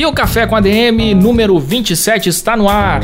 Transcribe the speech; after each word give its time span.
E 0.00 0.06
o 0.06 0.14
Café 0.14 0.46
com 0.46 0.56
ADM 0.56 1.14
número 1.14 1.60
27 1.60 2.30
está 2.30 2.56
no 2.56 2.70
ar. 2.70 3.02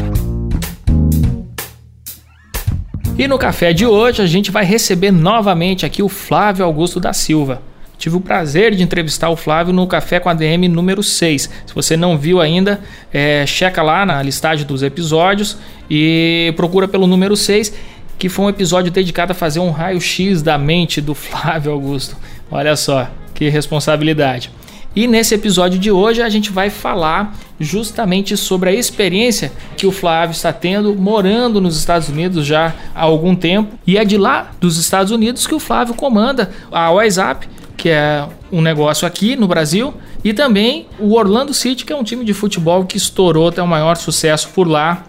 E 3.18 3.28
no 3.28 3.36
café 3.36 3.74
de 3.74 3.84
hoje 3.84 4.22
a 4.22 4.26
gente 4.26 4.50
vai 4.50 4.64
receber 4.64 5.10
novamente 5.10 5.84
aqui 5.84 6.02
o 6.02 6.08
Flávio 6.08 6.64
Augusto 6.64 6.98
da 6.98 7.12
Silva. 7.12 7.60
Tive 7.98 8.16
o 8.16 8.20
prazer 8.22 8.74
de 8.74 8.82
entrevistar 8.82 9.28
o 9.28 9.36
Flávio 9.36 9.74
no 9.74 9.86
Café 9.86 10.18
com 10.18 10.30
ADM 10.30 10.70
número 10.70 11.02
6. 11.02 11.42
Se 11.66 11.74
você 11.74 11.98
não 11.98 12.16
viu 12.16 12.40
ainda, 12.40 12.80
é, 13.12 13.44
checa 13.44 13.82
lá 13.82 14.06
na 14.06 14.22
listagem 14.22 14.66
dos 14.66 14.82
episódios 14.82 15.58
e 15.90 16.54
procura 16.56 16.88
pelo 16.88 17.06
número 17.06 17.36
6, 17.36 17.74
que 18.18 18.30
foi 18.30 18.46
um 18.46 18.48
episódio 18.48 18.90
dedicado 18.90 19.32
a 19.32 19.34
fazer 19.34 19.60
um 19.60 19.70
raio-x 19.70 20.40
da 20.40 20.56
mente 20.56 21.02
do 21.02 21.12
Flávio 21.14 21.72
Augusto. 21.72 22.16
Olha 22.50 22.74
só, 22.74 23.06
que 23.34 23.50
responsabilidade. 23.50 24.50
E 24.96 25.06
nesse 25.06 25.34
episódio 25.34 25.78
de 25.78 25.90
hoje 25.90 26.22
a 26.22 26.28
gente 26.30 26.50
vai 26.50 26.70
falar 26.70 27.36
justamente 27.60 28.34
sobre 28.34 28.70
a 28.70 28.72
experiência 28.72 29.52
que 29.76 29.86
o 29.86 29.92
Flávio 29.92 30.32
está 30.32 30.54
tendo 30.54 30.94
morando 30.94 31.60
nos 31.60 31.76
Estados 31.76 32.08
Unidos 32.08 32.46
já 32.46 32.74
há 32.94 33.02
algum 33.02 33.36
tempo. 33.36 33.78
E 33.86 33.98
é 33.98 34.06
de 34.06 34.16
lá 34.16 34.52
dos 34.58 34.78
Estados 34.78 35.12
Unidos 35.12 35.46
que 35.46 35.54
o 35.54 35.60
Flávio 35.60 35.92
comanda 35.92 36.50
a 36.72 36.90
WhatsApp, 36.90 37.46
que 37.76 37.90
é 37.90 38.26
um 38.50 38.62
negócio 38.62 39.06
aqui 39.06 39.36
no 39.36 39.46
Brasil, 39.46 39.92
e 40.24 40.32
também 40.32 40.86
o 40.98 41.12
Orlando 41.12 41.52
City, 41.52 41.84
que 41.84 41.92
é 41.92 41.96
um 41.96 42.02
time 42.02 42.24
de 42.24 42.32
futebol 42.32 42.86
que 42.86 42.96
estourou 42.96 43.48
até 43.48 43.62
o 43.62 43.68
maior 43.68 43.98
sucesso 43.98 44.48
por 44.54 44.66
lá 44.66 45.04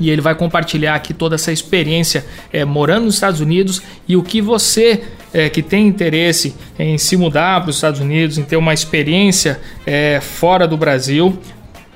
e 0.00 0.10
ele 0.10 0.20
vai 0.20 0.34
compartilhar 0.34 0.94
aqui 0.94 1.12
toda 1.14 1.34
essa 1.34 1.52
experiência 1.52 2.24
é, 2.52 2.64
morando 2.64 3.04
nos 3.04 3.14
Estados 3.14 3.40
Unidos 3.40 3.82
e 4.08 4.16
o 4.16 4.22
que 4.22 4.40
você 4.40 5.04
é, 5.32 5.48
que 5.48 5.62
tem 5.62 5.86
interesse 5.86 6.54
em 6.78 6.98
se 6.98 7.16
mudar 7.16 7.60
para 7.60 7.70
os 7.70 7.76
Estados 7.76 8.00
Unidos, 8.00 8.38
em 8.38 8.42
ter 8.42 8.56
uma 8.56 8.74
experiência 8.74 9.60
é, 9.86 10.20
fora 10.20 10.66
do 10.66 10.76
Brasil, 10.76 11.38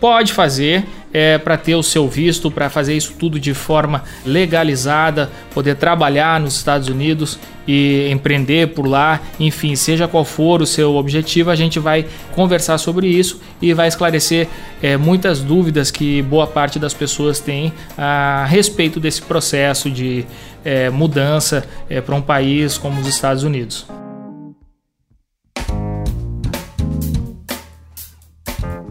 pode 0.01 0.33
fazer 0.33 0.84
é, 1.17 1.39
para 1.39 1.56
ter 1.56 1.75
o 1.75 1.83
seu 1.83 2.06
visto, 2.06 2.50
para 2.50 2.69
fazer 2.69 2.95
isso 2.95 3.14
tudo 3.19 3.41
de 3.41 3.55
forma 3.55 4.05
legalizada, 4.22 5.31
poder 5.55 5.77
trabalhar 5.77 6.39
nos 6.39 6.56
Estados 6.56 6.89
Unidos 6.89 7.39
e 7.67 8.06
empreender 8.11 8.75
por 8.75 8.86
lá, 8.86 9.23
enfim, 9.41 9.75
seja 9.75 10.06
qual 10.06 10.27
for 10.27 10.61
o 10.61 10.67
seu 10.67 10.95
objetivo, 10.95 11.48
a 11.48 11.56
gente 11.56 11.78
vai 11.78 12.05
conversar 12.34 12.77
sobre 12.77 13.06
isso 13.06 13.41
e 13.62 13.73
vai 13.73 13.89
esclarecer 13.89 14.47
é, 14.83 14.98
muitas 14.98 15.41
dúvidas 15.41 15.91
que 15.91 16.20
boa 16.20 16.47
parte 16.47 16.78
das 16.78 16.92
pessoas 16.92 17.41
tem 17.41 17.73
a 17.97 18.45
respeito 18.47 19.01
desse 19.01 19.23
processo 19.23 19.91
de 19.91 20.27
é, 20.62 20.91
mudança 20.91 21.64
é, 21.89 21.98
para 21.98 22.14
um 22.14 22.20
país 22.20 22.77
como 22.77 23.01
os 23.01 23.06
Estados 23.08 23.42
Unidos. 23.42 23.86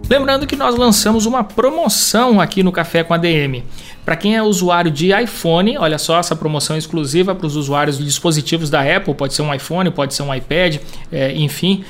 Lembrando 0.07 0.45
que 0.45 0.55
nós 0.55 0.75
lançamos 0.75 1.25
uma 1.25 1.43
promoção 1.43 2.39
aqui 2.39 2.61
no 2.61 2.71
Café 2.71 3.03
com 3.03 3.13
a 3.13 3.17
DM. 3.17 3.63
Para 4.05 4.15
quem 4.15 4.35
é 4.35 4.43
usuário 4.43 4.91
de 4.91 5.11
iPhone, 5.11 5.79
olha 5.79 5.97
só 5.97 6.19
essa 6.19 6.35
promoção 6.35 6.77
exclusiva 6.77 7.33
para 7.33 7.47
os 7.47 7.55
usuários 7.55 7.97
de 7.97 8.03
dispositivos 8.03 8.69
da 8.69 8.81
Apple, 8.81 9.15
pode 9.15 9.33
ser 9.33 9.41
um 9.41 9.51
iPhone, 9.51 9.89
pode 9.89 10.13
ser 10.13 10.21
um 10.21 10.33
iPad, 10.33 10.77
é, 11.11 11.33
enfim, 11.33 11.83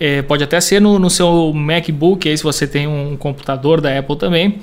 é, 0.00 0.22
pode 0.22 0.42
até 0.42 0.58
ser 0.62 0.80
no, 0.80 0.98
no, 0.98 1.10
seu 1.10 1.52
MacBook, 1.52 2.26
aí 2.26 2.38
se 2.38 2.42
você 2.42 2.66
tem 2.66 2.86
um 2.86 3.18
computador 3.18 3.82
da 3.82 3.98
Apple 3.98 4.16
também. 4.16 4.60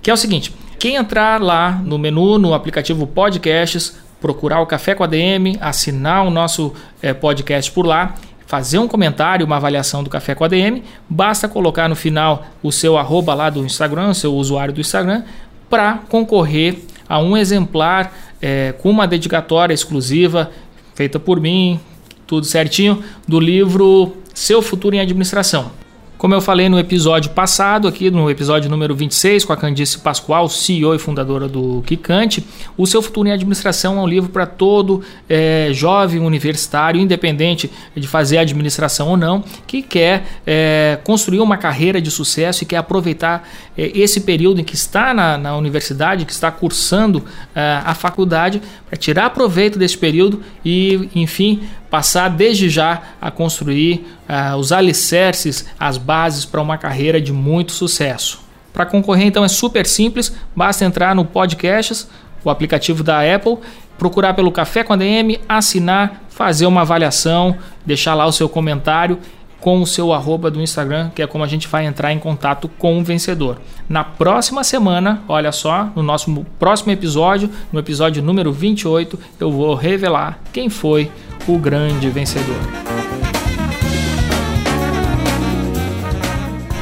Que 0.00 0.08
é 0.08 0.14
o 0.14 0.16
seguinte: 0.16 0.54
quem 0.78 0.94
entrar 0.94 1.42
lá 1.42 1.72
no 1.84 1.98
menu, 1.98 2.38
no 2.38 2.54
aplicativo 2.54 3.08
Podcasts, 3.08 3.98
procurar 4.20 4.60
o 4.60 4.66
Café 4.66 4.94
com 4.94 5.02
a 5.02 5.06
DM, 5.08 5.58
assinar 5.60 6.24
o 6.24 6.30
nosso 6.30 6.72
é, 7.02 7.12
podcast 7.12 7.72
por 7.72 7.84
lá, 7.84 8.14
fazer 8.46 8.78
um 8.78 8.88
comentário, 8.88 9.44
uma 9.44 9.56
avaliação 9.56 10.02
do 10.02 10.10
Café 10.10 10.34
com 10.34 10.44
a 10.44 10.48
DM, 10.48 10.82
basta 11.08 11.48
colocar 11.48 11.88
no 11.88 11.96
final 11.96 12.46
o 12.62 12.70
seu 12.70 12.96
arroba 12.96 13.34
lá 13.34 13.50
do 13.50 13.64
Instagram, 13.64 14.10
o 14.10 14.14
seu 14.14 14.34
usuário 14.34 14.72
do 14.72 14.80
Instagram, 14.80 15.24
para 15.68 15.98
concorrer 16.08 16.78
a 17.08 17.18
um 17.18 17.36
exemplar 17.36 18.12
é, 18.40 18.72
com 18.78 18.90
uma 18.90 19.06
dedicatória 19.06 19.74
exclusiva 19.74 20.50
feita 20.94 21.18
por 21.18 21.40
mim, 21.40 21.80
tudo 22.26 22.46
certinho, 22.46 23.02
do 23.28 23.38
livro 23.38 24.16
Seu 24.32 24.62
Futuro 24.62 24.96
em 24.96 25.00
Administração. 25.00 25.85
Como 26.18 26.32
eu 26.32 26.40
falei 26.40 26.70
no 26.70 26.78
episódio 26.78 27.30
passado, 27.32 27.86
aqui 27.86 28.10
no 28.10 28.30
episódio 28.30 28.70
número 28.70 28.96
26, 28.96 29.44
com 29.44 29.52
a 29.52 29.56
Candice 29.56 29.98
Pascoal, 29.98 30.48
CEO 30.48 30.94
e 30.94 30.98
fundadora 30.98 31.46
do 31.46 31.82
Kikante, 31.86 32.42
O 32.74 32.86
Seu 32.86 33.02
Futuro 33.02 33.28
em 33.28 33.32
Administração 33.32 33.98
é 33.98 34.00
um 34.00 34.06
livro 34.06 34.30
para 34.30 34.46
todo 34.46 35.02
é, 35.28 35.68
jovem 35.72 36.20
universitário, 36.20 36.98
independente 36.98 37.70
de 37.94 38.08
fazer 38.08 38.38
administração 38.38 39.08
ou 39.08 39.16
não, 39.18 39.44
que 39.66 39.82
quer 39.82 40.24
é, 40.46 40.98
construir 41.04 41.40
uma 41.40 41.58
carreira 41.58 42.00
de 42.00 42.10
sucesso 42.10 42.62
e 42.62 42.66
quer 42.66 42.78
aproveitar 42.78 43.46
é, 43.76 43.90
esse 43.94 44.22
período 44.22 44.58
em 44.58 44.64
que 44.64 44.74
está 44.74 45.12
na, 45.12 45.36
na 45.36 45.54
universidade, 45.54 46.24
que 46.24 46.32
está 46.32 46.50
cursando 46.50 47.22
a 47.54 47.94
faculdade, 47.94 48.62
para 48.88 48.96
tirar 48.96 49.30
proveito 49.30 49.78
desse 49.78 49.96
período 49.96 50.42
e, 50.64 51.08
enfim, 51.14 51.62
passar 51.90 52.28
desde 52.28 52.68
já 52.68 53.02
a 53.20 53.30
construir 53.30 54.06
uh, 54.28 54.56
os 54.56 54.72
alicerces, 54.72 55.66
as 55.78 55.96
bases 55.96 56.44
para 56.44 56.60
uma 56.60 56.78
carreira 56.78 57.20
de 57.20 57.32
muito 57.32 57.72
sucesso. 57.72 58.40
Para 58.72 58.84
concorrer, 58.84 59.26
então, 59.26 59.44
é 59.44 59.48
super 59.48 59.86
simples, 59.86 60.34
basta 60.54 60.84
entrar 60.84 61.14
no 61.14 61.24
Podcasts, 61.24 62.08
o 62.44 62.50
aplicativo 62.50 63.02
da 63.02 63.20
Apple, 63.34 63.58
procurar 63.98 64.34
pelo 64.34 64.52
Café 64.52 64.84
com 64.84 64.92
a 64.92 64.96
DM, 64.96 65.40
assinar, 65.48 66.22
fazer 66.28 66.66
uma 66.66 66.82
avaliação, 66.82 67.56
deixar 67.84 68.14
lá 68.14 68.26
o 68.26 68.32
seu 68.32 68.48
comentário 68.48 69.18
com 69.66 69.80
o 69.80 69.86
seu 69.86 70.12
arroba 70.12 70.50
do 70.50 70.60
Instagram, 70.60 71.10
que 71.14 71.22
é 71.22 71.26
como 71.26 71.42
a 71.42 71.46
gente 71.46 71.66
vai 71.66 71.86
entrar 71.86 72.12
em 72.12 72.18
contato 72.18 72.68
com 72.68 72.98
o 72.98 73.02
vencedor. 73.02 73.58
Na 73.88 74.04
próxima 74.04 74.62
semana, 74.62 75.22
olha 75.28 75.50
só, 75.50 75.90
no 75.96 76.02
nosso 76.02 76.46
próximo 76.58 76.92
episódio, 76.92 77.50
no 77.72 77.80
episódio 77.80 78.22
número 78.22 78.52
28, 78.52 79.18
eu 79.40 79.50
vou 79.50 79.74
revelar 79.74 80.38
quem 80.52 80.68
foi 80.68 81.10
o 81.46 81.58
grande 81.58 82.10
vencedor. 82.10 82.56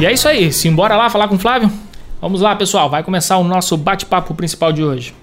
E 0.00 0.06
é 0.06 0.12
isso 0.12 0.26
aí, 0.26 0.52
simbora 0.52 0.96
lá 0.96 1.08
falar 1.08 1.28
com 1.28 1.36
o 1.36 1.38
Flávio? 1.38 1.70
Vamos 2.20 2.40
lá, 2.40 2.56
pessoal, 2.56 2.88
vai 2.88 3.02
começar 3.02 3.36
o 3.36 3.44
nosso 3.44 3.76
bate-papo 3.76 4.34
principal 4.34 4.72
de 4.72 4.82
hoje. 4.82 5.14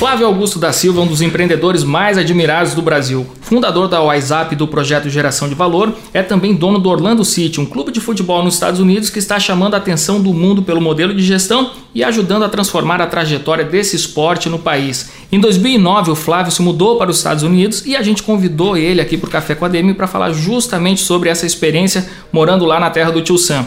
Flávio 0.00 0.26
Augusto 0.26 0.58
da 0.58 0.72
Silva 0.72 0.98
é 0.98 1.04
um 1.04 1.06
dos 1.06 1.20
empreendedores 1.20 1.84
mais 1.84 2.16
admirados 2.16 2.72
do 2.72 2.80
Brasil. 2.80 3.26
Fundador 3.42 3.86
da 3.86 4.00
WhatsApp 4.00 4.56
do 4.56 4.66
projeto 4.66 5.10
Geração 5.10 5.46
de 5.46 5.54
Valor, 5.54 5.92
é 6.14 6.22
também 6.22 6.54
dono 6.54 6.78
do 6.78 6.88
Orlando 6.88 7.22
City, 7.22 7.60
um 7.60 7.66
clube 7.66 7.92
de 7.92 8.00
futebol 8.00 8.42
nos 8.42 8.54
Estados 8.54 8.80
Unidos 8.80 9.10
que 9.10 9.18
está 9.18 9.38
chamando 9.38 9.74
a 9.74 9.76
atenção 9.76 10.18
do 10.18 10.32
mundo 10.32 10.62
pelo 10.62 10.80
modelo 10.80 11.12
de 11.12 11.22
gestão 11.22 11.72
e 11.94 12.02
ajudando 12.02 12.44
a 12.44 12.48
transformar 12.48 13.02
a 13.02 13.06
trajetória 13.06 13.62
desse 13.62 13.94
esporte 13.94 14.48
no 14.48 14.58
país. 14.58 15.10
Em 15.30 15.38
2009, 15.38 16.12
o 16.12 16.16
Flávio 16.16 16.50
se 16.50 16.62
mudou 16.62 16.96
para 16.96 17.10
os 17.10 17.18
Estados 17.18 17.42
Unidos 17.42 17.84
e 17.84 17.94
a 17.94 18.02
gente 18.02 18.22
convidou 18.22 18.78
ele 18.78 19.02
aqui 19.02 19.18
para 19.18 19.28
o 19.28 19.30
Café 19.30 19.54
com 19.54 19.66
a 19.66 19.68
DM 19.68 19.92
para 19.92 20.06
falar 20.06 20.32
justamente 20.32 21.02
sobre 21.02 21.28
essa 21.28 21.44
experiência 21.44 22.08
morando 22.32 22.64
lá 22.64 22.80
na 22.80 22.88
terra 22.88 23.10
do 23.10 23.20
tio 23.20 23.36
Sam. 23.36 23.66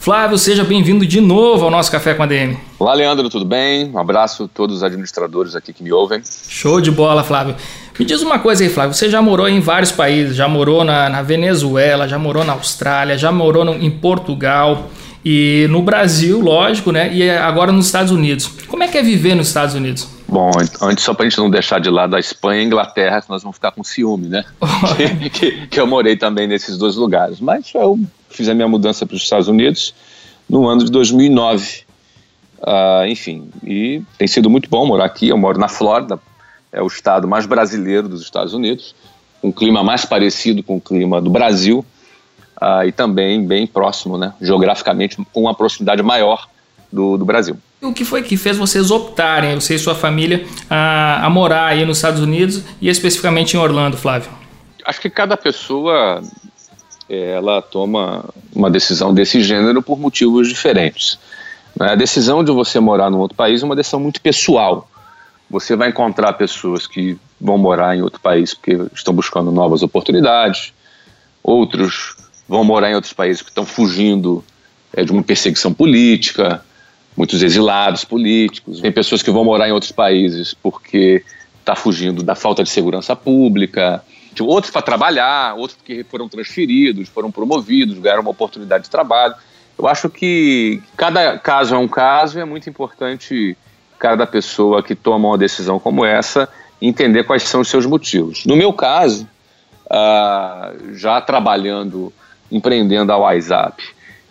Flávio, 0.00 0.38
seja 0.38 0.64
bem-vindo 0.64 1.06
de 1.06 1.20
novo 1.20 1.66
ao 1.66 1.70
nosso 1.70 1.92
Café 1.92 2.14
com 2.14 2.22
a 2.22 2.26
DM. 2.26 2.56
Olá, 2.78 2.94
Leandro, 2.94 3.28
tudo 3.28 3.44
bem? 3.44 3.90
Um 3.90 3.98
abraço 3.98 4.44
a 4.44 4.48
todos 4.48 4.76
os 4.76 4.82
administradores 4.82 5.54
aqui 5.54 5.74
que 5.74 5.82
me 5.82 5.92
ouvem. 5.92 6.22
Show 6.48 6.80
de 6.80 6.90
bola, 6.90 7.22
Flávio. 7.22 7.54
Me 7.98 8.06
diz 8.06 8.22
uma 8.22 8.38
coisa 8.38 8.64
aí, 8.64 8.70
Flávio. 8.70 8.94
Você 8.94 9.10
já 9.10 9.20
morou 9.20 9.46
em 9.46 9.60
vários 9.60 9.92
países, 9.92 10.34
já 10.34 10.48
morou 10.48 10.84
na, 10.84 11.10
na 11.10 11.20
Venezuela, 11.20 12.08
já 12.08 12.18
morou 12.18 12.42
na 12.44 12.54
Austrália, 12.54 13.18
já 13.18 13.30
morou 13.30 13.62
no, 13.62 13.74
em 13.74 13.90
Portugal 13.90 14.88
e 15.22 15.66
no 15.68 15.82
Brasil, 15.82 16.40
lógico, 16.40 16.90
né? 16.90 17.12
E 17.12 17.28
agora 17.28 17.70
nos 17.70 17.84
Estados 17.84 18.10
Unidos. 18.10 18.50
Como 18.68 18.82
é 18.82 18.88
que 18.88 18.96
é 18.96 19.02
viver 19.02 19.34
nos 19.34 19.48
Estados 19.48 19.74
Unidos? 19.74 20.08
Bom, 20.26 20.50
antes 20.80 21.04
só 21.04 21.12
para 21.12 21.26
a 21.26 21.28
gente 21.28 21.38
não 21.38 21.50
deixar 21.50 21.78
de 21.78 21.90
lado 21.90 22.16
a 22.16 22.18
Espanha 22.18 22.60
e 22.60 22.64
a 22.64 22.66
Inglaterra, 22.66 23.20
que 23.20 23.28
nós 23.28 23.42
vamos 23.42 23.56
ficar 23.56 23.70
com 23.72 23.84
ciúme, 23.84 24.28
né? 24.28 24.46
que, 24.96 25.28
que, 25.28 25.66
que 25.66 25.78
eu 25.78 25.86
morei 25.86 26.16
também 26.16 26.46
nesses 26.46 26.78
dois 26.78 26.96
lugares. 26.96 27.38
Mas 27.38 27.70
eu 27.74 28.00
fiz 28.30 28.48
a 28.48 28.54
minha 28.54 28.68
mudança 28.68 29.04
para 29.04 29.16
os 29.16 29.22
Estados 29.22 29.48
Unidos 29.48 29.94
no 30.48 30.68
ano 30.68 30.84
de 30.84 30.90
2009. 30.90 31.82
Uh, 32.58 32.64
ah, 32.66 33.04
enfim, 33.08 33.48
e 33.64 34.02
tem 34.18 34.28
sido 34.28 34.50
muito 34.50 34.68
bom 34.68 34.86
morar 34.86 35.04
aqui. 35.04 35.28
Eu 35.28 35.38
moro 35.38 35.58
na 35.58 35.68
Flórida, 35.68 36.18
é 36.72 36.82
o 36.82 36.86
estado 36.86 37.26
mais 37.26 37.46
brasileiro 37.46 38.08
dos 38.08 38.22
Estados 38.22 38.54
Unidos. 38.54 38.94
um 39.42 39.50
clima 39.50 39.82
mais 39.82 40.04
parecido 40.04 40.62
com 40.62 40.76
o 40.76 40.80
clima 40.80 41.20
do 41.20 41.30
Brasil 41.30 41.84
uh, 42.60 42.84
e 42.86 42.92
também 42.92 43.44
bem 43.44 43.66
próximo, 43.66 44.18
né, 44.18 44.34
geograficamente, 44.40 45.16
com 45.32 45.40
uma 45.40 45.54
proximidade 45.54 46.02
maior 46.02 46.46
do, 46.92 47.16
do 47.16 47.24
Brasil. 47.24 47.56
O 47.80 47.94
que 47.94 48.04
foi 48.04 48.22
que 48.22 48.36
fez 48.36 48.58
vocês 48.58 48.90
optarem, 48.90 49.54
você 49.54 49.76
e 49.76 49.78
sua 49.78 49.94
família, 49.94 50.44
a, 50.68 51.24
a 51.24 51.30
morar 51.30 51.66
aí 51.66 51.86
nos 51.86 51.96
Estados 51.96 52.20
Unidos 52.20 52.62
e 52.80 52.90
especificamente 52.90 53.54
em 53.54 53.60
Orlando, 53.60 53.96
Flávio? 53.96 54.30
Acho 54.84 55.00
que 55.00 55.08
cada 55.08 55.36
pessoa 55.36 56.22
ela 57.10 57.60
toma 57.60 58.24
uma 58.54 58.70
decisão 58.70 59.12
desse 59.12 59.42
gênero 59.42 59.82
por 59.82 59.98
motivos 59.98 60.48
diferentes. 60.48 61.18
Né? 61.78 61.90
A 61.92 61.94
decisão 61.96 62.44
de 62.44 62.52
você 62.52 62.78
morar 62.78 63.10
num 63.10 63.18
outro 63.18 63.36
país 63.36 63.62
é 63.62 63.66
uma 63.66 63.74
decisão 63.74 63.98
muito 63.98 64.20
pessoal. 64.20 64.88
Você 65.50 65.74
vai 65.74 65.88
encontrar 65.88 66.34
pessoas 66.34 66.86
que 66.86 67.18
vão 67.40 67.58
morar 67.58 67.96
em 67.96 68.02
outro 68.02 68.20
país 68.20 68.54
porque 68.54 68.78
estão 68.94 69.12
buscando 69.12 69.50
novas 69.50 69.82
oportunidades, 69.82 70.72
outros 71.42 72.16
vão 72.48 72.62
morar 72.62 72.90
em 72.90 72.94
outros 72.94 73.12
países 73.12 73.42
que 73.42 73.48
estão 73.48 73.66
fugindo 73.66 74.44
é, 74.92 75.04
de 75.04 75.10
uma 75.10 75.22
perseguição 75.22 75.72
política, 75.74 76.64
muitos 77.16 77.42
exilados 77.42 78.04
políticos. 78.04 78.80
Tem 78.80 78.92
pessoas 78.92 79.20
que 79.22 79.30
vão 79.32 79.44
morar 79.44 79.68
em 79.68 79.72
outros 79.72 79.90
países 79.90 80.54
porque 80.54 81.24
está 81.58 81.74
fugindo 81.74 82.22
da 82.22 82.36
falta 82.36 82.62
de 82.62 82.70
segurança 82.70 83.16
pública, 83.16 84.02
outros 84.38 84.72
para 84.72 84.82
trabalhar, 84.82 85.54
outros 85.54 85.78
que 85.84 86.04
foram 86.04 86.28
transferidos, 86.28 87.08
foram 87.08 87.30
promovidos, 87.30 87.98
ganharam 87.98 88.22
uma 88.22 88.30
oportunidade 88.30 88.84
de 88.84 88.90
trabalho. 88.90 89.34
Eu 89.78 89.88
acho 89.88 90.08
que 90.08 90.82
cada 90.96 91.38
caso 91.38 91.74
é 91.74 91.78
um 91.78 91.88
caso 91.88 92.38
e 92.38 92.42
é 92.42 92.44
muito 92.44 92.68
importante 92.68 93.56
cada 93.98 94.26
pessoa 94.26 94.82
que 94.82 94.94
toma 94.94 95.28
uma 95.28 95.38
decisão 95.38 95.78
como 95.78 96.04
essa 96.04 96.48
entender 96.80 97.24
quais 97.24 97.42
são 97.42 97.60
os 97.60 97.68
seus 97.68 97.84
motivos. 97.84 98.46
No 98.46 98.56
meu 98.56 98.72
caso, 98.72 99.28
uh, 99.86 100.94
já 100.94 101.20
trabalhando, 101.20 102.12
empreendendo 102.50 103.12
a 103.12 103.16
WhatsApp 103.18 103.82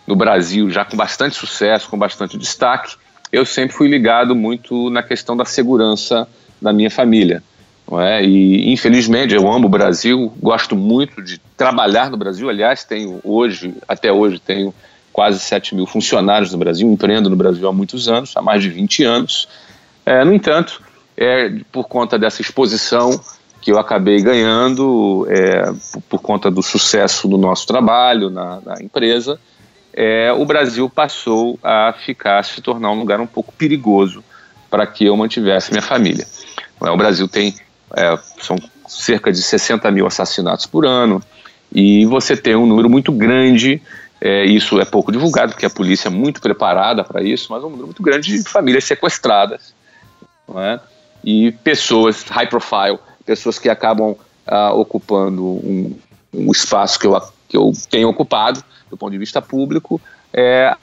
no 0.06 0.16
Brasil, 0.16 0.70
já 0.70 0.84
com 0.84 0.96
bastante 0.96 1.36
sucesso, 1.36 1.88
com 1.88 1.96
bastante 1.96 2.36
destaque, 2.36 2.96
eu 3.32 3.46
sempre 3.46 3.76
fui 3.76 3.88
ligado 3.88 4.34
muito 4.34 4.90
na 4.90 5.02
questão 5.02 5.36
da 5.36 5.44
segurança 5.44 6.26
da 6.60 6.72
minha 6.72 6.90
família. 6.90 7.42
É? 7.98 8.22
E 8.24 8.72
infelizmente 8.72 9.34
eu 9.34 9.50
amo 9.50 9.66
o 9.66 9.70
Brasil, 9.70 10.32
gosto 10.40 10.76
muito 10.76 11.20
de 11.20 11.38
trabalhar 11.56 12.10
no 12.10 12.16
Brasil. 12.16 12.48
Aliás, 12.48 12.84
tenho 12.84 13.20
hoje, 13.24 13.74
até 13.88 14.12
hoje, 14.12 14.38
tenho 14.38 14.72
quase 15.12 15.40
7 15.40 15.74
mil 15.74 15.86
funcionários 15.86 16.52
no 16.52 16.58
Brasil, 16.58 16.88
empreendo 16.88 17.28
no 17.28 17.36
Brasil 17.36 17.68
há 17.68 17.72
muitos 17.72 18.08
anos, 18.08 18.36
há 18.36 18.42
mais 18.42 18.62
de 18.62 18.68
20 18.68 19.02
anos. 19.02 19.48
É, 20.06 20.24
no 20.24 20.32
entanto, 20.32 20.80
é, 21.16 21.52
por 21.72 21.88
conta 21.88 22.18
dessa 22.18 22.40
exposição 22.40 23.20
que 23.60 23.72
eu 23.72 23.78
acabei 23.78 24.22
ganhando, 24.22 25.26
é, 25.28 25.72
por, 26.08 26.20
conta 26.20 26.50
do 26.50 26.62
sucesso 26.62 27.28
do 27.28 27.36
nosso 27.36 27.66
trabalho 27.66 28.30
na, 28.30 28.60
na 28.64 28.82
empresa, 28.82 29.38
é, 29.92 30.32
o 30.32 30.44
Brasil 30.46 30.88
passou 30.88 31.58
a 31.62 31.92
ficar, 31.92 32.42
se 32.44 32.62
tornar 32.62 32.90
um 32.90 32.98
lugar 32.98 33.20
um 33.20 33.26
pouco 33.26 33.52
perigoso 33.52 34.24
para 34.70 34.86
que 34.86 35.04
eu 35.04 35.16
mantivesse 35.16 35.72
minha 35.72 35.82
família. 35.82 36.26
É, 36.82 36.90
o 36.90 36.96
Brasil 36.96 37.28
tem 37.28 37.54
é, 37.96 38.18
são 38.40 38.56
cerca 38.88 39.32
de 39.32 39.42
60 39.42 39.90
mil 39.90 40.06
assassinatos 40.06 40.66
por 40.66 40.84
ano, 40.84 41.22
e 41.72 42.04
você 42.06 42.36
tem 42.36 42.56
um 42.56 42.66
número 42.66 42.90
muito 42.90 43.12
grande, 43.12 43.80
é, 44.20 44.44
isso 44.44 44.80
é 44.80 44.84
pouco 44.84 45.12
divulgado, 45.12 45.52
porque 45.52 45.66
a 45.66 45.70
polícia 45.70 46.08
é 46.08 46.10
muito 46.10 46.40
preparada 46.40 47.04
para 47.04 47.22
isso, 47.22 47.48
mas 47.50 47.62
um 47.62 47.70
número 47.70 47.86
muito 47.86 48.02
grande 48.02 48.36
de 48.36 48.48
famílias 48.48 48.84
sequestradas, 48.84 49.74
é? 50.56 50.80
e 51.22 51.52
pessoas 51.52 52.24
high 52.24 52.48
profile, 52.48 52.98
pessoas 53.24 53.58
que 53.58 53.68
acabam 53.68 54.16
ah, 54.46 54.72
ocupando 54.72 55.44
um, 55.44 55.96
um, 56.34 56.50
espaço 56.50 56.98
que 56.98 57.06
eu, 57.06 57.20
que 57.48 57.56
eu 57.56 57.72
tenho 57.88 58.08
ocupado, 58.08 58.64
do 58.90 58.96
ponto 58.96 59.12
de 59.12 59.18
vista 59.18 59.40
público, 59.40 60.00
é, 60.32 60.74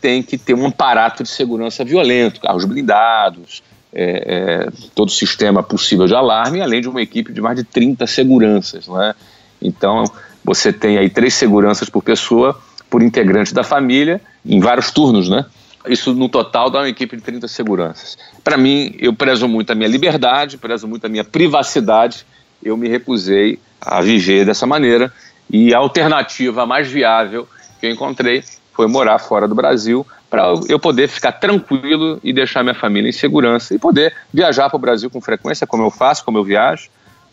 tem 0.00 0.22
que 0.22 0.38
ter 0.38 0.54
um 0.54 0.66
aparato 0.66 1.22
de 1.22 1.28
segurança 1.28 1.84
violento, 1.84 2.40
carros 2.40 2.64
blindados, 2.64 3.62
é, 3.98 4.66
é, 4.66 4.68
todo 4.94 5.08
o 5.08 5.12
sistema 5.12 5.62
possível 5.62 6.06
de 6.06 6.14
alarme, 6.14 6.60
além 6.60 6.82
de 6.82 6.88
uma 6.88 7.00
equipe 7.00 7.32
de 7.32 7.40
mais 7.40 7.56
de 7.56 7.64
30 7.64 8.06
seguranças. 8.06 8.86
Né? 8.86 9.14
Então, 9.62 10.04
você 10.44 10.70
tem 10.70 10.98
aí 10.98 11.08
três 11.08 11.32
seguranças 11.32 11.88
por 11.88 12.02
pessoa, 12.02 12.60
por 12.90 13.02
integrante 13.02 13.54
da 13.54 13.64
família, 13.64 14.20
em 14.44 14.60
vários 14.60 14.90
turnos, 14.90 15.30
né? 15.30 15.46
Isso 15.88 16.12
no 16.12 16.28
total 16.28 16.68
dá 16.68 16.80
uma 16.80 16.88
equipe 16.88 17.16
de 17.16 17.22
30 17.22 17.48
seguranças. 17.48 18.18
Para 18.44 18.56
mim, 18.56 18.94
eu 18.98 19.14
prezo 19.14 19.48
muito 19.48 19.70
a 19.70 19.74
minha 19.74 19.88
liberdade, 19.88 20.58
prezo 20.58 20.86
muito 20.86 21.06
a 21.06 21.08
minha 21.08 21.24
privacidade, 21.24 22.26
eu 22.62 22.76
me 22.76 22.88
recusei 22.88 23.58
a 23.80 24.00
viver 24.02 24.44
dessa 24.44 24.66
maneira 24.66 25.12
e 25.50 25.72
a 25.72 25.78
alternativa 25.78 26.66
mais 26.66 26.88
viável 26.88 27.48
que 27.80 27.86
eu 27.86 27.90
encontrei 27.90 28.42
foi 28.72 28.86
morar 28.88 29.18
fora 29.18 29.48
do 29.48 29.54
Brasil, 29.54 30.06
para 30.28 30.54
eu 30.68 30.78
poder 30.78 31.08
ficar 31.08 31.32
tranquilo 31.32 32.18
e 32.22 32.32
deixar 32.32 32.62
minha 32.62 32.74
família 32.74 33.08
em 33.08 33.12
segurança 33.12 33.74
e 33.74 33.78
poder 33.78 34.14
viajar 34.32 34.68
para 34.68 34.76
o 34.76 34.80
Brasil 34.80 35.08
com 35.08 35.20
frequência, 35.20 35.66
como 35.66 35.84
eu 35.84 35.90
faço, 35.90 36.24
como 36.24 36.38
eu 36.38 36.44
viajo, 36.44 36.88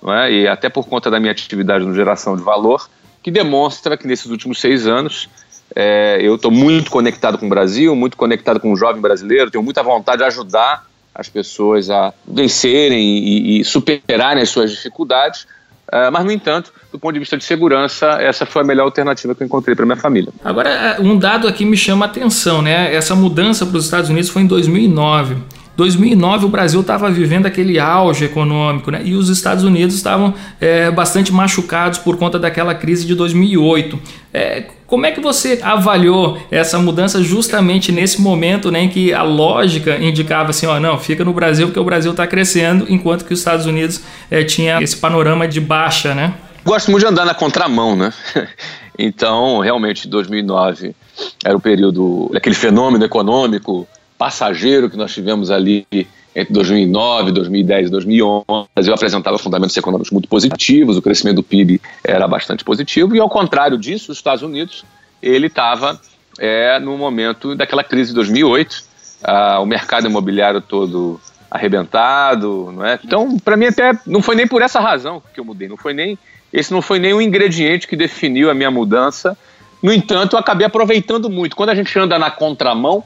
é? 0.08 0.32
e 0.32 0.48
até 0.48 0.70
por 0.70 0.88
conta 0.88 1.10
da 1.10 1.20
minha 1.20 1.32
atividade 1.32 1.86
no 1.86 1.94
geração 1.94 2.36
de 2.36 2.44
valor, 2.44 2.90
que 3.22 3.32
demonstra 3.32 3.98
que 3.98 4.06
nesses 4.06 4.28
últimos 4.28 4.60
seis 4.60 4.86
anos 4.86 5.30
é, 5.76 6.20
eu 6.22 6.36
estou 6.36 6.52
muito 6.52 6.92
conectado 6.92 7.38
com 7.38 7.48
o 7.48 7.50
Brasil, 7.50 7.96
muito 7.96 8.16
conectado 8.16 8.60
com 8.60 8.72
o 8.72 8.76
jovem 8.76 9.02
brasileiro, 9.02 9.50
tenho 9.50 9.64
muita 9.64 9.82
vontade 9.82 10.20
de 10.20 10.26
ajudar 10.26 10.86
as 11.16 11.30
pessoas 11.30 11.90
a 11.90 12.14
vencerem 12.28 13.00
e, 13.00 13.60
e 13.60 13.64
superarem 13.64 14.42
as 14.42 14.50
suas 14.50 14.72
dificuldades, 14.72 15.48
Uh, 15.94 16.12
mas, 16.12 16.26
no 16.26 16.32
entanto, 16.32 16.74
do 16.92 16.98
ponto 16.98 17.14
de 17.14 17.20
vista 17.20 17.38
de 17.38 17.44
segurança, 17.44 18.08
essa 18.20 18.48
foi 18.48 18.64
a 18.64 18.66
melhor 18.66 18.86
alternativa 18.86 19.36
que 19.36 19.44
eu 19.44 19.46
encontrei 19.46 19.76
para 19.76 19.86
minha 19.86 19.96
família. 19.96 20.34
Agora, 20.44 20.68
é, 20.68 21.00
um 21.00 21.16
dado 21.16 21.48
aqui 21.48 21.64
me 21.64 21.78
chama 21.78 22.08
a 22.08 22.10
atenção, 22.10 22.64
né? 22.64 22.96
Essa 22.96 23.14
mudança 23.14 23.64
para 23.64 23.78
os 23.78 23.86
Estados 23.86 24.10
Unidos 24.10 24.32
foi 24.32 24.42
em 24.42 24.48
2009. 24.48 25.38
2009 25.76 26.46
o 26.46 26.50
Brasil 26.50 26.82
estava 26.82 27.10
vivendo 27.10 27.48
aquele 27.48 27.80
auge 27.80 28.26
econômico, 28.26 28.92
né? 28.92 29.02
E 29.04 29.16
os 29.16 29.30
Estados 29.30 29.64
Unidos 29.64 29.96
estavam 29.96 30.34
é, 30.62 30.92
bastante 30.92 31.32
machucados 31.32 31.98
por 31.98 32.18
conta 32.18 32.38
daquela 32.38 32.76
crise 32.76 33.06
de 33.06 33.16
2008. 33.16 34.00
É, 34.34 34.66
como 34.86 35.08
é 35.08 35.12
que 35.12 35.20
você 35.20 35.60
avaliou 35.64 36.38
essa 36.52 36.78
mudança 36.78 37.24
justamente 37.24 37.92
nesse 37.92 38.22
momento 38.22 38.70
né, 38.70 38.84
em 38.84 38.90
que 38.90 39.12
a 39.12 39.24
lógica 39.24 39.98
indicava 39.98 40.52
assim, 40.52 40.68
ó, 40.68 40.80
não, 40.80 41.00
fica 41.00 41.26
no 41.26 41.34
Brasil 41.34 41.66
porque 41.68 41.80
o 41.80 41.84
Brasil 41.84 42.12
está 42.12 42.28
crescendo, 42.28 42.86
enquanto 42.88 43.26
que 43.26 43.34
os 43.34 43.40
Estados 43.40 43.66
Unidos 43.66 44.02
é, 44.30 44.44
tinha 44.44 44.80
esse 44.80 44.96
panorama 44.96 45.48
de 45.48 45.60
baixa, 45.60 46.14
né? 46.14 46.36
Gosto 46.64 46.92
muito 46.92 47.04
de 47.04 47.12
andar 47.12 47.26
na 47.26 47.34
contramão, 47.34 47.96
né? 47.96 48.14
Então, 48.96 49.58
realmente, 49.58 50.08
2009 50.08 50.96
era 51.44 51.58
o 51.58 51.60
período, 51.60 52.32
aquele 52.36 52.54
fenômeno 52.54 53.04
econômico 53.04 53.88
passageiro 54.24 54.90
que 54.90 54.96
nós 54.96 55.14
tivemos 55.14 55.52
ali 55.52 55.86
entre 56.34 56.54
2009, 56.54 57.34
2010 57.34 57.88
e 57.88 57.92
2011. 57.92 58.46
O 58.48 58.68
Brasil 58.74 58.94
apresentava 58.94 59.38
fundamentos 59.38 59.76
econômicos 59.76 60.12
muito 60.12 60.30
positivos, 60.30 60.96
o 60.96 61.02
crescimento 61.02 61.36
do 61.36 61.44
PIB 61.44 61.82
era 62.02 62.26
bastante 62.26 62.64
positivo, 62.64 63.18
e 63.18 63.20
ao 63.20 63.30
contrário 63.30 63.78
disso, 63.78 64.14
os 64.14 64.18
Estados 64.18 64.42
Unidos, 64.42 64.86
ele 65.22 65.48
estava 65.48 66.00
é, 66.40 66.80
no 66.80 66.98
momento 66.98 67.54
daquela 67.54 67.84
crise 67.84 68.12
de 68.12 68.16
2008, 68.16 68.82
ah, 69.26 69.60
o 69.60 69.66
mercado 69.66 70.08
imobiliário 70.08 70.62
todo 70.62 71.20
arrebentado, 71.52 72.72
não 72.72 72.86
é? 72.86 72.98
Então, 73.04 73.38
para 73.38 73.58
mim 73.58 73.66
até 73.66 73.92
não 74.08 74.22
foi 74.22 74.38
nem 74.38 74.48
por 74.48 74.62
essa 74.62 74.80
razão 74.80 75.22
que 75.34 75.40
eu 75.42 75.44
mudei, 75.44 75.68
não 75.68 75.76
foi 75.76 75.94
nem 75.94 76.18
esse 76.54 76.72
não 76.72 76.82
foi 76.82 76.98
nem 76.98 77.14
o 77.14 77.22
ingrediente 77.22 77.90
que 77.90 77.98
definiu 77.98 78.50
a 78.50 78.54
minha 78.54 78.72
mudança. 78.72 79.38
No 79.82 79.92
entanto, 79.92 80.38
eu 80.38 80.40
acabei 80.40 80.66
aproveitando 80.66 81.30
muito. 81.30 81.58
Quando 81.58 81.72
a 81.72 81.76
gente 81.76 81.98
anda 82.00 82.18
na 82.18 82.32
contramão, 82.32 83.04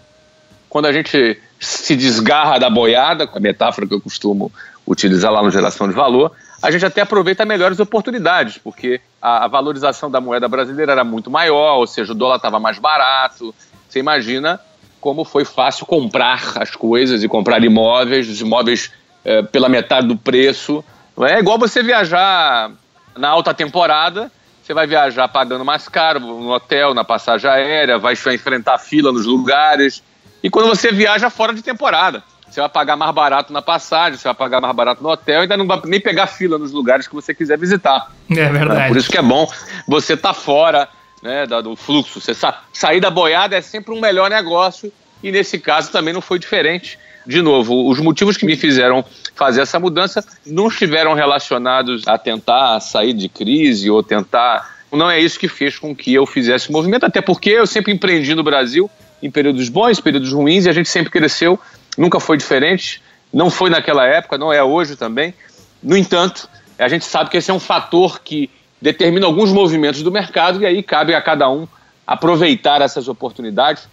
quando 0.78 0.86
a 0.86 0.94
gente 0.94 1.42
se 1.60 1.96
desgarra 1.96 2.60
da 2.60 2.70
boiada, 2.70 3.28
a 3.34 3.40
metáfora 3.40 3.88
que 3.88 3.96
eu 3.96 4.00
costumo 4.00 4.52
utilizar 4.86 5.32
lá 5.32 5.42
no 5.42 5.50
Geração 5.50 5.88
de 5.88 5.96
Valor, 5.96 6.32
a 6.62 6.70
gente 6.70 6.86
até 6.86 7.02
aproveita 7.02 7.44
melhores 7.46 7.80
oportunidades, 7.80 8.60
porque 8.60 9.02
a, 9.20 9.48
valorização 9.48 10.12
da 10.12 10.22
moeda 10.22 10.48
brasileira 10.48 10.92
era 10.92 11.04
muito 11.04 11.32
maior, 11.32 11.78
ou 11.78 11.88
seja, 11.88 12.12
o 12.12 12.16
dólar 12.16 12.36
estava 12.36 12.60
mais 12.60 12.78
barato. 12.78 13.56
Você 13.90 13.98
imagina 13.98 14.60
como 15.02 15.26
foi 15.26 15.46
fácil 15.46 15.84
comprar 15.88 16.60
as 16.60 16.76
coisas 16.76 17.24
e 17.24 17.28
comprar 17.28 17.64
imóveis, 17.64 18.30
os 18.30 18.40
imóveis 18.40 18.92
é, 19.26 19.42
pela 19.42 19.68
metade 19.68 20.06
do 20.06 20.16
preço. 20.16 20.86
É 21.22 21.40
igual 21.40 21.58
você 21.58 21.82
viajar 21.82 22.70
na 23.18 23.30
alta 23.30 23.52
temporada, 23.52 24.32
você 24.62 24.76
vai 24.76 24.86
viajar 24.86 25.28
pagando 25.28 25.66
mais 25.66 25.90
caro 25.90 26.20
no 26.20 26.52
hotel, 26.52 26.94
na 26.94 27.04
passagem 27.04 27.50
aérea, 27.50 27.98
vai 27.98 28.14
enfrentar 28.14 28.78
fila 28.78 29.12
nos 29.12 29.26
lugares. 29.26 30.04
E 30.48 30.50
quando 30.50 30.70
você 30.70 30.94
viaja 30.94 31.30
fora 31.30 31.54
de 31.54 31.62
temporada, 31.62 32.24
você 32.50 32.62
vai 32.62 32.70
pagar 32.70 32.96
mais 32.96 33.14
barato 33.14 33.52
na 33.52 33.62
passagem, 33.62 34.18
você 34.18 34.30
vai 34.30 34.34
pagar 34.34 34.62
mais 34.62 34.74
barato 34.74 35.04
no 35.04 35.10
hotel, 35.10 35.42
ainda 35.42 35.58
não 35.58 35.68
vai 35.68 35.82
nem 35.84 36.00
pegar 36.00 36.26
fila 36.26 36.58
nos 36.58 36.72
lugares 36.72 37.06
que 37.06 37.14
você 37.14 37.36
quiser 37.36 37.58
visitar. 37.58 38.10
É 38.30 38.48
verdade. 38.48 38.88
Por 38.88 38.96
isso 38.96 39.12
que 39.12 39.18
é 39.18 39.22
bom 39.22 39.46
você 39.86 40.14
estar 40.14 40.30
tá 40.30 40.34
fora 40.34 40.88
né, 41.22 41.46
do 41.46 41.76
fluxo. 41.76 42.22
Você 42.22 42.34
sa 42.34 42.62
sair 42.72 43.02
da 43.02 43.10
boiada 43.10 43.58
é 43.58 43.62
sempre 43.62 43.94
um 43.94 44.00
melhor 44.00 44.30
negócio 44.30 44.90
e 45.22 45.34
nesse 45.34 45.60
caso 45.60 45.92
também 45.92 46.14
não 46.14 46.22
foi 46.22 46.40
diferente. 46.40 46.98
de 47.26 47.42
novo, 47.42 47.90
os 47.90 48.00
motivos 48.00 48.38
que 48.38 48.46
me 48.46 48.56
fizeram 48.56 49.04
fazer 49.36 49.60
essa 49.60 49.78
mudança 49.78 50.26
não 50.46 50.70
estiveram 50.70 51.14
relacionados 51.14 52.08
a 52.08 52.18
tentar 52.18 52.80
sair 52.80 53.12
de 53.12 53.28
crise 53.28 53.90
ou 53.90 54.02
tentar. 54.02 54.78
Não 54.94 55.12
é 55.12 55.20
isso 55.20 55.38
que 55.38 55.50
fez 55.50 55.78
com 55.78 55.94
que 55.94 56.14
eu 56.14 56.26
fizesse 56.26 56.70
o 56.70 56.72
movimento, 56.72 57.06
até 57.06 57.20
porque 57.20 57.50
eu 57.50 57.68
sempre 57.68 57.92
empreendi 57.92 58.34
no 58.34 58.44
Brasil 58.44 58.90
em 59.22 59.32
períodos 59.32 59.70
bons, 59.70 60.00
períodos 60.00 60.32
ruins, 60.32 60.66
e 60.66 60.70
a 60.70 60.74
gente 60.74 60.90
sempre 60.90 61.12
cresceu, 61.12 61.60
nunca 61.98 62.20
foi 62.20 62.38
diferente, 62.38 63.02
não 63.34 63.50
foi 63.50 63.70
naquela 63.70 64.06
época, 64.06 64.38
não 64.38 64.52
é 64.52 64.64
hoje 64.64 64.96
também. 64.96 65.34
No 65.82 65.98
entanto, 65.98 66.50
a 66.78 66.88
gente 66.88 67.06
sabe 67.06 67.30
que 67.30 67.38
esse 67.38 67.50
é 67.50 67.54
um 67.54 67.60
fator 67.60 68.20
que 68.22 68.50
determina 68.82 69.26
alguns 69.26 69.52
movimentos 69.52 70.04
do 70.04 70.12
mercado 70.12 70.62
e 70.62 70.66
aí 70.66 70.84
cabe 70.84 71.14
a 71.14 71.22
cada 71.22 71.50
um 71.50 71.68
aproveitar 72.06 72.82
essas 72.82 73.08
oportunidades. 73.08 73.88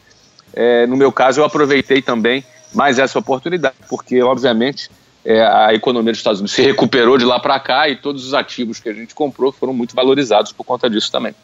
É, 0.52 0.86
no 0.86 0.96
meu 0.96 1.10
caso, 1.10 1.40
eu 1.40 1.44
aproveitei 1.44 2.02
também 2.02 2.44
mais 2.72 2.98
essa 2.98 3.18
oportunidade, 3.18 3.76
porque, 3.88 4.22
obviamente, 4.22 4.90
é, 5.24 5.40
a 5.40 5.72
economia 5.72 6.12
dos 6.12 6.20
Estados 6.20 6.40
Unidos 6.40 6.54
se 6.54 6.62
recuperou 6.62 7.16
de 7.16 7.24
lá 7.24 7.40
para 7.40 7.58
cá 7.58 7.88
e 7.88 7.96
todos 7.96 8.26
os 8.26 8.34
ativos 8.34 8.78
que 8.78 8.88
a 8.88 8.92
gente 8.92 9.14
comprou 9.14 9.50
foram 9.50 9.72
muito 9.72 9.94
valorizados 9.94 10.52
por 10.52 10.64
conta 10.64 10.88
disso 10.90 11.10
também. 11.10 11.34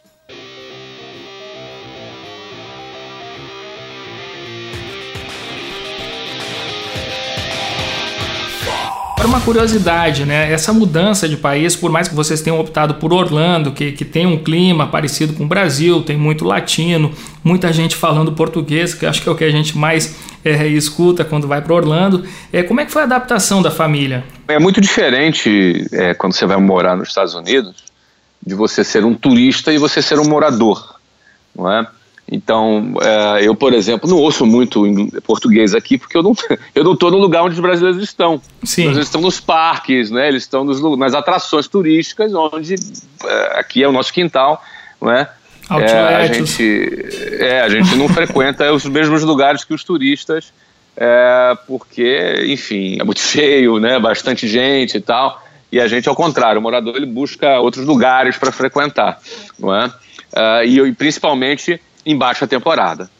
Para 9.20 9.28
uma 9.28 9.40
curiosidade, 9.42 10.24
né? 10.24 10.50
Essa 10.50 10.72
mudança 10.72 11.28
de 11.28 11.36
país, 11.36 11.76
por 11.76 11.90
mais 11.90 12.08
que 12.08 12.14
vocês 12.14 12.40
tenham 12.40 12.58
optado 12.58 12.94
por 12.94 13.12
Orlando, 13.12 13.70
que, 13.70 13.92
que 13.92 14.02
tem 14.02 14.24
um 14.24 14.42
clima 14.42 14.86
parecido 14.86 15.34
com 15.34 15.44
o 15.44 15.46
Brasil, 15.46 16.00
tem 16.00 16.16
muito 16.16 16.42
latino, 16.42 17.12
muita 17.44 17.70
gente 17.70 17.94
falando 17.94 18.32
português, 18.32 18.94
que 18.94 19.04
acho 19.04 19.20
que 19.20 19.28
é 19.28 19.32
o 19.32 19.34
que 19.34 19.44
a 19.44 19.50
gente 19.50 19.76
mais 19.76 20.16
é, 20.42 20.66
escuta 20.68 21.22
quando 21.22 21.46
vai 21.46 21.60
para 21.60 21.74
Orlando. 21.74 22.24
É, 22.50 22.62
como 22.62 22.80
é 22.80 22.86
que 22.86 22.90
foi 22.90 23.02
a 23.02 23.04
adaptação 23.04 23.60
da 23.60 23.70
família? 23.70 24.24
É 24.48 24.58
muito 24.58 24.80
diferente 24.80 25.86
é, 25.92 26.14
quando 26.14 26.32
você 26.32 26.46
vai 26.46 26.56
morar 26.56 26.96
nos 26.96 27.08
Estados 27.08 27.34
Unidos 27.34 27.74
de 28.44 28.54
você 28.54 28.82
ser 28.82 29.04
um 29.04 29.14
turista 29.14 29.70
e 29.70 29.76
você 29.76 30.00
ser 30.00 30.18
um 30.18 30.26
morador, 30.26 30.98
não 31.54 31.70
é? 31.70 31.86
Então, 32.30 32.94
é, 33.02 33.46
eu, 33.46 33.56
por 33.56 33.74
exemplo, 33.74 34.08
não 34.08 34.16
ouço 34.16 34.46
muito 34.46 34.84
português 35.24 35.74
aqui 35.74 35.98
porque 35.98 36.16
eu 36.16 36.22
não 36.22 36.32
eu 36.74 36.84
não 36.84 36.92
estou 36.92 37.10
no 37.10 37.18
lugar 37.18 37.42
onde 37.42 37.54
os 37.54 37.60
brasileiros 37.60 38.02
estão. 38.02 38.40
Sim. 38.62 38.86
Eles 38.86 38.98
estão 38.98 39.20
nos 39.20 39.40
parques, 39.40 40.10
né? 40.10 40.28
Eles 40.28 40.44
estão 40.44 40.64
nos, 40.64 40.80
nas 40.96 41.12
atrações 41.12 41.66
turísticas, 41.66 42.32
onde 42.32 42.76
é, 43.24 43.58
aqui 43.58 43.82
é 43.82 43.88
o 43.88 43.92
nosso 43.92 44.12
quintal, 44.12 44.62
não 45.00 45.10
é? 45.10 45.28
É, 45.70 46.16
a 46.16 46.26
gente 46.26 47.08
é, 47.38 47.60
a 47.60 47.68
gente 47.68 47.94
não 47.96 48.08
frequenta 48.10 48.72
os 48.72 48.84
mesmos 48.84 49.22
lugares 49.22 49.64
que 49.64 49.74
os 49.74 49.84
turistas, 49.84 50.52
é, 50.96 51.56
porque, 51.66 52.44
enfim, 52.46 52.98
é 53.00 53.04
muito 53.04 53.20
cheio, 53.20 53.78
né? 53.78 53.98
Bastante 53.98 54.46
gente 54.46 54.96
e 54.96 55.00
tal. 55.00 55.42
E 55.72 55.80
a 55.80 55.86
gente, 55.86 56.08
ao 56.08 56.16
contrário, 56.16 56.58
o 56.58 56.62
morador 56.62 56.96
ele 56.96 57.06
busca 57.06 57.60
outros 57.60 57.86
lugares 57.86 58.36
para 58.36 58.50
frequentar, 58.50 59.20
não 59.58 59.74
é? 59.74 59.86
Uh, 59.86 60.64
e, 60.64 60.80
e 60.80 60.92
principalmente 60.92 61.80
em 62.04 62.16
baixa 62.16 62.46
temporada. 62.46 63.10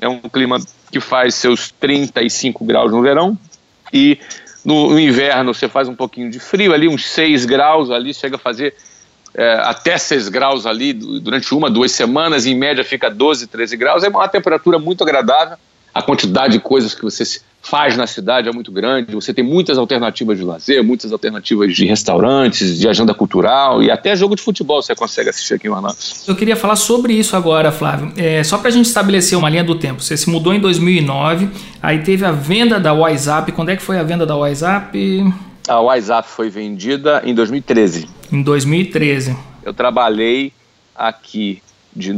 É 0.00 0.08
um 0.08 0.18
clima 0.18 0.58
que 0.90 0.98
faz 0.98 1.36
seus 1.36 1.70
35 1.70 2.64
graus 2.64 2.90
no 2.90 3.00
verão 3.00 3.38
e 3.92 4.18
no, 4.64 4.90
no 4.90 4.98
inverno 4.98 5.54
você 5.54 5.68
faz 5.68 5.88
um 5.88 5.94
pouquinho 5.94 6.28
de 6.28 6.40
frio 6.40 6.74
ali, 6.74 6.88
uns 6.88 7.06
6 7.06 7.44
graus 7.44 7.88
ali, 7.88 8.12
chega 8.12 8.34
a 8.34 8.38
fazer 8.38 8.74
é, 9.32 9.60
até 9.62 9.96
6 9.96 10.28
graus 10.28 10.66
ali 10.66 10.92
durante 10.92 11.54
uma, 11.54 11.70
duas 11.70 11.92
semanas, 11.92 12.46
em 12.46 12.54
média 12.54 12.82
fica 12.82 13.08
12, 13.08 13.46
13 13.46 13.76
graus, 13.76 14.02
é 14.02 14.08
uma 14.08 14.26
temperatura 14.26 14.80
muito 14.80 15.04
agradável. 15.04 15.56
A 15.94 16.02
quantidade 16.02 16.54
de 16.54 16.60
coisas 16.60 16.94
que 16.94 17.02
você 17.02 17.24
faz 17.62 17.96
na 17.96 18.06
cidade 18.06 18.48
é 18.48 18.52
muito 18.52 18.72
grande, 18.72 19.14
você 19.14 19.32
tem 19.32 19.44
muitas 19.44 19.78
alternativas 19.78 20.36
de 20.36 20.44
lazer, 20.44 20.82
muitas 20.82 21.12
alternativas 21.12 21.74
de 21.74 21.86
restaurantes, 21.86 22.78
de 22.78 22.88
agenda 22.88 23.14
cultural 23.14 23.82
e 23.82 23.90
até 23.90 24.16
jogo 24.16 24.34
de 24.34 24.42
futebol 24.42 24.82
você 24.82 24.94
consegue 24.94 25.30
assistir 25.30 25.54
aqui 25.54 25.68
em 25.68 25.70
Orlando. 25.70 25.94
Eu 26.26 26.34
queria 26.34 26.56
falar 26.56 26.76
sobre 26.76 27.12
isso 27.12 27.36
agora, 27.36 27.70
Flávio. 27.70 28.12
É, 28.16 28.42
só 28.42 28.58
para 28.58 28.68
a 28.68 28.72
gente 28.72 28.86
estabelecer 28.86 29.38
uma 29.38 29.48
linha 29.48 29.62
do 29.62 29.76
tempo. 29.76 30.02
Você 30.02 30.16
se 30.16 30.28
mudou 30.28 30.52
em 30.52 30.58
2009, 30.58 31.48
aí 31.80 32.02
teve 32.02 32.24
a 32.24 32.32
venda 32.32 32.80
da 32.80 32.92
WhatsApp. 32.92 33.52
Quando 33.52 33.68
é 33.68 33.76
que 33.76 33.82
foi 33.82 33.98
a 33.98 34.02
venda 34.02 34.26
da 34.26 34.34
WhatsApp? 34.34 35.32
A 35.68 35.80
WhatsApp 35.80 36.28
foi 36.28 36.50
vendida 36.50 37.22
em 37.24 37.32
2013. 37.32 38.08
Em 38.32 38.42
2013. 38.42 39.36
Eu 39.62 39.72
trabalhei 39.72 40.52
aqui 40.94 41.62
de 41.94 42.10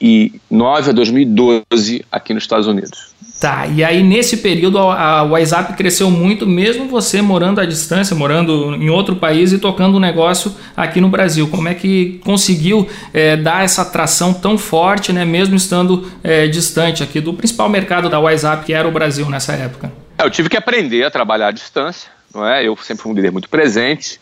2009 0.00 0.90
a 0.90 0.92
2012 0.92 2.04
aqui 2.10 2.34
nos 2.34 2.44
Estados 2.44 2.66
Unidos. 2.66 3.14
Tá, 3.40 3.66
e 3.66 3.82
aí 3.84 4.02
nesse 4.02 4.38
período 4.38 4.78
a, 4.78 5.18
a 5.18 5.22
WhatsApp 5.24 5.74
cresceu 5.74 6.10
muito, 6.10 6.46
mesmo 6.46 6.88
você 6.88 7.20
morando 7.20 7.60
à 7.60 7.66
distância, 7.66 8.14
morando 8.14 8.74
em 8.76 8.88
outro 8.88 9.16
país 9.16 9.52
e 9.52 9.58
tocando 9.58 9.96
um 9.96 10.00
negócio 10.00 10.54
aqui 10.76 11.00
no 11.00 11.08
Brasil. 11.08 11.48
Como 11.48 11.68
é 11.68 11.74
que 11.74 12.20
conseguiu 12.24 12.88
é, 13.12 13.36
dar 13.36 13.64
essa 13.64 13.82
atração 13.82 14.32
tão 14.32 14.56
forte, 14.56 15.12
né, 15.12 15.24
mesmo 15.24 15.56
estando 15.56 16.10
é, 16.22 16.46
distante 16.46 17.02
aqui 17.02 17.20
do 17.20 17.34
principal 17.34 17.68
mercado 17.68 18.08
da 18.08 18.18
WhatsApp, 18.18 18.64
que 18.64 18.72
era 18.72 18.86
o 18.88 18.92
Brasil 18.92 19.28
nessa 19.28 19.52
época? 19.52 19.92
É, 20.16 20.24
eu 20.24 20.30
tive 20.30 20.48
que 20.48 20.56
aprender 20.56 21.04
a 21.04 21.10
trabalhar 21.10 21.48
à 21.48 21.52
distância, 21.52 22.08
não 22.32 22.46
é? 22.46 22.66
Eu 22.66 22.76
sempre 22.76 23.02
fui 23.02 23.12
um 23.12 23.14
líder 23.14 23.32
muito 23.32 23.48
presente, 23.48 24.20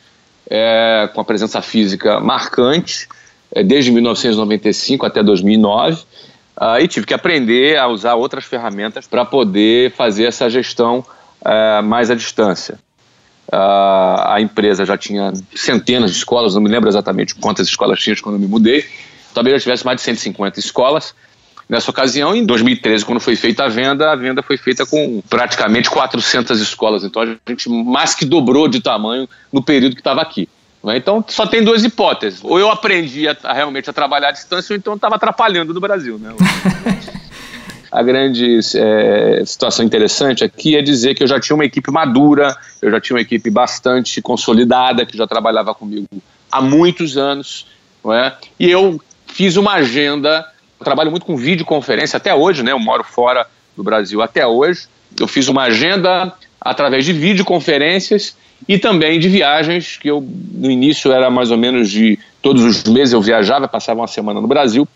é, 0.51 1.09
com 1.15 1.21
a 1.21 1.25
presença 1.25 1.63
física 1.63 2.19
marcante, 2.19 3.07
desde 3.65 3.91
1995 3.91 5.05
até 5.05 5.23
2009 5.23 6.05
Uh, 6.61 6.79
e 6.81 6.87
tive 6.87 7.07
que 7.07 7.15
aprender 7.15 7.79
a 7.79 7.89
usar 7.89 8.15
outras 8.15 8.45
ferramentas 8.45 9.07
para 9.07 9.25
poder 9.25 9.91
fazer 9.93 10.25
essa 10.25 10.51
gestão 10.51 11.05
uh, 11.41 11.83
mais 11.83 12.11
à 12.11 12.15
distância. 12.15 12.79
Uh, 13.49 14.21
a 14.27 14.37
empresa 14.39 14.85
já 14.85 14.97
tinha 14.97 15.33
centenas 15.55 16.13
de 16.13 16.19
escolas, 16.19 16.55
não 16.55 16.63
me 16.63 16.69
lembro 16.69 16.89
exatamente 16.89 17.35
quantas 17.35 17.67
escolas 17.67 17.99
tinha 18.01 18.15
quando 18.17 18.37
eu 18.37 18.41
me 18.41 18.47
mudei, 18.47 18.85
talvez 19.35 19.57
já 19.57 19.61
tivesse 19.63 19.85
mais 19.85 19.97
de 19.97 20.03
150 20.03 20.61
escolas. 20.61 21.15
Nessa 21.69 21.91
ocasião, 21.91 22.37
em 22.37 22.45
2013, 22.45 23.05
quando 23.05 23.21
foi 23.21 23.35
feita 23.35 23.65
a 23.65 23.69
venda, 23.69 24.13
a 24.13 24.17
venda 24.17 24.43
foi 24.43 24.59
feita 24.59 24.85
com 24.85 25.23
praticamente 25.23 25.89
400 25.89 26.61
escolas. 26.61 27.03
Então 27.03 27.23
a 27.23 27.27
gente 27.49 27.69
mais 27.71 28.15
que 28.15 28.27
dobrou 28.27 28.69
de 28.69 28.81
tamanho 28.81 29.27
no 29.51 29.63
período 29.63 29.95
que 29.95 30.01
estava 30.01 30.21
aqui. 30.21 30.49
Né? 30.83 30.97
Então 30.97 31.25
só 31.29 31.47
tem 31.47 31.63
duas 31.63 31.85
hipóteses. 31.85 32.41
Ou 32.43 32.59
eu 32.59 32.71
aprendi 32.71 33.29
a, 33.29 33.37
a 33.45 33.53
realmente 33.53 33.89
a 33.89 33.93
trabalhar 33.93 34.29
à 34.29 34.33
distância, 34.33 34.73
ou 34.73 34.77
então 34.77 34.95
estava 34.95 35.17
atrapalhando 35.17 35.73
no 35.73 35.81
Brasil. 35.81 36.19
Né? 36.19 36.35
a 37.91 38.03
grande 38.03 38.59
é, 38.75 39.43
situação 39.45 39.85
interessante 39.85 40.43
aqui 40.43 40.77
é 40.77 40.83
dizer 40.83 41.15
que 41.15 41.23
eu 41.23 41.27
já 41.27 41.39
tinha 41.39 41.55
uma 41.55 41.65
equipe 41.65 41.91
madura, 41.91 42.57
eu 42.81 42.91
já 42.91 43.01
tinha 43.01 43.17
uma 43.17 43.23
equipe 43.23 43.51
bastante 43.51 44.21
consolidada, 44.23 45.05
que 45.07 45.17
já 45.17 45.27
trabalhava 45.27 45.75
comigo 45.75 46.09
há 46.51 46.61
muitos 46.61 47.17
anos. 47.17 47.67
Não 48.03 48.13
é? 48.13 48.37
E 48.59 48.71
eu 48.71 49.01
fiz 49.27 49.57
uma 49.57 49.75
agenda, 49.75 50.47
eu 50.81 50.85
trabalho 50.85 51.11
muito 51.11 51.25
com 51.25 51.37
videoconferência 51.37 52.17
até 52.17 52.35
hoje, 52.35 52.63
né? 52.63 52.73
eu 52.73 52.79
moro 52.79 53.05
fora 53.05 53.47
do 53.77 53.85
Brasil 53.85 54.21
até 54.21 54.47
hoje. 54.47 54.89
Eu 55.19 55.29
fiz 55.29 55.49
uma 55.49 55.65
agenda 55.65 56.33
através 56.61 57.05
de 57.05 57.13
videoconferências 57.13 58.37
e 58.69 58.79
também 58.79 59.19
de 59.19 59.29
viagens, 59.29 59.97
que 59.97 60.09
eu 60.09 60.21
no 60.21 60.71
início 60.71 61.13
era 61.13 61.31
mais 61.31 61.51
ou 61.51 61.57
menos 61.57 61.91
de 61.91 62.19
todos 62.41 62.63
os 62.63 62.85
meses 62.85 63.13
eu 63.13 63.21
viajava, 63.21 63.69
passava 63.69 64.01
uma 64.01 64.07
semana 64.07 64.41
no 64.41 64.47
Brasil, 64.47 64.87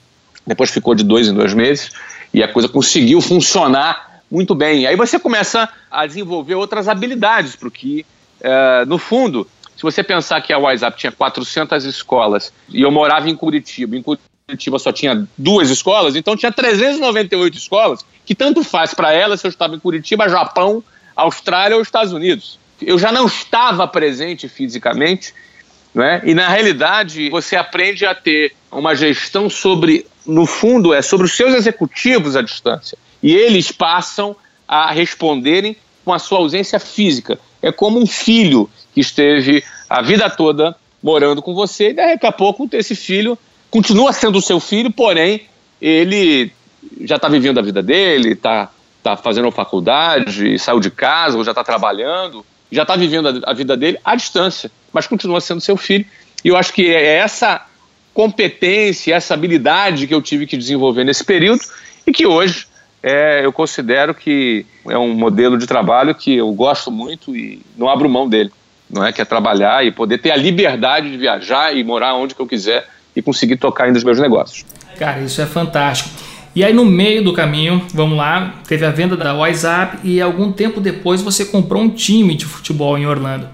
depois 0.46 0.70
ficou 0.70 0.94
de 0.94 1.04
dois 1.04 1.28
em 1.28 1.34
dois 1.34 1.54
meses, 1.54 1.90
e 2.32 2.42
a 2.42 2.48
coisa 2.48 2.68
conseguiu 2.68 3.20
funcionar 3.20 4.20
muito 4.30 4.54
bem. 4.54 4.86
Aí 4.86 4.96
você 4.96 5.18
começa 5.18 5.68
a 5.90 6.06
desenvolver 6.06 6.54
outras 6.54 6.88
habilidades 6.88 7.56
para 7.56 7.68
o 7.68 7.70
que 7.70 8.04
é, 8.40 8.84
no 8.84 8.98
fundo, 8.98 9.46
se 9.76 9.82
você 9.82 10.02
pensar 10.02 10.40
que 10.40 10.52
a 10.52 10.58
WhatsApp 10.58 10.98
tinha 10.98 11.12
400 11.12 11.84
escolas 11.84 12.52
e 12.68 12.82
eu 12.82 12.90
morava 12.90 13.28
em 13.28 13.36
Curitiba, 13.36 13.96
em 13.96 14.02
Curitiba 14.02 14.78
só 14.78 14.92
tinha 14.92 15.26
duas 15.36 15.70
escolas, 15.70 16.16
então 16.16 16.36
tinha 16.36 16.52
398 16.52 17.56
escolas, 17.56 18.04
que 18.24 18.34
tanto 18.34 18.62
faz 18.62 18.94
para 18.94 19.12
elas 19.12 19.40
se 19.40 19.46
eu 19.46 19.50
estava 19.50 19.74
em 19.74 19.78
Curitiba, 19.78 20.28
Japão, 20.28 20.82
Austrália 21.14 21.76
ou 21.76 21.82
Estados 21.82 22.12
Unidos. 22.12 22.58
Eu 22.80 22.98
já 22.98 23.10
não 23.10 23.26
estava 23.26 23.86
presente 23.86 24.48
fisicamente, 24.48 25.32
né? 25.94 26.20
e 26.24 26.34
na 26.34 26.48
realidade 26.48 27.30
você 27.30 27.56
aprende 27.56 28.04
a 28.04 28.14
ter 28.14 28.52
uma 28.70 28.94
gestão 28.94 29.48
sobre, 29.48 30.06
no 30.26 30.44
fundo, 30.44 30.92
é 30.92 31.00
sobre 31.00 31.26
os 31.26 31.32
seus 31.32 31.54
executivos 31.54 32.36
à 32.36 32.42
distância. 32.42 32.98
E 33.22 33.34
eles 33.34 33.72
passam 33.72 34.36
a 34.68 34.90
responderem 34.92 35.76
com 36.04 36.12
a 36.12 36.18
sua 36.18 36.38
ausência 36.38 36.78
física. 36.78 37.38
É 37.62 37.72
como 37.72 37.98
um 37.98 38.06
filho 38.06 38.68
que 38.94 39.00
esteve 39.00 39.64
a 39.88 40.02
vida 40.02 40.28
toda 40.28 40.76
morando 41.02 41.40
com 41.40 41.54
você 41.54 41.90
e 41.90 41.94
daqui 41.94 42.26
a 42.26 42.32
pouco 42.32 42.68
esse 42.72 42.94
filho 42.94 43.38
continua 43.70 44.12
sendo 44.12 44.38
o 44.38 44.42
seu 44.42 44.58
filho, 44.60 44.90
porém 44.90 45.42
ele 45.80 46.52
já 47.02 47.16
está 47.16 47.28
vivendo 47.28 47.58
a 47.58 47.62
vida 47.62 47.82
dele, 47.82 48.32
está 48.32 48.70
tá 49.02 49.16
fazendo 49.16 49.50
faculdade, 49.50 50.58
saiu 50.58 50.80
de 50.80 50.90
casa 50.90 51.36
ou 51.36 51.44
já 51.44 51.52
está 51.52 51.62
trabalhando, 51.62 52.44
já 52.70 52.82
está 52.82 52.96
vivendo 52.96 53.28
a, 53.28 53.50
a 53.50 53.52
vida 53.52 53.76
dele 53.76 53.98
à 54.04 54.14
distância, 54.14 54.70
mas 54.92 55.06
continua 55.06 55.40
sendo 55.40 55.60
seu 55.60 55.76
filho. 55.76 56.04
E 56.44 56.48
eu 56.48 56.56
acho 56.56 56.72
que 56.72 56.92
é 56.92 57.16
essa 57.16 57.64
competência, 58.12 59.14
essa 59.14 59.34
habilidade 59.34 60.06
que 60.06 60.14
eu 60.14 60.22
tive 60.22 60.46
que 60.46 60.56
desenvolver 60.56 61.04
nesse 61.04 61.24
período 61.24 61.60
e 62.06 62.12
que 62.12 62.26
hoje 62.26 62.66
é, 63.02 63.44
eu 63.44 63.52
considero 63.52 64.14
que 64.14 64.64
é 64.88 64.96
um 64.96 65.14
modelo 65.14 65.58
de 65.58 65.66
trabalho 65.66 66.14
que 66.14 66.34
eu 66.36 66.50
gosto 66.52 66.90
muito 66.90 67.36
e 67.36 67.62
não 67.76 67.88
abro 67.88 68.08
mão 68.08 68.28
dele. 68.28 68.50
Não 68.88 69.04
é 69.04 69.12
que 69.12 69.20
é 69.20 69.24
trabalhar 69.24 69.84
e 69.84 69.90
poder 69.90 70.18
ter 70.18 70.30
a 70.30 70.36
liberdade 70.36 71.10
de 71.10 71.16
viajar 71.16 71.76
e 71.76 71.82
morar 71.84 72.14
onde 72.14 72.34
que 72.34 72.40
eu 72.40 72.46
quiser 72.46 72.88
e 73.14 73.20
conseguir 73.20 73.56
tocar 73.56 73.84
ainda 73.84 73.98
os 73.98 74.04
meus 74.04 74.18
negócios. 74.18 74.64
Cara, 74.98 75.20
isso 75.20 75.40
é 75.42 75.46
fantástico. 75.46 76.25
E 76.56 76.64
aí 76.64 76.72
no 76.72 76.86
meio 76.86 77.22
do 77.22 77.34
caminho, 77.34 77.82
vamos 77.92 78.16
lá, 78.16 78.54
teve 78.66 78.86
a 78.86 78.90
venda 78.90 79.14
da 79.14 79.34
WhatsApp 79.34 79.98
e 80.02 80.22
algum 80.22 80.50
tempo 80.50 80.80
depois 80.80 81.20
você 81.20 81.44
comprou 81.44 81.82
um 81.82 81.90
time 81.90 82.34
de 82.34 82.46
futebol 82.46 82.96
em 82.96 83.04
Orlando. 83.04 83.46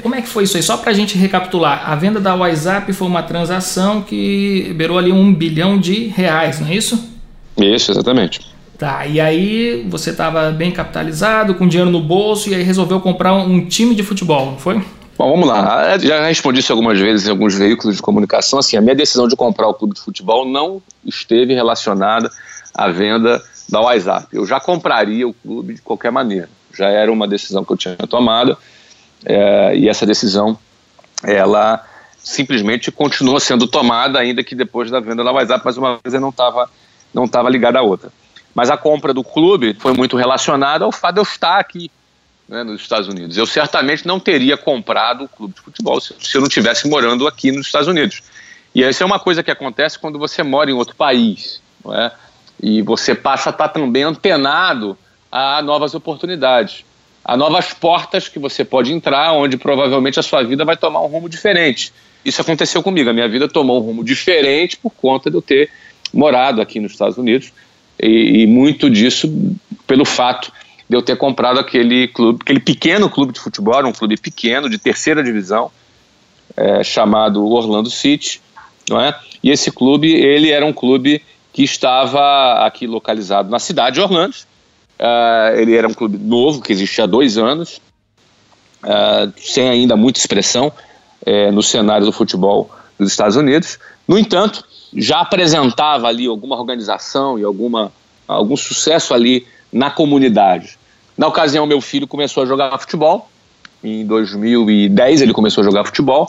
Como 0.00 0.14
é 0.14 0.22
que 0.22 0.28
foi 0.28 0.44
isso 0.44 0.56
aí? 0.56 0.62
Só 0.62 0.78
para 0.78 0.90
a 0.90 0.94
gente 0.94 1.18
recapitular, 1.18 1.82
a 1.84 1.94
venda 1.96 2.18
da 2.18 2.34
WhatsApp 2.34 2.90
foi 2.94 3.06
uma 3.06 3.22
transação 3.22 4.00
que 4.00 4.72
beirou 4.74 4.96
ali 4.96 5.12
um 5.12 5.34
bilhão 5.34 5.78
de 5.78 6.06
reais, 6.06 6.60
não 6.60 6.68
é 6.68 6.74
isso? 6.74 7.10
Isso, 7.58 7.90
exatamente. 7.90 8.40
Tá, 8.78 9.04
e 9.06 9.20
aí 9.20 9.86
você 9.90 10.08
estava 10.08 10.50
bem 10.50 10.70
capitalizado, 10.70 11.56
com 11.56 11.68
dinheiro 11.68 11.90
no 11.90 12.00
bolso, 12.00 12.48
e 12.48 12.54
aí 12.54 12.62
resolveu 12.62 13.00
comprar 13.00 13.34
um 13.34 13.66
time 13.66 13.94
de 13.94 14.02
futebol, 14.02 14.52
não 14.52 14.56
foi? 14.56 14.82
Bom, 15.20 15.32
vamos 15.32 15.46
lá. 15.46 15.98
Já 15.98 16.26
respondi 16.26 16.60
isso 16.60 16.72
algumas 16.72 16.98
vezes 16.98 17.28
em 17.28 17.30
alguns 17.30 17.54
veículos 17.54 17.94
de 17.94 18.00
comunicação. 18.00 18.58
Assim, 18.58 18.78
a 18.78 18.80
minha 18.80 18.94
decisão 18.94 19.28
de 19.28 19.36
comprar 19.36 19.68
o 19.68 19.74
clube 19.74 19.92
de 19.92 20.00
futebol 20.00 20.48
não 20.48 20.80
esteve 21.04 21.52
relacionada 21.52 22.30
à 22.72 22.88
venda 22.88 23.38
da 23.68 23.82
WhatsApp. 23.82 24.28
Eu 24.32 24.46
já 24.46 24.58
compraria 24.58 25.28
o 25.28 25.34
clube 25.34 25.74
de 25.74 25.82
qualquer 25.82 26.10
maneira. 26.10 26.48
Já 26.74 26.88
era 26.88 27.12
uma 27.12 27.28
decisão 27.28 27.62
que 27.62 27.70
eu 27.70 27.76
tinha 27.76 27.96
tomado 27.96 28.56
é, 29.26 29.76
e 29.76 29.90
essa 29.90 30.06
decisão, 30.06 30.58
ela 31.22 31.84
simplesmente 32.16 32.90
continua 32.90 33.40
sendo 33.40 33.66
tomada, 33.66 34.18
ainda 34.18 34.42
que 34.42 34.54
depois 34.54 34.90
da 34.90 35.00
venda 35.00 35.22
da 35.22 35.32
WhatsApp, 35.32 35.60
mas 35.62 35.76
uma 35.76 35.98
coisa 35.98 36.18
não 36.18 36.30
estava 36.30 36.70
não 37.12 37.28
tava 37.28 37.50
ligada 37.50 37.78
à 37.78 37.82
outra. 37.82 38.10
Mas 38.54 38.70
a 38.70 38.76
compra 38.78 39.12
do 39.12 39.22
clube 39.22 39.76
foi 39.78 39.92
muito 39.92 40.16
relacionada 40.16 40.86
ao 40.86 40.90
fato 40.90 41.16
de 41.16 41.20
eu 41.20 41.24
estar 41.24 41.58
aqui 41.58 41.90
né, 42.50 42.64
nos 42.64 42.82
Estados 42.82 43.06
Unidos. 43.06 43.36
Eu 43.36 43.46
certamente 43.46 44.04
não 44.04 44.18
teria 44.18 44.56
comprado 44.56 45.24
o 45.24 45.28
clube 45.28 45.54
de 45.54 45.60
futebol 45.60 46.00
se, 46.00 46.14
se 46.18 46.36
eu 46.36 46.40
não 46.40 46.48
estivesse 46.48 46.88
morando 46.88 47.28
aqui 47.28 47.52
nos 47.52 47.66
Estados 47.66 47.86
Unidos. 47.86 48.22
E 48.74 48.82
essa 48.82 49.04
é 49.04 49.06
uma 49.06 49.20
coisa 49.20 49.40
que 49.40 49.52
acontece 49.52 49.96
quando 49.96 50.18
você 50.18 50.42
mora 50.42 50.68
em 50.68 50.74
outro 50.74 50.96
país, 50.96 51.62
não 51.84 51.94
é? 51.94 52.10
E 52.60 52.82
você 52.82 53.14
passa 53.14 53.50
a 53.50 53.52
estar 53.52 53.68
também 53.68 54.02
antenado 54.02 54.98
a 55.30 55.62
novas 55.62 55.94
oportunidades, 55.94 56.84
a 57.24 57.36
novas 57.36 57.72
portas 57.72 58.28
que 58.28 58.38
você 58.38 58.64
pode 58.64 58.92
entrar, 58.92 59.32
onde 59.32 59.56
provavelmente 59.56 60.18
a 60.18 60.22
sua 60.22 60.42
vida 60.42 60.64
vai 60.64 60.76
tomar 60.76 61.00
um 61.02 61.06
rumo 61.06 61.28
diferente. 61.28 61.92
Isso 62.24 62.40
aconteceu 62.40 62.82
comigo. 62.82 63.08
A 63.08 63.12
minha 63.12 63.28
vida 63.28 63.48
tomou 63.48 63.80
um 63.80 63.84
rumo 63.84 64.04
diferente 64.04 64.76
por 64.76 64.90
conta 64.90 65.30
de 65.30 65.36
eu 65.36 65.42
ter 65.42 65.70
morado 66.12 66.60
aqui 66.60 66.80
nos 66.80 66.92
Estados 66.92 67.16
Unidos 67.16 67.52
e, 67.98 68.42
e 68.42 68.46
muito 68.46 68.90
disso 68.90 69.32
pelo 69.86 70.04
fato 70.04 70.52
de 70.90 70.96
eu 70.96 71.00
ter 71.00 71.16
comprado 71.16 71.60
aquele 71.60 72.08
clube, 72.08 72.40
aquele 72.42 72.58
pequeno 72.58 73.08
clube 73.08 73.32
de 73.32 73.38
futebol, 73.38 73.86
um 73.86 73.92
clube 73.92 74.16
pequeno 74.16 74.68
de 74.68 74.76
terceira 74.76 75.22
divisão, 75.22 75.70
é, 76.56 76.82
chamado 76.82 77.46
Orlando 77.46 77.88
City, 77.88 78.42
não 78.88 79.00
é? 79.00 79.16
E 79.40 79.52
esse 79.52 79.70
clube, 79.70 80.12
ele 80.12 80.50
era 80.50 80.66
um 80.66 80.72
clube 80.72 81.22
que 81.52 81.62
estava 81.62 82.66
aqui 82.66 82.88
localizado 82.88 83.48
na 83.48 83.60
cidade 83.60 83.94
de 83.94 84.00
Orlando. 84.00 84.34
Uh, 84.98 85.56
ele 85.60 85.76
era 85.76 85.86
um 85.86 85.94
clube 85.94 86.18
novo, 86.18 86.60
que 86.60 86.72
existia 86.72 87.04
há 87.04 87.06
dois 87.06 87.38
anos, 87.38 87.80
uh, 88.82 89.32
sem 89.38 89.68
ainda 89.68 89.96
muita 89.96 90.18
expressão 90.18 90.72
uh, 91.24 91.52
no 91.52 91.62
cenário 91.62 92.04
do 92.04 92.12
futebol 92.12 92.68
dos 92.98 93.12
Estados 93.12 93.36
Unidos. 93.36 93.78
No 94.08 94.18
entanto, 94.18 94.64
já 94.92 95.20
apresentava 95.20 96.08
ali 96.08 96.26
alguma 96.26 96.56
organização 96.56 97.38
e 97.38 97.44
alguma, 97.44 97.92
algum 98.26 98.56
sucesso 98.56 99.14
ali 99.14 99.46
na 99.72 99.88
comunidade. 99.88 100.79
Na 101.20 101.26
ocasião, 101.26 101.66
meu 101.66 101.82
filho 101.82 102.06
começou 102.06 102.44
a 102.44 102.46
jogar 102.46 102.78
futebol. 102.78 103.28
Em 103.84 104.06
2010 104.06 105.20
ele 105.20 105.34
começou 105.34 105.60
a 105.60 105.64
jogar 105.66 105.84
futebol. 105.84 106.26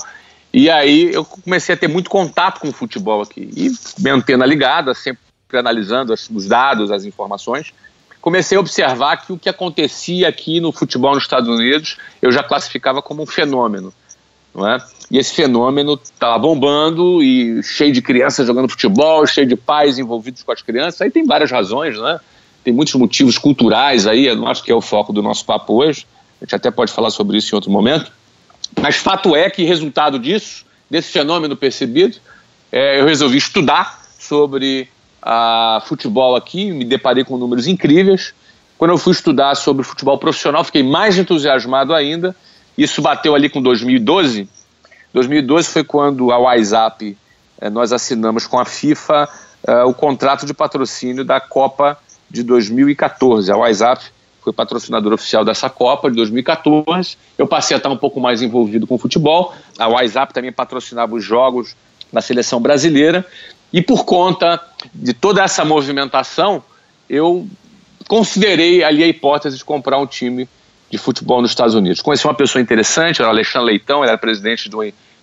E 0.53 0.69
aí 0.69 1.13
eu 1.13 1.23
comecei 1.23 1.75
a 1.75 1.77
ter 1.77 1.87
muito 1.87 2.09
contato 2.09 2.59
com 2.59 2.67
o 2.67 2.73
futebol 2.73 3.21
aqui. 3.21 3.49
E 3.55 3.71
minha 3.99 4.15
antena 4.15 4.45
ligada, 4.45 4.93
sempre 4.93 5.21
analisando 5.53 6.13
os 6.13 6.45
dados, 6.45 6.91
as 6.91 7.05
informações. 7.05 7.71
Comecei 8.19 8.57
a 8.57 8.59
observar 8.59 9.15
que 9.15 9.31
o 9.31 9.37
que 9.37 9.47
acontecia 9.47 10.27
aqui 10.27 10.59
no 10.59 10.73
futebol 10.73 11.15
nos 11.15 11.23
Estados 11.23 11.47
Unidos 11.47 11.95
eu 12.21 12.29
já 12.29 12.43
classificava 12.43 13.01
como 13.01 13.23
um 13.23 13.25
fenômeno. 13.25 13.93
Não 14.53 14.67
é? 14.67 14.77
E 15.09 15.17
esse 15.17 15.33
fenômeno 15.33 15.97
estava 16.03 16.37
bombando 16.37 17.23
e 17.23 17.63
cheio 17.63 17.93
de 17.93 18.01
crianças 18.01 18.45
jogando 18.45 18.67
futebol, 18.67 19.25
cheio 19.25 19.47
de 19.47 19.55
pais 19.55 19.97
envolvidos 19.97 20.43
com 20.43 20.51
as 20.51 20.61
crianças. 20.61 20.99
Aí 20.99 21.09
tem 21.09 21.25
várias 21.25 21.49
razões, 21.49 21.97
né? 21.97 22.19
Tem 22.63 22.73
muitos 22.73 22.93
motivos 22.95 23.37
culturais 23.37 24.05
aí, 24.05 24.27
eu 24.27 24.35
não 24.35 24.47
acho 24.47 24.63
que 24.63 24.71
é 24.71 24.75
o 24.75 24.81
foco 24.81 25.11
do 25.11 25.21
nosso 25.21 25.45
papo 25.45 25.73
hoje. 25.73 26.05
A 26.39 26.45
gente 26.45 26.55
até 26.55 26.71
pode 26.71 26.91
falar 26.91 27.09
sobre 27.09 27.37
isso 27.37 27.53
em 27.53 27.55
outro 27.55 27.71
momento. 27.71 28.11
Mas 28.79 28.95
fato 28.95 29.35
é 29.35 29.49
que, 29.49 29.63
resultado 29.63 30.17
disso, 30.17 30.65
desse 30.89 31.11
fenômeno 31.11 31.55
percebido, 31.55 32.17
é, 32.71 32.99
eu 32.99 33.05
resolvi 33.05 33.37
estudar 33.37 34.01
sobre 34.19 34.87
a 35.21 35.83
futebol 35.85 36.35
aqui, 36.35 36.71
me 36.71 36.85
deparei 36.85 37.23
com 37.23 37.37
números 37.37 37.67
incríveis. 37.67 38.33
Quando 38.77 38.91
eu 38.91 38.97
fui 38.97 39.13
estudar 39.13 39.55
sobre 39.55 39.83
futebol 39.83 40.17
profissional, 40.17 40.63
fiquei 40.63 40.83
mais 40.83 41.17
entusiasmado 41.17 41.93
ainda. 41.93 42.35
Isso 42.77 43.01
bateu 43.01 43.35
ali 43.35 43.49
com 43.49 43.61
2012 43.61 44.47
2012 45.13 45.69
foi 45.69 45.83
quando 45.83 46.31
a 46.31 46.37
WhatsApp, 46.37 47.17
eh, 47.59 47.69
nós 47.69 47.91
assinamos 47.91 48.47
com 48.47 48.57
a 48.57 48.65
FIFA 48.65 49.29
eh, 49.67 49.83
o 49.83 49.93
contrato 49.93 50.45
de 50.45 50.53
patrocínio 50.53 51.25
da 51.25 51.39
Copa 51.39 51.97
de 52.31 52.43
2014. 52.43 53.51
A 53.51 53.57
WhatsApp 53.57 54.05
foi 54.41 54.53
patrocinador 54.53 55.13
oficial 55.13 55.43
dessa 55.45 55.69
Copa 55.69 56.09
de 56.09 56.15
2014. 56.15 57.17
Eu 57.37 57.45
passei 57.45 57.75
a 57.75 57.77
estar 57.77 57.89
um 57.89 57.97
pouco 57.97 58.19
mais 58.19 58.41
envolvido 58.41 58.87
com 58.87 58.95
o 58.95 58.97
futebol. 58.97 59.53
A 59.77 59.87
WhatsApp 59.87 60.33
também 60.33 60.51
patrocinava 60.51 61.13
os 61.13 61.23
jogos 61.23 61.75
da 62.11 62.21
seleção 62.21 62.59
brasileira. 62.59 63.25
E 63.71 63.81
por 63.81 64.05
conta 64.05 64.59
de 64.93 65.13
toda 65.13 65.43
essa 65.43 65.63
movimentação, 65.63 66.63
eu 67.09 67.47
considerei 68.07 68.83
ali 68.83 69.03
a 69.03 69.07
hipótese 69.07 69.57
de 69.57 69.65
comprar 69.65 69.97
um 69.99 70.07
time 70.07 70.47
de 70.89 70.97
futebol 70.97 71.41
nos 71.41 71.51
Estados 71.51 71.75
Unidos. 71.75 72.01
Conheci 72.01 72.25
uma 72.25 72.33
pessoa 72.33 72.61
interessante, 72.61 73.21
era 73.21 73.29
Alexandre 73.29 73.67
Leitão, 73.67 74.01
ele 74.01 74.09
era 74.09 74.17
presidente 74.17 74.69
de 74.69 74.75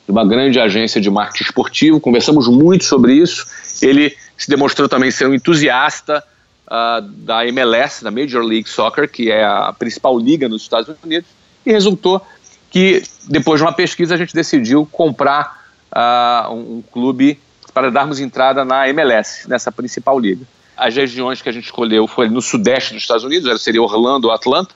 uma 0.08 0.24
grande 0.24 0.58
agência 0.58 1.00
de 1.00 1.10
marketing 1.10 1.44
esportivo, 1.44 2.00
conversamos 2.00 2.48
muito 2.48 2.84
sobre 2.84 3.12
isso. 3.14 3.44
Ele 3.82 4.16
se 4.36 4.48
demonstrou 4.48 4.88
também 4.88 5.10
ser 5.10 5.26
um 5.26 5.34
entusiasta 5.34 6.24
uh, 6.68 7.00
da 7.02 7.46
MLS, 7.46 8.04
da 8.04 8.10
Major 8.10 8.42
League 8.42 8.68
Soccer, 8.68 9.10
que 9.10 9.30
é 9.30 9.44
a 9.44 9.72
principal 9.72 10.18
liga 10.18 10.48
nos 10.48 10.62
Estados 10.62 10.94
Unidos, 11.02 11.28
e 11.64 11.72
resultou 11.72 12.24
que, 12.70 13.02
depois 13.24 13.60
de 13.60 13.64
uma 13.64 13.72
pesquisa, 13.72 14.14
a 14.14 14.18
gente 14.18 14.34
decidiu 14.34 14.86
comprar 14.90 15.64
uh, 15.90 16.52
um, 16.52 16.82
clube 16.92 17.38
para 17.72 17.90
darmos 17.90 18.20
entrada 18.20 18.64
na 18.64 18.88
MLS, 18.88 19.48
nessa 19.48 19.72
principal 19.72 20.18
liga. 20.18 20.44
As 20.76 20.94
regiões 20.94 21.42
que 21.42 21.48
a 21.48 21.52
gente 21.52 21.64
escolheu 21.64 22.06
foi 22.06 22.28
no 22.28 22.40
sudeste 22.40 22.94
dos 22.94 23.02
Estados 23.02 23.24
Unidos, 23.24 23.62
seria 23.62 23.82
Orlando 23.82 24.28
ou 24.28 24.32
Atlanta, 24.32 24.74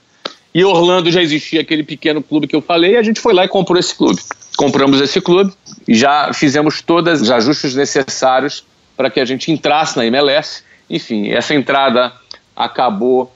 e 0.54 0.64
Orlando 0.64 1.10
já 1.10 1.22
existia 1.22 1.60
aquele 1.60 1.82
pequeno 1.82 2.22
clube 2.22 2.46
que 2.46 2.54
eu 2.54 2.60
falei, 2.60 2.92
e 2.92 2.96
a 2.96 3.02
gente 3.02 3.20
foi 3.20 3.32
lá 3.32 3.44
e 3.44 3.48
comprou 3.48 3.78
esse 3.78 3.94
clube. 3.94 4.20
Compramos 4.56 5.00
esse 5.00 5.20
clube 5.20 5.52
e 5.88 5.94
já 5.94 6.32
fizemos 6.34 6.82
todos 6.82 7.22
os 7.22 7.30
ajustes 7.30 7.74
necessários 7.74 8.64
para 8.96 9.10
que 9.10 9.18
a 9.18 9.24
gente 9.24 9.50
entrasse 9.50 9.96
na 9.96 10.04
MLS. 10.06 10.62
Enfim, 10.88 11.30
essa 11.30 11.54
entrada 11.54 12.12
acabou 12.54 13.32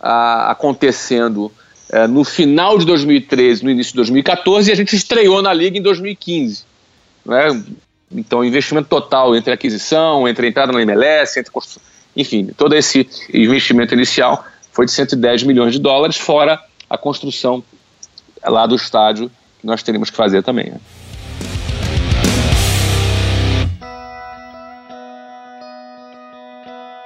ah, 0.00 0.50
acontecendo 0.50 1.50
é, 1.92 2.06
no 2.06 2.24
final 2.24 2.78
de 2.78 2.86
2013, 2.86 3.64
no 3.64 3.70
início 3.70 3.92
de 3.92 3.96
2014, 3.96 4.70
e 4.70 4.72
a 4.72 4.76
gente 4.76 4.94
estreou 4.94 5.42
na 5.42 5.52
liga 5.52 5.76
em 5.76 5.82
2015. 5.82 6.64
Né? 7.24 7.64
Então, 8.12 8.44
investimento 8.44 8.88
total 8.88 9.34
entre 9.34 9.52
aquisição, 9.52 10.28
entre 10.28 10.48
entrada 10.48 10.72
na 10.72 10.82
MLS, 10.82 11.38
entre 11.38 11.50
construção, 11.50 11.82
enfim, 12.16 12.46
todo 12.56 12.74
esse 12.74 13.08
investimento 13.32 13.94
inicial 13.94 14.44
foi 14.72 14.86
de 14.86 14.92
110 14.92 15.42
milhões 15.44 15.72
de 15.72 15.78
dólares, 15.78 16.16
fora 16.16 16.60
a 16.88 16.98
construção 16.98 17.62
lá 18.44 18.66
do 18.66 18.74
estádio 18.74 19.30
que 19.60 19.66
nós 19.66 19.82
teríamos 19.82 20.10
que 20.10 20.16
fazer 20.16 20.42
também. 20.42 20.70
Né? 20.70 20.80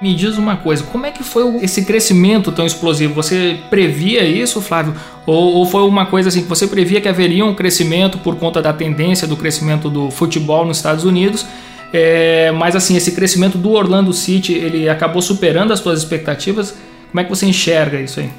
Me 0.05 0.13
diz 0.13 0.37
uma 0.37 0.55
coisa, 0.55 0.83
como 0.83 1.07
é 1.07 1.11
que 1.11 1.23
foi 1.23 1.63
esse 1.63 1.83
crescimento 1.83 2.51
tão 2.51 2.63
explosivo? 2.63 3.15
Você 3.15 3.57
previa 3.71 4.23
isso, 4.23 4.61
Flávio? 4.61 4.93
Ou, 5.25 5.55
ou, 5.55 5.65
foi 5.65 5.81
uma 5.81 6.05
coisa 6.05 6.29
assim 6.29 6.43
que 6.43 6.47
você 6.47 6.67
previa 6.67 7.01
que 7.01 7.07
haveria 7.07 7.43
um 7.43 7.55
crescimento 7.55 8.19
por 8.19 8.35
conta 8.35 8.61
da 8.61 8.71
tendência 8.71 9.27
do 9.27 9.35
crescimento 9.35 9.89
do 9.89 10.11
futebol 10.11 10.63
nos 10.63 10.77
Estados 10.77 11.05
Unidos? 11.05 11.43
É, 11.91 12.51
mas 12.51 12.75
assim, 12.75 12.95
esse 12.95 13.13
crescimento 13.13 13.57
do 13.57 13.71
Orlando 13.71 14.13
City, 14.13 14.53
ele 14.53 14.87
acabou 14.87 15.23
superando 15.23 15.73
as 15.73 15.79
suas 15.79 15.97
expectativas? 15.97 16.75
Como 17.09 17.19
é 17.19 17.23
que 17.23 17.29
você 17.31 17.47
enxerga 17.47 17.99
isso 17.99 18.19
aí? 18.19 18.29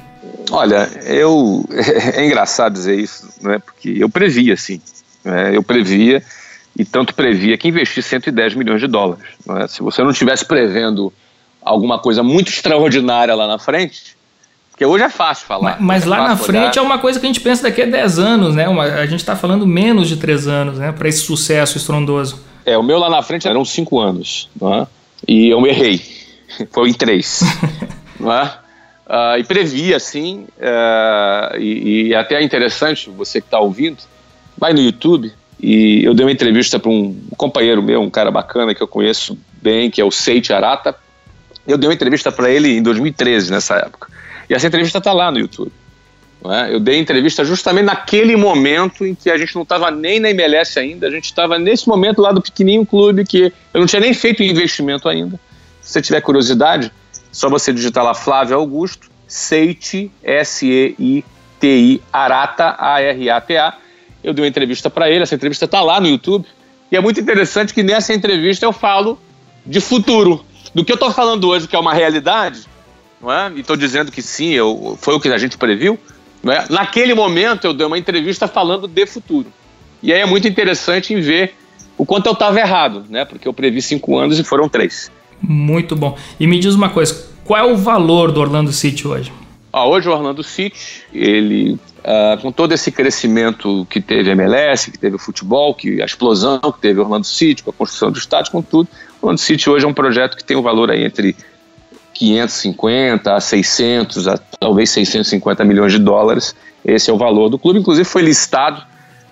Olha, 0.49 0.89
eu 1.03 1.65
é 2.15 2.25
engraçado 2.25 2.71
dizer 2.71 2.97
isso, 2.97 3.27
né? 3.41 3.59
Porque 3.59 3.93
eu 3.99 4.07
previa, 4.07 4.55
sim. 4.55 4.79
Né? 5.21 5.53
Eu 5.53 5.61
previa 5.61 6.23
e 6.79 6.85
tanto 6.85 7.13
previa 7.13 7.57
que 7.57 7.67
investir 7.67 8.01
110 8.01 8.55
milhões 8.55 8.79
de 8.79 8.87
dólares. 8.87 9.25
Né? 9.45 9.67
Se 9.67 9.81
você 9.81 10.01
não 10.01 10.11
estivesse 10.11 10.45
prevendo 10.45 11.11
alguma 11.61 11.99
coisa 11.99 12.23
muito 12.23 12.49
extraordinária 12.49 13.33
lá 13.35 13.47
na 13.47 13.59
frente, 13.59 14.17
porque 14.71 14.85
hoje 14.85 15.03
é 15.03 15.09
fácil 15.09 15.47
falar. 15.47 15.77
Mas, 15.79 15.81
mas 15.81 16.03
é 16.03 16.05
lá 16.07 16.27
na 16.27 16.37
frente 16.37 16.77
olhar. 16.77 16.77
é 16.77 16.81
uma 16.81 16.99
coisa 16.99 17.19
que 17.19 17.25
a 17.25 17.29
gente 17.29 17.39
pensa 17.41 17.63
daqui 17.63 17.81
a 17.81 17.85
10 17.85 18.19
anos, 18.19 18.55
né? 18.55 18.69
Uma, 18.69 18.83
a 18.83 19.05
gente 19.07 19.21
está 19.21 19.35
falando 19.35 19.65
menos 19.65 20.07
de 20.07 20.17
3 20.17 20.47
anos, 20.47 20.77
né? 20.77 20.91
Para 20.91 21.09
esse 21.09 21.19
sucesso 21.19 21.77
estrondoso. 21.77 22.39
É, 22.63 22.77
o 22.77 22.83
meu 22.83 22.99
lá 22.99 23.09
na 23.09 23.23
frente 23.23 23.47
eram 23.47 23.65
5 23.65 23.99
anos, 23.99 24.49
não 24.59 24.73
é? 24.73 24.87
e 25.25 25.49
eu 25.49 25.65
errei. 25.65 26.01
Foi 26.71 26.89
em 26.89 26.93
3. 26.93 27.41
não 28.19 28.31
é? 28.31 28.45
Uh, 29.07 29.39
e 29.39 29.43
previa, 29.45 29.95
assim, 29.95 30.45
uh, 30.59 31.57
e, 31.57 32.09
e, 32.09 32.15
até 32.15 32.35
é 32.35 32.43
interessante, 32.43 33.09
você 33.09 33.39
que 33.39 33.47
está 33.47 33.57
ouvindo, 33.57 34.03
vai 34.57 34.73
no 34.73 34.81
YouTube, 34.81 35.31
e 35.59 36.03
eu 36.03 36.13
dei 36.13 36.25
uma 36.25 36.31
entrevista 36.31 36.77
para 36.77 36.91
um 36.91 37.17
companheiro 37.37 37.81
meu, 37.81 38.01
um 38.01 38.09
cara 38.09 38.29
bacana 38.29 38.75
que 38.75 38.83
eu 38.83 38.87
conheço 38.87 39.39
bem, 39.61 39.89
que 39.89 40.01
é 40.01 40.03
o 40.03 40.11
Seiti 40.11 40.51
Arata, 40.51 40.93
eu 41.67 41.77
dei 41.77 41.87
uma 41.87 41.93
entrevista 41.93 42.31
para 42.31 42.49
ele 42.49 42.77
em 42.77 42.81
2013, 42.81 43.51
nessa 43.51 43.75
época. 43.75 44.09
E 44.49 44.53
essa 44.53 44.67
entrevista 44.67 44.97
está 44.99 45.11
lá 45.11 45.31
no 45.31 45.39
YouTube. 45.39 45.71
É? 46.45 46.73
Eu 46.73 46.79
dei 46.79 46.97
entrevista 46.99 47.43
justamente 47.43 47.85
naquele 47.85 48.35
momento 48.35 49.05
em 49.05 49.13
que 49.13 49.29
a 49.29 49.37
gente 49.37 49.53
não 49.55 49.63
estava 49.63 49.91
nem 49.91 50.19
na 50.19 50.29
MLS 50.29 50.79
ainda, 50.79 51.07
a 51.07 51.11
gente 51.11 51.25
estava 51.25 51.57
nesse 51.57 51.87
momento 51.87 52.21
lá 52.21 52.31
do 52.31 52.41
pequenininho 52.41 52.85
clube 52.85 53.25
que 53.25 53.51
eu 53.73 53.79
não 53.79 53.87
tinha 53.87 53.99
nem 53.99 54.13
feito 54.13 54.43
investimento 54.43 55.09
ainda. 55.09 55.39
Se 55.81 55.93
você 55.93 56.01
tiver 56.01 56.21
curiosidade, 56.21 56.91
só 57.31 57.49
você 57.49 57.73
digitar 57.73 58.03
lá 58.03 58.13
Flávio 58.13 58.55
Augusto, 58.55 59.09
Seiti, 59.27 60.11
S-E-I-T-I, 60.23 62.01
Arata, 62.13 62.75
A-R-A-T-A. 62.77 63.73
Eu 64.23 64.33
dei 64.33 64.43
uma 64.43 64.49
entrevista 64.49 64.89
para 64.89 65.09
ele, 65.09 65.23
essa 65.23 65.35
entrevista 65.35 65.65
está 65.65 65.81
lá 65.81 65.99
no 65.99 66.07
YouTube. 66.07 66.45
E 66.91 66.95
é 66.95 67.01
muito 67.01 67.19
interessante 67.19 67.73
que 67.73 67.83
nessa 67.83 68.13
entrevista 68.13 68.65
eu 68.65 68.71
falo 68.71 69.19
de 69.65 69.81
futuro 69.81 70.45
do 70.73 70.83
que 70.83 70.91
eu 70.91 70.95
estou 70.95 71.11
falando 71.11 71.47
hoje, 71.47 71.67
que 71.67 71.75
é 71.75 71.79
uma 71.79 71.93
realidade, 71.93 72.65
não 73.21 73.31
é? 73.31 73.51
e 73.55 73.61
estou 73.61 73.75
dizendo 73.75 74.11
que 74.11 74.21
sim, 74.21 74.53
eu, 74.53 74.97
foi 75.01 75.15
o 75.15 75.19
que 75.19 75.29
a 75.29 75.37
gente 75.37 75.57
previu, 75.57 75.99
não 76.43 76.53
é? 76.53 76.65
naquele 76.69 77.13
momento 77.13 77.65
eu 77.65 77.73
dei 77.73 77.85
uma 77.85 77.97
entrevista 77.97 78.47
falando 78.47 78.87
de 78.87 79.05
futuro. 79.05 79.47
E 80.01 80.13
aí 80.13 80.21
é 80.21 80.25
muito 80.25 80.47
interessante 80.47 81.13
em 81.13 81.19
ver 81.19 81.55
o 81.97 82.05
quanto 82.05 82.27
eu 82.27 82.33
estava 82.33 82.59
errado, 82.59 83.05
né? 83.09 83.25
porque 83.25 83.47
eu 83.47 83.53
previ 83.53 83.81
cinco 83.81 84.17
anos 84.17 84.39
e 84.39 84.43
foram 84.43 84.69
três. 84.69 85.11
Muito 85.41 85.95
bom. 85.95 86.17
E 86.39 86.47
me 86.47 86.59
diz 86.59 86.75
uma 86.75 86.89
coisa, 86.89 87.27
qual 87.43 87.59
é 87.59 87.71
o 87.71 87.75
valor 87.75 88.31
do 88.31 88.39
Orlando 88.39 88.71
City 88.71 89.07
hoje? 89.07 89.31
Ah, 89.71 89.85
hoje 89.85 90.07
o 90.07 90.11
Orlando 90.11 90.43
City, 90.43 91.03
ele 91.13 91.77
Uh, 92.07 92.41
com 92.41 92.53
todo 92.53 92.71
esse 92.71 92.89
crescimento 92.89 93.85
que 93.89 93.99
teve 93.99 94.29
a 94.29 94.31
MLS, 94.31 94.89
que 94.89 94.97
teve 94.97 95.17
o 95.17 95.19
futebol, 95.19 95.75
que 95.75 96.01
a 96.01 96.05
explosão 96.05 96.57
que 96.61 96.79
teve 96.79 97.01
o 97.01 97.03
Orlando 97.03 97.25
City, 97.25 97.61
com 97.61 97.71
a 97.71 97.73
construção 97.73 98.09
do 98.09 98.17
estádio, 98.17 98.49
com 98.49 98.61
tudo, 98.61 98.87
o 99.21 99.37
City 99.37 99.69
hoje 99.69 99.85
é 99.85 99.87
um 99.87 99.93
projeto 99.93 100.37
que 100.37 100.43
tem 100.43 100.55
um 100.55 100.61
valor 100.61 100.91
aí 100.91 101.03
entre 101.03 101.35
550 102.13 103.35
a 103.35 103.39
600, 103.39 104.27
a 104.27 104.37
talvez 104.59 104.89
650 104.89 105.63
milhões 105.63 105.91
de 105.91 105.99
dólares. 105.99 106.55
Esse 106.83 107.09
é 107.09 107.13
o 107.13 107.17
valor 107.17 107.49
do 107.49 107.59
clube. 107.59 107.79
Inclusive 107.79 108.07
foi 108.07 108.21
listado 108.21 108.81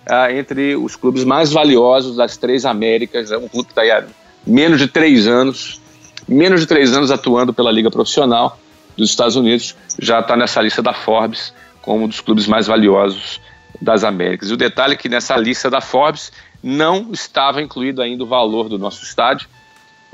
uh, 0.07 0.31
entre 0.31 0.75
os 0.75 0.95
clubes 0.95 1.23
mais 1.23 1.51
valiosos 1.51 2.15
das 2.15 2.37
três 2.37 2.65
Américas. 2.65 3.31
É 3.31 3.37
um 3.37 3.47
clube 3.47 3.71
que 3.73 3.79
está 3.79 3.97
há 3.97 4.03
menos 4.45 4.79
de 4.79 4.87
três 4.87 5.27
anos, 5.27 5.81
menos 6.27 6.61
de 6.61 6.67
três 6.67 6.95
anos 6.95 7.11
atuando 7.11 7.53
pela 7.53 7.71
Liga 7.71 7.89
Profissional 7.89 8.59
dos 8.95 9.09
Estados 9.09 9.35
Unidos, 9.35 9.75
já 9.99 10.19
está 10.19 10.37
nessa 10.37 10.61
lista 10.61 10.81
da 10.81 10.93
Forbes 10.93 11.53
como 11.81 12.05
um 12.05 12.07
dos 12.07 12.21
clubes 12.21 12.47
mais 12.47 12.67
valiosos 12.67 13.39
das 13.81 14.03
Américas. 14.03 14.49
E 14.49 14.53
o 14.53 14.57
detalhe 14.57 14.93
é 14.93 14.95
que 14.95 15.09
nessa 15.09 15.35
lista 15.35 15.69
da 15.69 15.81
Forbes 15.81 16.31
não 16.63 17.11
estava 17.11 17.61
incluído 17.61 18.01
ainda 18.01 18.23
o 18.23 18.27
valor 18.27 18.69
do 18.69 18.79
nosso 18.79 19.03
estádio, 19.03 19.47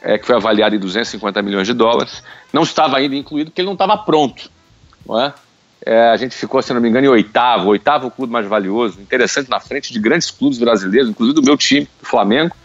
é, 0.01 0.17
que 0.17 0.25
foi 0.25 0.35
avaliado 0.35 0.75
em 0.75 0.79
250 0.79 1.41
milhões 1.41 1.67
de 1.67 1.73
dólares. 1.73 2.23
Não 2.51 2.63
estava 2.63 2.97
ainda 2.97 3.15
incluído 3.15 3.51
porque 3.51 3.61
ele 3.61 3.67
não 3.67 3.73
estava 3.73 3.97
pronto. 3.97 4.49
Não 5.05 5.19
é? 5.19 5.33
É, 5.85 6.09
a 6.09 6.17
gente 6.17 6.35
ficou, 6.35 6.61
se 6.61 6.73
não 6.73 6.81
me 6.81 6.89
engano, 6.89 7.07
em 7.07 7.09
oitavo, 7.09 7.69
oitavo 7.69 8.11
clube 8.11 8.31
mais 8.31 8.47
valioso, 8.47 9.01
interessante 9.01 9.49
na 9.49 9.59
frente 9.59 9.91
de 9.91 9.99
grandes 9.99 10.29
clubes 10.29 10.59
brasileiros, 10.59 11.09
inclusive 11.09 11.35
do 11.35 11.43
meu 11.43 11.57
time, 11.57 11.87
do 11.99 12.05
Flamengo, 12.05 12.55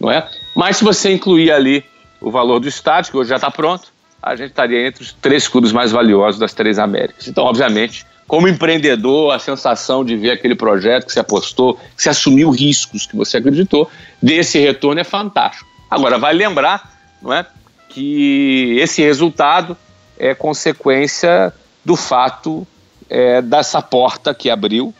não 0.00 0.10
é? 0.10 0.28
Mas 0.54 0.78
se 0.78 0.84
você 0.84 1.12
incluir 1.12 1.52
ali 1.52 1.84
o 2.20 2.30
valor 2.30 2.58
do 2.58 2.66
estádio, 2.66 3.12
que 3.12 3.16
hoje 3.16 3.30
já 3.30 3.36
está 3.36 3.50
pronto, 3.50 3.92
a 4.20 4.34
gente 4.34 4.50
estaria 4.50 4.84
entre 4.84 5.04
os 5.04 5.12
três 5.12 5.46
clubes 5.46 5.70
mais 5.70 5.92
valiosos 5.92 6.40
das 6.40 6.52
três 6.52 6.78
Américas. 6.78 7.28
Então, 7.28 7.44
obviamente, 7.44 8.04
como 8.26 8.48
empreendedor, 8.48 9.32
a 9.32 9.38
sensação 9.38 10.04
de 10.04 10.16
ver 10.16 10.32
aquele 10.32 10.56
projeto 10.56 11.06
que 11.06 11.12
você 11.12 11.20
apostou, 11.20 11.74
que 11.96 12.02
você 12.02 12.08
assumiu 12.08 12.50
riscos 12.50 13.06
que 13.06 13.14
você 13.14 13.36
acreditou, 13.36 13.88
desse 14.20 14.58
retorno 14.58 15.00
é 15.00 15.04
fantástico. 15.04 15.75
Agora, 15.90 16.18
vai 16.18 16.34
lembrar 16.34 16.92
não 17.22 17.32
é, 17.32 17.46
que 17.88 18.76
esse 18.80 19.02
resultado 19.02 19.76
é 20.18 20.34
consequência 20.34 21.52
do 21.84 21.96
fato 21.96 22.66
é, 23.08 23.40
dessa 23.40 23.80
porta 23.80 24.34
que 24.34 24.50
abriu 24.50 24.92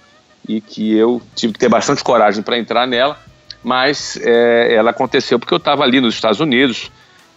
e 0.48 0.60
que 0.60 0.94
eu 0.94 1.20
tive 1.34 1.52
que 1.52 1.58
ter 1.58 1.68
bastante 1.68 2.04
coragem 2.04 2.42
para 2.42 2.58
entrar 2.58 2.86
nela, 2.86 3.18
mas 3.62 4.16
é, 4.22 4.74
ela 4.74 4.90
aconteceu 4.90 5.38
porque 5.38 5.52
eu 5.52 5.58
estava 5.58 5.82
ali 5.82 6.00
nos 6.00 6.14
Estados 6.14 6.38
Unidos 6.38 6.90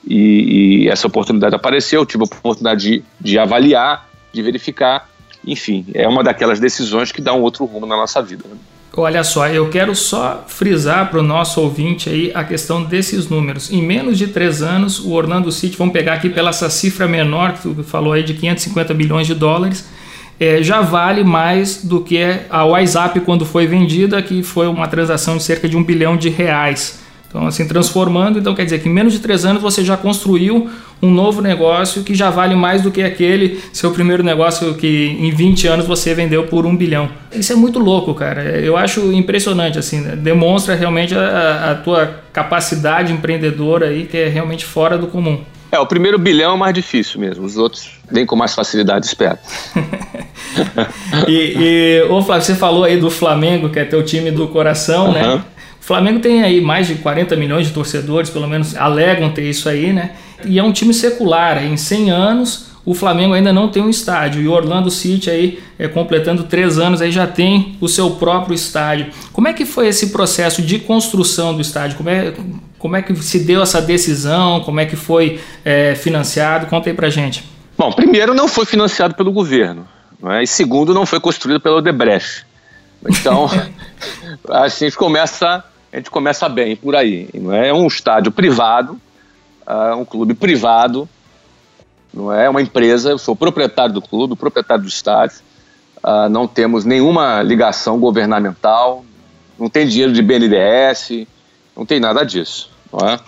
e, 0.05 0.83
e, 0.83 0.89
essa 0.89 1.07
oportunidade 1.07 1.55
apareceu, 1.55 2.01
eu 2.01 2.05
tive 2.05 2.23
a 2.23 2.25
oportunidade 2.25 2.81
de, 2.81 3.03
de 3.19 3.39
avaliar, 3.39 4.07
de 4.31 4.41
verificar 4.41 5.09
enfim, 5.45 5.85
é 5.93 6.07
uma 6.07 6.23
daquelas 6.23 6.59
decisões 6.59 7.12
que 7.12 7.21
dá 7.21 7.33
um 7.33 7.41
outro 7.41 7.65
rumo 7.65 7.85
na 7.85 7.95
nossa 7.95 8.21
vida. 8.21 8.43
Né? 8.47 8.57
Olha 8.97 9.23
só, 9.23 9.47
eu 9.47 9.69
quero 9.69 9.95
só 9.95 10.43
frisar 10.47 11.10
para 11.10 11.19
o 11.19 11.23
nosso 11.23 11.62
ouvinte 11.62 12.10
aí 12.10 12.32
a 12.34 12.43
questão 12.43 12.84
desses 12.84 13.30
números. 13.30 13.71
Em 13.71 13.82
menos 13.82 14.17
de 14.17 14.28
três 14.28 14.63
anos, 14.63 14.99
o 14.99 15.12
Orlando 15.12 15.52
City, 15.52 15.78
vamos 15.78 15.93
pegar 15.93 16.13
aqui 16.13 16.30
pela 16.30 16.49
essa 16.49 16.69
cifra 16.69 17.08
menor 17.08 17.54
que 17.54 17.62
tu 17.62 17.84
falou 17.84 18.13
aí 18.13 18.23
de 18.23 18.34
550 18.34 18.93
bilhões 18.95 19.28
de 19.28 19.36
dólares, 19.36 19.88
é, 20.39 20.63
já 20.63 20.82
vale 20.82 21.23
mais 21.23 21.84
do 21.84 22.02
que 22.02 22.17
a 22.49 22.65
WhatsApp 22.65 23.19
quando 23.19 23.45
foi 23.45 23.67
vendida, 23.67 24.21
que 24.21 24.41
foi 24.41 24.67
uma 24.67 24.88
transação 24.88 25.38
de 25.38 25.43
cerca 25.43 25.69
de 25.69 25.78
um 25.78 25.84
bilhão 25.84 26.17
de 26.17 26.30
reais. 26.30 26.99
Então, 27.30 27.45
assim, 27.45 27.67
transformando, 27.67 28.39
então 28.39 28.56
quer 28.56 28.63
dizer 28.63 28.82
que 28.82 28.89
em 28.89 28.91
menos 28.91 29.13
de 29.13 29.19
três 29.19 29.45
anos 29.45 29.62
você 29.62 29.84
já 29.84 29.95
construiu 29.95 30.67
um 31.01 31.09
novo 31.09 31.41
negócio 31.41 32.03
que 32.03 32.13
já 32.13 32.29
vale 32.29 32.55
mais 32.55 32.81
do 32.81 32.91
que 32.91 33.01
aquele 33.01 33.59
seu 33.71 33.91
primeiro 33.91 34.23
negócio 34.23 34.73
que 34.75 35.17
em 35.19 35.31
20 35.31 35.67
anos 35.67 35.85
você 35.85 36.13
vendeu 36.13 36.43
por 36.43 36.65
um 36.65 36.75
bilhão. 36.75 37.09
Isso 37.31 37.53
é 37.53 37.55
muito 37.55 37.79
louco, 37.79 38.13
cara. 38.13 38.41
Eu 38.59 38.75
acho 38.75 39.12
impressionante, 39.13 39.79
assim, 39.79 40.01
né? 40.01 40.15
demonstra 40.15 40.75
realmente 40.75 41.15
a, 41.15 41.71
a 41.71 41.75
tua 41.75 42.21
capacidade 42.33 43.13
empreendedora 43.13 43.88
aí, 43.88 44.05
que 44.05 44.17
é 44.17 44.27
realmente 44.27 44.65
fora 44.65 44.97
do 44.97 45.07
comum. 45.07 45.39
É, 45.71 45.77
o 45.79 45.85
primeiro 45.85 46.17
bilhão 46.17 46.55
é 46.55 46.57
mais 46.57 46.73
difícil 46.73 47.19
mesmo, 47.19 47.45
os 47.45 47.55
outros 47.55 47.91
vêm 48.12 48.25
com 48.25 48.35
mais 48.35 48.55
facilidade, 48.55 49.05
espero. 49.05 49.38
e, 51.27 51.53
e, 51.57 52.03
ô 52.09 52.23
Flávio, 52.23 52.43
você 52.43 52.55
falou 52.55 52.83
aí 52.83 52.97
do 52.97 53.12
Flamengo, 53.12 53.69
que 53.69 53.77
é 53.77 53.85
teu 53.85 54.03
time 54.03 54.31
do 54.31 54.47
coração, 54.47 55.07
uhum. 55.07 55.13
né? 55.13 55.43
O 55.79 55.83
Flamengo 55.89 56.19
tem 56.19 56.41
aí 56.43 56.59
mais 56.59 56.88
de 56.88 56.95
40 56.95 57.35
milhões 57.35 57.67
de 57.67 57.73
torcedores, 57.73 58.31
pelo 58.31 58.47
menos 58.47 58.75
alegam 58.75 59.31
ter 59.31 59.47
isso 59.47 59.69
aí, 59.69 59.93
né? 59.93 60.12
E 60.45 60.60
é 60.60 60.63
um 60.63 60.71
time 60.71 60.93
secular. 60.93 61.63
Em 61.63 61.78
100 61.78 62.12
anos, 62.12 62.69
o 62.86 62.93
Flamengo 62.93 63.34
ainda 63.34 63.54
não 63.54 63.69
tem 63.69 63.84
um 63.84 63.89
estádio. 63.89 64.41
E 64.41 64.47
o 64.47 64.52
Orlando 64.52 64.89
City 64.89 65.30
aí, 65.30 65.60
é, 65.78 65.88
completando 65.88 66.43
três 66.43 66.80
anos, 66.80 67.02
aí 67.02 67.12
já 67.12 67.28
tem 67.28 67.78
o 67.80 67.88
seu 67.88 68.12
próprio 68.12 68.56
estádio. 68.56 69.08
Como 69.32 69.47
é 69.47 69.54
que 69.54 69.65
foi 69.65 69.88
esse 69.88 70.10
processo 70.10 70.62
de 70.62 70.80
construção 70.80 71.54
do 71.54 71.62
estádio? 71.62 71.97
Como 71.97 72.10
é, 72.10 72.34
como 72.80 72.95
é 72.95 73.02
que 73.02 73.15
se 73.17 73.39
deu 73.39 73.62
essa 73.62 73.82
decisão? 73.82 74.62
Como 74.62 74.80
é 74.80 74.86
que 74.86 74.95
foi 74.95 75.39
é, 75.63 75.93
financiado? 75.95 76.65
Conta 76.65 76.89
aí 76.89 76.95
pra 76.95 77.10
gente. 77.10 77.43
Bom, 77.78 77.91
primeiro 77.91 78.34
não 78.34 78.47
foi 78.47 78.65
financiado 78.65 79.13
pelo 79.13 79.32
governo. 79.32 79.88
é? 80.25 80.43
e 80.43 80.47
segundo, 80.47 80.93
não 80.93 81.06
foi 81.06 81.19
construído 81.19 81.60
pelo 81.60 81.78
Odebrecht. 81.78 82.45
Então, 83.08 83.45
assim, 84.49 84.86
a 84.86 84.89
gente 84.89 84.97
começa, 84.97 85.63
a 85.93 85.95
gente 85.95 86.10
começa 86.10 86.49
bem 86.49 86.75
por 86.75 86.95
aí. 86.95 87.30
Não 87.34 87.54
é? 87.54 87.69
é 87.69 87.73
um 87.73 87.88
estádio 87.88 88.32
privado, 88.32 88.99
um 89.95 90.05
clube 90.05 90.34
privado, 90.34 91.08
não 92.13 92.34
é 92.34 92.49
uma 92.49 92.62
empresa. 92.62 93.12
Eu 93.12 93.17
sou 93.17 93.36
proprietário 93.36 93.93
do 93.93 94.01
clube, 94.01 94.36
proprietário 94.36 94.84
do 94.84 94.89
estádio. 94.89 95.38
Uh, 96.03 96.29
não 96.29 96.47
temos 96.47 96.86
nenhuma 96.86 97.41
ligação 97.43 97.99
governamental, 97.99 99.03
não 99.58 99.69
tem 99.69 99.86
dinheiro 99.86 100.13
de 100.13 100.21
BNDES, 100.21 101.27
não 101.75 101.86
tem 101.86 101.99
nada 101.99 102.23
disso. 102.23 102.71
É? 103.03 103.19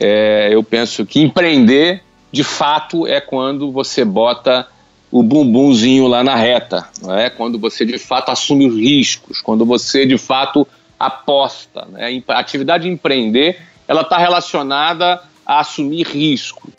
É, 0.00 0.54
eu 0.54 0.62
penso 0.62 1.04
que 1.04 1.20
empreender, 1.20 2.02
de 2.30 2.44
fato, 2.44 3.06
é 3.06 3.20
quando 3.20 3.70
você 3.70 4.04
bota 4.04 4.66
o 5.10 5.22
bumbumzinho 5.22 6.06
lá 6.06 6.24
na 6.24 6.34
reta, 6.34 6.88
é? 7.10 7.28
quando 7.28 7.58
você 7.58 7.84
de 7.84 7.98
fato 7.98 8.30
assume 8.30 8.66
os 8.66 8.76
riscos, 8.76 9.42
quando 9.42 9.66
você 9.66 10.06
de 10.06 10.16
fato 10.16 10.66
aposta. 10.98 11.86
Né? 11.90 12.22
A 12.28 12.38
atividade 12.38 12.84
de 12.84 12.90
empreender 12.90 13.60
ela 13.86 14.02
está 14.02 14.16
relacionada 14.16 15.20
a 15.46 15.60
assumir 15.60 16.06
riscos, 16.06 16.72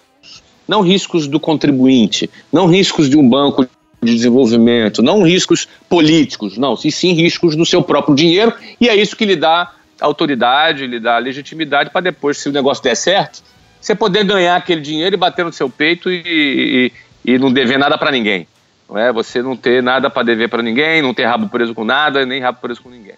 não 0.67 0.81
riscos 0.81 1.27
do 1.27 1.39
contribuinte, 1.39 2.29
não 2.51 2.67
riscos 2.67 3.09
de 3.09 3.17
um 3.17 3.27
banco 3.27 3.67
de 4.01 4.13
desenvolvimento, 4.13 5.01
não 5.01 5.23
riscos 5.23 5.67
políticos, 5.89 6.57
não, 6.57 6.77
e 6.83 6.91
sim 6.91 7.13
riscos 7.13 7.55
do 7.55 7.65
seu 7.65 7.81
próprio 7.81 8.15
dinheiro, 8.15 8.53
e 8.79 8.89
é 8.89 8.95
isso 8.95 9.15
que 9.15 9.25
lhe 9.25 9.35
dá 9.35 9.71
autoridade, 9.99 10.87
lhe 10.87 10.99
dá 10.99 11.17
legitimidade 11.17 11.89
para 11.89 12.01
depois, 12.01 12.37
se 12.37 12.49
o 12.49 12.51
negócio 12.51 12.83
der 12.83 12.95
certo, 12.95 13.41
você 13.79 13.93
poder 13.93 14.23
ganhar 14.23 14.55
aquele 14.55 14.81
dinheiro 14.81 15.15
e 15.15 15.17
bater 15.17 15.43
no 15.43 15.51
seu 15.51 15.69
peito 15.69 16.09
e, 16.09 16.91
e, 17.25 17.33
e 17.33 17.37
não 17.37 17.51
dever 17.51 17.77
nada 17.77 17.97
para 17.97 18.11
ninguém. 18.11 18.47
Não 18.89 18.97
é? 18.97 19.11
Você 19.11 19.41
não 19.41 19.57
ter 19.57 19.83
nada 19.83 20.09
para 20.09 20.23
dever 20.23 20.49
para 20.49 20.61
ninguém, 20.61 21.01
não 21.01 21.13
ter 21.13 21.25
rabo 21.25 21.49
preso 21.49 21.73
com 21.73 21.83
nada, 21.83 22.25
nem 22.25 22.41
rabo 22.41 22.59
preso 22.61 22.81
com 22.81 22.89
ninguém. 22.89 23.15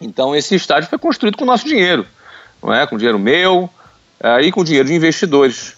Então 0.00 0.34
esse 0.34 0.54
estádio 0.54 0.88
foi 0.88 0.98
construído 0.98 1.36
com 1.36 1.44
o 1.44 1.46
nosso 1.46 1.66
dinheiro, 1.66 2.06
não 2.62 2.74
é? 2.74 2.86
Com 2.86 2.96
dinheiro 2.96 3.18
meu 3.18 3.70
e 4.42 4.52
com 4.52 4.62
dinheiro 4.62 4.88
de 4.88 4.94
investidores, 4.94 5.74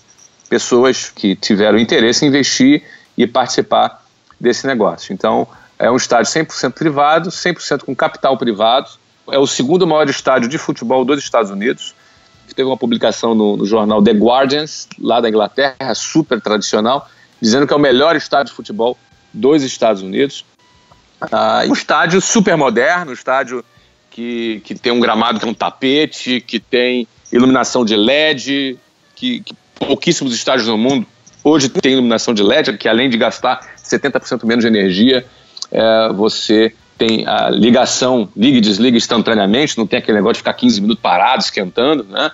pessoas 0.49 1.11
que 1.11 1.37
tiveram 1.37 1.79
interesse 1.79 2.25
em 2.25 2.29
investir 2.29 2.83
e 3.17 3.27
participar 3.27 4.05
desse 4.41 4.67
negócio. 4.67 5.13
Então 5.13 5.47
é 5.79 5.91
um 5.91 5.97
estádio 5.97 6.31
100% 6.31 6.73
privado, 6.73 7.31
100% 7.31 7.85
com 7.85 7.95
capital 7.95 8.37
privado, 8.37 8.91
é 9.31 9.39
o 9.39 9.47
segundo 9.47 9.87
maior 9.87 10.09
estádio 10.09 10.49
de 10.49 10.59
futebol 10.59 11.05
dos 11.05 11.19
Estados 11.19 11.51
Unidos. 11.51 11.95
Teve 12.55 12.69
uma 12.69 12.77
publicação 12.77 13.35
no, 13.35 13.57
no 13.57 13.65
jornal 13.65 14.03
The 14.03 14.13
Guardians, 14.13 14.89
lá 14.99 15.21
da 15.21 15.29
Inglaterra, 15.29 15.95
super 15.95 16.41
tradicional, 16.41 17.09
dizendo 17.41 17.67
que 17.67 17.73
é 17.73 17.77
o 17.77 17.81
melhor 17.81 18.15
estádio 18.15 18.51
de 18.51 18.57
futebol 18.57 18.99
dos 19.33 19.63
Estados 19.63 20.03
Unidos. 20.03 20.45
Ah, 21.21 21.63
um 21.67 21.73
estádio 21.73 22.21
super 22.21 22.57
moderno, 22.57 23.13
um 23.13 23.15
estádio 23.15 23.65
que, 24.11 24.61
que 24.65 24.75
tem 24.75 24.93
um 24.93 25.01
gramado 25.01 25.39
que 25.39 25.47
é 25.47 25.49
um 25.49 25.55
tapete, 25.55 26.41
que 26.41 26.61
tem 26.61 27.09
iluminação 27.33 27.85
de 27.85 27.97
LED, 27.97 28.79
que, 29.15 29.41
que 29.41 29.55
pouquíssimos 29.75 30.35
estádios 30.35 30.69
no 30.69 30.79
mundo 30.79 31.07
hoje 31.43 31.69
tem 31.69 31.93
iluminação 31.93 32.33
de 32.33 32.43
LED, 32.43 32.77
que 32.79 32.89
além 32.89 33.11
de 33.11 33.17
gastar 33.17 33.75
70% 33.77 34.45
menos 34.45 34.63
de 34.63 34.69
energia, 34.69 35.25
é, 35.71 36.13
você 36.13 36.73
tem 36.97 37.27
a 37.27 37.51
ligação, 37.51 38.29
liga 38.37 38.59
e 38.59 38.61
desliga 38.61 38.97
instantaneamente, 38.97 39.77
não 39.77 39.87
tem 39.87 39.99
aquele 39.99 40.19
negócio 40.19 40.35
de 40.35 40.39
ficar 40.41 40.55
15 40.55 40.81
minutos 40.81 41.03
parado, 41.03 41.43
esquentando, 41.43 42.05
né? 42.05 42.31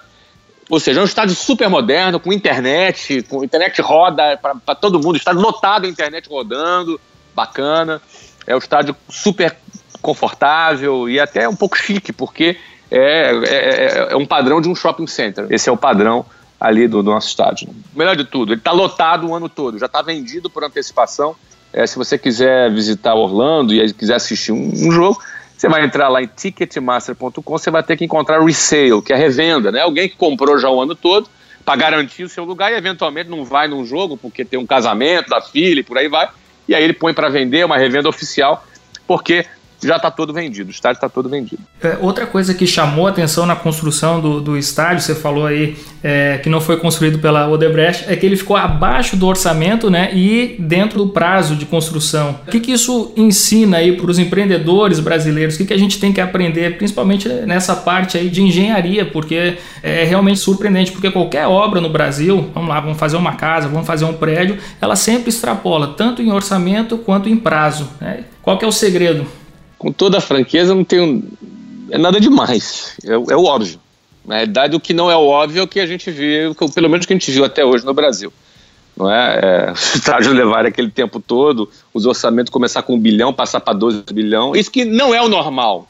Ou 0.69 0.79
seja, 0.79 1.01
é 1.01 1.03
um 1.03 1.07
estádio 1.07 1.35
super 1.35 1.71
moderno, 1.71 2.21
com 2.21 2.31
internet, 2.31 3.23
com 3.23 3.43
internet 3.43 3.81
roda 3.81 4.37
para 4.37 4.75
todo 4.75 5.01
mundo, 5.01 5.17
estádio 5.17 5.41
lotado 5.41 5.87
internet 5.87 6.29
rodando, 6.29 7.01
bacana. 7.35 8.03
É 8.47 8.55
um 8.55 8.59
estádio 8.59 8.95
super 9.09 9.57
confortável 10.03 11.09
e 11.09 11.19
até 11.19 11.49
um 11.49 11.57
pouco 11.57 11.79
chique, 11.79 12.13
porque 12.13 12.59
é, 12.91 13.33
é, 13.45 14.09
é 14.11 14.17
um 14.17 14.27
padrão 14.27 14.61
de 14.61 14.69
um 14.69 14.75
shopping 14.75 15.07
center. 15.07 15.47
Esse 15.51 15.69
é 15.69 15.73
o 15.73 15.77
padrão 15.77 16.25
ali 16.61 16.89
do, 16.89 17.03
do 17.03 17.11
nosso 17.11 17.29
estádio. 17.29 17.69
Melhor 17.95 18.17
de 18.17 18.25
tudo, 18.25 18.53
ele 18.53 18.61
está 18.61 18.73
lotado 18.73 19.29
o 19.29 19.35
ano 19.35 19.49
todo, 19.49 19.79
já 19.79 19.87
está 19.87 20.03
vendido 20.03 20.51
por 20.51 20.65
antecipação 20.65 21.37
é, 21.73 21.87
se 21.87 21.97
você 21.97 22.17
quiser 22.17 22.71
visitar 22.73 23.15
Orlando 23.15 23.75
e 23.75 23.93
quiser 23.93 24.15
assistir 24.15 24.53
um, 24.53 24.71
um 24.75 24.91
jogo, 24.91 25.21
você 25.57 25.69
vai 25.69 25.85
entrar 25.85 26.09
lá 26.09 26.23
em 26.23 26.27
ticketmaster.com, 26.27 27.43
você 27.59 27.71
vai 27.71 27.83
ter 27.83 27.97
que 27.97 28.05
encontrar 28.05 28.41
resale, 28.41 29.03
que 29.03 29.13
é 29.13 29.17
revenda, 29.17 29.71
né? 29.71 29.81
Alguém 29.81 30.09
que 30.09 30.17
comprou 30.17 30.59
já 30.59 30.71
o 30.71 30.81
ano 30.81 30.95
todo 30.95 31.29
para 31.65 31.77
garantir 31.77 32.25
o 32.25 32.29
seu 32.29 32.45
lugar 32.45 32.73
e 32.73 32.77
eventualmente 32.77 33.29
não 33.29 33.45
vai 33.45 33.69
num 33.69 33.85
jogo 33.85 34.17
porque 34.17 34.45
tem 34.45 34.59
um 34.59 34.67
casamento 34.67 35.29
da 35.29 35.41
filha 35.41 35.81
e 35.81 35.83
por 35.83 35.99
aí 35.99 36.09
vai. 36.09 36.29
E 36.67 36.75
aí 36.75 36.83
ele 36.83 36.93
põe 36.93 37.13
para 37.13 37.29
vender 37.29 37.65
uma 37.65 37.77
revenda 37.77 38.09
oficial, 38.09 38.65
porque 39.07 39.45
já 39.83 39.97
está 39.97 40.11
todo 40.11 40.33
vendido, 40.33 40.69
o 40.69 40.71
estádio 40.71 40.97
está 40.97 41.09
todo 41.09 41.29
vendido. 41.29 41.63
É, 41.83 41.97
outra 42.01 42.27
coisa 42.27 42.53
que 42.53 42.67
chamou 42.67 43.07
atenção 43.07 43.47
na 43.47 43.55
construção 43.55 44.21
do, 44.21 44.41
do 44.41 44.57
estádio, 44.57 45.03
você 45.03 45.15
falou 45.15 45.47
aí 45.47 45.77
é, 46.03 46.39
que 46.39 46.49
não 46.49 46.61
foi 46.61 46.77
construído 46.79 47.19
pela 47.19 47.49
Odebrecht, 47.49 48.05
é 48.09 48.17
que 48.17 48.27
ele 48.27 48.37
ficou 48.37 48.57
abaixo 48.57 49.17
do 49.17 49.27
orçamento 49.27 49.91
né, 49.91 50.11
e 50.13 50.57
dentro 50.59 50.99
do 50.99 51.09
prazo 51.11 51.55
de 51.55 51.65
construção. 51.65 52.41
O 52.47 52.51
que, 52.51 52.61
que 52.61 52.73
isso 52.73 53.13
ensina 53.17 53.79
aí 53.79 53.97
para 53.97 54.11
os 54.11 54.19
empreendedores 54.19 55.01
brasileiros? 55.01 55.55
O 55.55 55.59
que, 55.59 55.67
que 55.67 55.75
a 55.75 55.79
gente 55.79 56.01
tem 56.01 56.13
que 56.13 56.21
aprender, 56.21 56.77
principalmente 56.77 57.29
nessa 57.29 57.77
parte 57.77 58.19
aí 58.19 58.29
de 58.29 58.43
engenharia, 58.43 59.05
porque 59.05 59.59
é 59.83 60.05
realmente 60.05 60.41
surpreendente, 60.41 60.91
porque 60.91 61.11
qualquer 61.11 61.47
obra 61.47 61.81
no 61.81 61.89
Brasil, 61.89 62.51
vamos 62.53 62.69
lá, 62.69 62.81
vamos 62.81 62.99
fazer 62.99 63.17
uma 63.17 63.35
casa, 63.35 63.69
vamos 63.69 63.87
fazer 63.87 64.05
um 64.05 64.15
prédio, 64.15 64.59
ela 64.81 64.97
sempre 64.97 65.29
extrapola, 65.29 65.95
tanto 65.97 66.21
em 66.21 66.33
orçamento 66.33 66.99
quanto 66.99 67.29
em 67.29 67.37
prazo. 67.37 67.89
Né? 68.01 68.25
Qual 68.43 68.59
que 68.59 68.65
é 68.65 68.69
o 68.69 68.73
segredo? 68.73 69.27
Com 69.79 69.93
toda 69.93 70.19
a 70.19 70.21
franqueza, 70.21 70.75
não 70.75 70.85
tenho 70.85 71.23
é 71.91 71.99
nada 71.99 72.21
demais. 72.21 72.95
É, 73.05 73.13
é 73.13 73.37
o 73.37 73.45
óbvio. 73.45 73.81
Na 74.25 74.37
realidade, 74.37 74.77
o 74.77 74.81
que 74.81 74.93
não 74.93 75.11
é 75.11 75.17
o 75.17 75.27
óbvio 75.27 75.61
é 75.61 75.63
o 75.63 75.69
que 75.69 75.81
a 75.81 75.87
gente 75.87 76.11
viu, 76.11 76.55
pelo 76.55 76.91
menos 76.91 77.07
que 77.07 77.13
a 77.13 77.17
gente 77.17 77.31
viu 77.31 77.45
até 77.45 77.65
hoje 77.65 77.85
no 77.85 77.95
Brasil. 77.95 78.33
Não 78.97 79.11
é? 79.11 79.41
é 79.43 79.73
os 79.73 79.95
estádios 79.95 80.35
levarem 80.35 80.69
aquele 80.69 80.91
tempo 80.91 81.21
todo, 81.21 81.71
os 81.95 82.05
orçamentos 82.05 82.51
começar 82.51 82.83
com 82.83 82.95
um 82.95 83.01
bilhão, 83.01 83.33
passar 83.33 83.61
para 83.61 83.73
12 83.73 84.03
bilhão. 84.13 84.55
Isso 84.55 84.71
que 84.71 84.85
não 84.85 85.15
é 85.15 85.23
o 85.23 85.29
normal. 85.29 85.89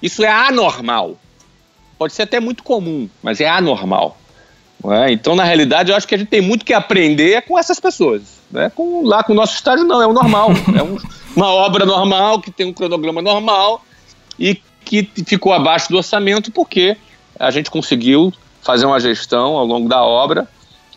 Isso 0.00 0.24
é 0.24 0.30
anormal. 0.30 1.18
Pode 1.98 2.12
ser 2.14 2.22
até 2.22 2.40
muito 2.40 2.62
comum, 2.62 3.08
mas 3.22 3.40
é 3.40 3.48
anormal. 3.48 4.16
É? 4.86 5.10
Então, 5.10 5.34
na 5.34 5.44
realidade, 5.44 5.90
eu 5.90 5.96
acho 5.96 6.06
que 6.06 6.14
a 6.14 6.18
gente 6.18 6.28
tem 6.28 6.42
muito 6.42 6.64
que 6.64 6.74
aprender 6.74 7.42
com 7.42 7.58
essas 7.58 7.80
pessoas. 7.80 8.22
Né? 8.50 8.70
Com, 8.74 9.02
lá 9.02 9.22
com 9.22 9.32
o 9.32 9.36
nosso 9.36 9.54
estádio, 9.54 9.84
não, 9.84 10.02
é 10.02 10.06
o 10.06 10.12
normal. 10.12 10.50
é 10.76 10.82
um, 10.82 10.98
uma 11.34 11.52
obra 11.52 11.84
normal, 11.84 12.40
que 12.40 12.50
tem 12.50 12.66
um 12.66 12.72
cronograma 12.72 13.20
normal 13.20 13.84
e 14.38 14.60
que 14.84 15.08
ficou 15.26 15.52
abaixo 15.52 15.88
do 15.88 15.96
orçamento 15.96 16.52
porque 16.52 16.96
a 17.38 17.50
gente 17.50 17.70
conseguiu 17.70 18.32
fazer 18.62 18.86
uma 18.86 19.00
gestão 19.00 19.56
ao 19.56 19.66
longo 19.66 19.88
da 19.88 20.02
obra, 20.02 20.48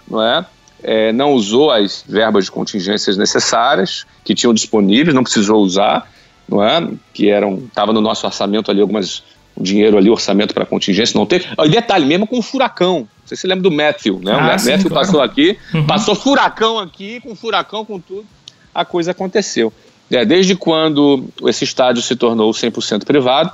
não 0.08 0.22
é? 0.22 0.46
é 0.84 1.12
não 1.12 1.34
usou 1.34 1.72
as 1.72 2.04
verbas 2.08 2.46
de 2.46 2.52
contingências 2.52 3.18
necessárias 3.18 4.06
que 4.24 4.36
tinham 4.36 4.54
disponíveis, 4.54 5.16
não 5.16 5.24
precisou 5.24 5.58
usar, 5.62 6.12
não 6.48 6.64
é? 6.64 6.88
Que 7.14 7.30
eram 7.30 7.64
estava 7.68 7.92
no 7.92 8.02
nosso 8.02 8.26
orçamento 8.26 8.72
ali 8.72 8.82
algumas 8.82 9.24
o 9.58 9.64
dinheiro 9.64 9.98
ali, 9.98 10.10
orçamento 10.10 10.54
para 10.54 10.66
contingência, 10.66 11.18
não 11.18 11.26
teve. 11.26 11.48
E 11.58 11.70
detalhe, 11.70 12.06
mesmo 12.06 12.28
com 12.28 12.38
o 12.38 12.42
furacão. 12.44 13.00
Não 13.00 13.08
sei 13.26 13.36
se 13.36 13.42
você 13.42 13.48
lembra 13.48 13.64
do 13.64 13.72
Matthew, 13.72 14.20
né? 14.24 14.34
Ah, 14.34 14.38
o 14.38 14.42
Matthew 14.44 14.82
sim, 14.82 14.90
passou 14.90 15.16
claro. 15.16 15.32
aqui, 15.32 15.58
uhum. 15.74 15.88
passou 15.88 16.16
furacão 16.16 16.80
aqui, 16.80 17.20
com 17.22 17.36
furacão, 17.36 17.84
com 17.84 18.00
tudo. 18.00 18.26
A 18.74 18.86
coisa 18.86 19.12
aconteceu. 19.12 19.74
É, 20.10 20.24
desde 20.24 20.56
quando 20.56 21.26
esse 21.46 21.64
estádio 21.64 22.02
se 22.02 22.16
tornou 22.16 22.52
100% 22.52 23.04
privado, 23.04 23.52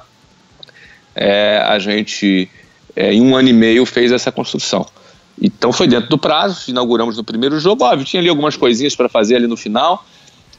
é, 1.15 1.57
a 1.65 1.79
gente, 1.79 2.49
é, 2.95 3.13
em 3.13 3.21
um 3.21 3.35
ano 3.35 3.49
e 3.49 3.53
meio, 3.53 3.85
fez 3.85 4.11
essa 4.11 4.31
construção. 4.31 4.85
Então 5.41 5.73
foi 5.73 5.87
dentro 5.87 6.09
do 6.09 6.17
prazo, 6.17 6.69
inauguramos 6.69 7.17
no 7.17 7.23
primeiro 7.23 7.59
jogo. 7.59 7.83
Óbvio, 7.83 8.05
tinha 8.05 8.21
ali 8.21 8.29
algumas 8.29 8.55
coisinhas 8.55 8.95
para 8.95 9.09
fazer 9.09 9.35
ali 9.35 9.47
no 9.47 9.57
final, 9.57 10.05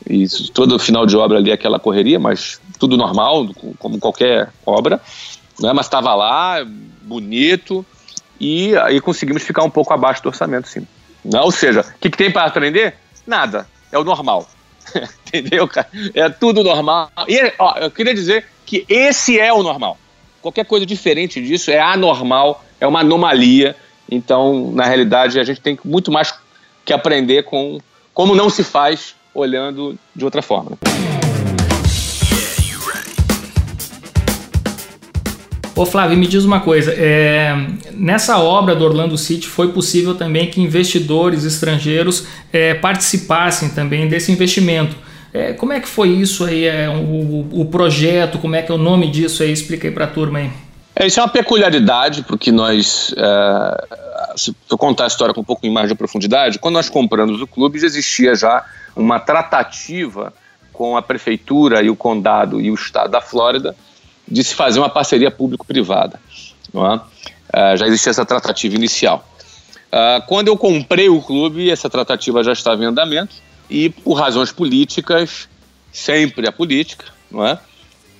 e 0.08 0.26
todo 0.52 0.78
final 0.78 1.06
de 1.06 1.16
obra 1.16 1.38
ali 1.38 1.52
aquela 1.52 1.78
correria, 1.78 2.18
mas 2.18 2.60
tudo 2.78 2.96
normal, 2.96 3.48
como 3.78 3.98
qualquer 3.98 4.50
obra. 4.66 5.00
Né? 5.60 5.72
Mas 5.72 5.86
estava 5.86 6.14
lá, 6.14 6.66
bonito, 7.02 7.86
e 8.40 8.76
aí 8.78 9.00
conseguimos 9.00 9.42
ficar 9.42 9.62
um 9.62 9.70
pouco 9.70 9.92
abaixo 9.92 10.22
do 10.22 10.28
orçamento, 10.28 10.68
sim. 10.68 10.86
Ou 11.24 11.50
seja, 11.52 11.80
o 11.80 11.98
que, 12.00 12.10
que 12.10 12.18
tem 12.18 12.30
para 12.30 12.44
aprender? 12.44 12.94
Nada, 13.26 13.66
é 13.90 13.98
o 13.98 14.04
normal. 14.04 14.48
Entendeu, 15.26 15.66
cara? 15.68 15.88
É 16.14 16.28
tudo 16.28 16.62
normal. 16.62 17.10
E, 17.28 17.52
ó, 17.58 17.78
eu 17.78 17.90
queria 17.90 18.14
dizer 18.14 18.46
que 18.64 18.84
esse 18.88 19.38
é 19.38 19.52
o 19.52 19.62
normal. 19.62 19.98
Qualquer 20.40 20.64
coisa 20.64 20.84
diferente 20.84 21.40
disso 21.40 21.70
é 21.70 21.80
anormal, 21.80 22.64
é 22.80 22.86
uma 22.86 23.00
anomalia. 23.00 23.76
Então, 24.10 24.70
na 24.72 24.84
realidade, 24.84 25.40
a 25.40 25.44
gente 25.44 25.60
tem 25.60 25.78
muito 25.84 26.12
mais 26.12 26.34
que 26.84 26.92
aprender 26.92 27.44
com 27.44 27.78
como 28.12 28.34
não 28.34 28.50
se 28.50 28.62
faz 28.62 29.14
olhando 29.34 29.98
de 30.14 30.24
outra 30.24 30.42
forma. 30.42 30.78
Ô 35.76 35.84
Flávio, 35.84 36.16
me 36.16 36.28
diz 36.28 36.44
uma 36.44 36.60
coisa, 36.60 36.92
é, 36.92 37.52
nessa 37.92 38.38
obra 38.38 38.76
do 38.76 38.84
Orlando 38.84 39.18
City 39.18 39.48
foi 39.48 39.72
possível 39.72 40.14
também 40.14 40.48
que 40.48 40.60
investidores 40.60 41.42
estrangeiros 41.42 42.28
é, 42.52 42.74
participassem 42.74 43.70
também 43.70 44.06
desse 44.06 44.30
investimento. 44.30 44.94
É, 45.32 45.52
como 45.52 45.72
é 45.72 45.80
que 45.80 45.88
foi 45.88 46.10
isso 46.10 46.44
aí, 46.44 46.64
é, 46.64 46.88
o, 46.88 47.60
o, 47.60 47.64
projeto, 47.64 48.38
como 48.38 48.54
é 48.54 48.62
que 48.62 48.70
é 48.70 48.74
o 48.74 48.78
nome 48.78 49.10
disso 49.10 49.42
aí? 49.42 49.50
Explica 49.50 49.88
aí 49.88 49.92
para 49.92 50.04
a 50.04 50.08
turma 50.08 50.38
aí. 50.38 50.50
É, 50.94 51.08
isso 51.08 51.18
é 51.18 51.22
uma 51.24 51.28
peculiaridade, 51.28 52.22
porque 52.22 52.52
nós, 52.52 53.12
é, 53.18 53.84
se 54.36 54.54
eu 54.70 54.78
contar 54.78 55.04
a 55.04 55.08
história 55.08 55.34
com 55.34 55.40
um 55.40 55.44
pouco 55.44 55.68
mais 55.68 55.88
de 55.88 55.96
profundidade, 55.96 56.60
quando 56.60 56.74
nós 56.74 56.88
compramos 56.88 57.42
o 57.42 57.48
clube 57.48 57.84
existia 57.84 58.36
já 58.36 58.64
uma 58.94 59.18
tratativa 59.18 60.32
com 60.72 60.96
a 60.96 61.02
prefeitura 61.02 61.82
e 61.82 61.90
o 61.90 61.96
condado 61.96 62.60
e 62.60 62.70
o 62.70 62.74
estado 62.74 63.10
da 63.10 63.20
Flórida 63.20 63.74
de 64.26 64.42
se 64.42 64.54
fazer 64.54 64.78
uma 64.78 64.88
parceria 64.88 65.30
público-privada. 65.30 66.20
É? 66.74 67.00
É, 67.52 67.76
já 67.76 67.86
existia 67.86 68.10
essa 68.10 68.24
tratativa 68.24 68.74
inicial. 68.74 69.26
É, 69.92 70.22
quando 70.26 70.48
eu 70.48 70.56
comprei 70.56 71.08
o 71.08 71.20
clube, 71.20 71.70
essa 71.70 71.88
tratativa 71.88 72.42
já 72.42 72.52
estava 72.52 72.82
em 72.82 72.86
andamento 72.86 73.36
e, 73.70 73.90
por 73.90 74.14
razões 74.14 74.50
políticas, 74.50 75.48
sempre 75.92 76.48
a 76.48 76.52
política, 76.52 77.06
é? 77.46 77.58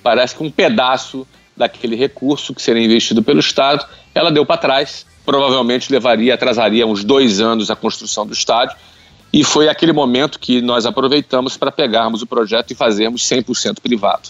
parece 0.01 0.35
que 0.35 0.43
um 0.43 0.51
pedaço 0.51 1.27
daquele 1.55 1.95
recurso 1.95 2.53
que 2.53 2.61
seria 2.61 2.83
investido 2.83 3.23
pelo 3.23 3.39
Estado, 3.39 3.85
ela 4.13 4.31
deu 4.31 4.45
para 4.45 4.57
trás. 4.57 5.05
Provavelmente 5.25 5.91
levaria, 5.91 6.35
atrasaria 6.35 6.85
uns 6.85 7.03
dois 7.03 7.39
anos 7.39 7.71
a 7.71 7.75
construção 7.75 8.27
do 8.27 8.33
estádio. 8.33 8.75
E 9.33 9.43
foi 9.43 9.67
aquele 9.67 9.91
momento 9.91 10.39
que 10.39 10.61
nós 10.61 10.85
aproveitamos 10.85 11.57
para 11.57 11.71
pegarmos 11.71 12.21
o 12.21 12.27
projeto 12.27 12.71
e 12.71 12.75
fazermos 12.75 13.23
100% 13.23 13.79
privado. 13.81 14.29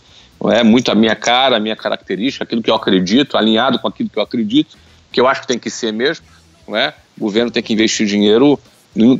É 0.52 0.64
muito 0.64 0.92
a 0.92 0.96
minha 0.96 1.16
cara, 1.16 1.58
a 1.58 1.60
minha 1.60 1.76
característica, 1.76 2.44
aquilo 2.44 2.62
que 2.62 2.70
eu 2.70 2.76
acredito, 2.76 3.38
alinhado 3.38 3.80
com 3.80 3.88
aquilo 3.88 4.10
que 4.10 4.18
eu 4.18 4.24
acredito, 4.24 4.78
que 5.12 5.20
eu 5.20 5.28
acho 5.28 5.42
que 5.42 5.48
tem 5.48 5.58
que 5.58 5.70
ser 5.70 5.92
mesmo. 5.92 6.26
Não 6.68 6.76
é? 6.76 6.94
O 7.18 7.22
governo 7.22 7.50
tem 7.50 7.64
que 7.64 7.74
investir 7.74 8.06
dinheiro 8.06 8.60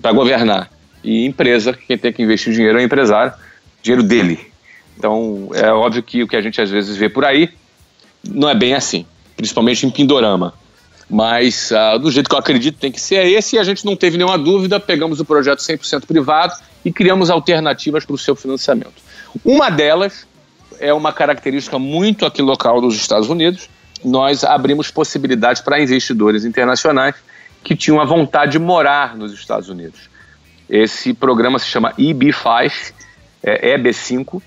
para 0.02 0.12
governar. 0.12 0.70
E 1.04 1.26
empresa, 1.26 1.74
quem 1.74 1.98
tem 1.98 2.12
que 2.12 2.22
investir 2.22 2.54
dinheiro 2.54 2.80
é 2.80 2.82
o 2.82 2.86
empresário, 2.86 3.34
dinheiro 3.82 4.04
dele. 4.04 4.40
Então, 4.98 5.50
é 5.54 5.72
óbvio 5.72 6.02
que 6.02 6.24
o 6.24 6.28
que 6.28 6.36
a 6.36 6.42
gente 6.42 6.60
às 6.60 6.70
vezes 6.70 6.96
vê 6.96 7.10
por 7.10 7.26
aí 7.26 7.50
não 8.28 8.50
é 8.50 8.56
bem 8.56 8.74
assim, 8.74 9.06
principalmente 9.36 9.86
em 9.86 9.90
Pindorama. 9.90 10.54
Mas 11.08 11.72
uh, 11.72 12.00
do 12.00 12.10
jeito 12.10 12.28
que 12.28 12.34
eu 12.34 12.40
acredito 12.40 12.80
tem 12.80 12.92
que 12.92 13.00
ser 13.00 13.28
esse 13.28 13.56
e 13.56 13.60
a 13.60 13.64
gente 13.64 13.86
não 13.86 13.96
teve 13.96 14.18
nenhuma 14.18 14.38
dúvida, 14.38 14.80
pegamos 14.80 15.20
o 15.20 15.26
projeto 15.26 15.60
100% 15.60 16.06
privado 16.06 16.54
e 16.84 16.92
criamos 16.92 17.30
alternativas 17.30 18.06
para 18.06 18.16
o 18.16 18.18
seu 18.18 18.36
financiamento. 18.36 18.96
Uma 19.44 19.70
delas 19.70 20.26
é 20.80 20.94
uma 20.94 21.14
característica 21.14 21.80
muito 21.80 22.26
aqui 22.26 22.42
local 22.42 22.82
dos 22.82 22.96
Estados 22.96 23.30
Unidos. 23.30 23.70
Nós 24.04 24.44
abrimos 24.44 24.92
possibilidades 24.92 25.62
para 25.62 25.82
investidores 25.82 26.46
internacionais 26.46 27.16
que 27.64 27.76
tinham 27.76 28.00
a 28.00 28.06
vontade 28.06 28.54
de 28.54 28.60
morar 28.60 29.16
nos 29.16 29.34
Estados 29.34 29.70
Unidos. 29.70 30.10
Esse 30.70 31.14
programa 31.14 31.60
se 31.60 31.68
chama 31.68 31.94
EB5, 31.94 32.94
é 33.44 33.78
EB5, 33.78 34.42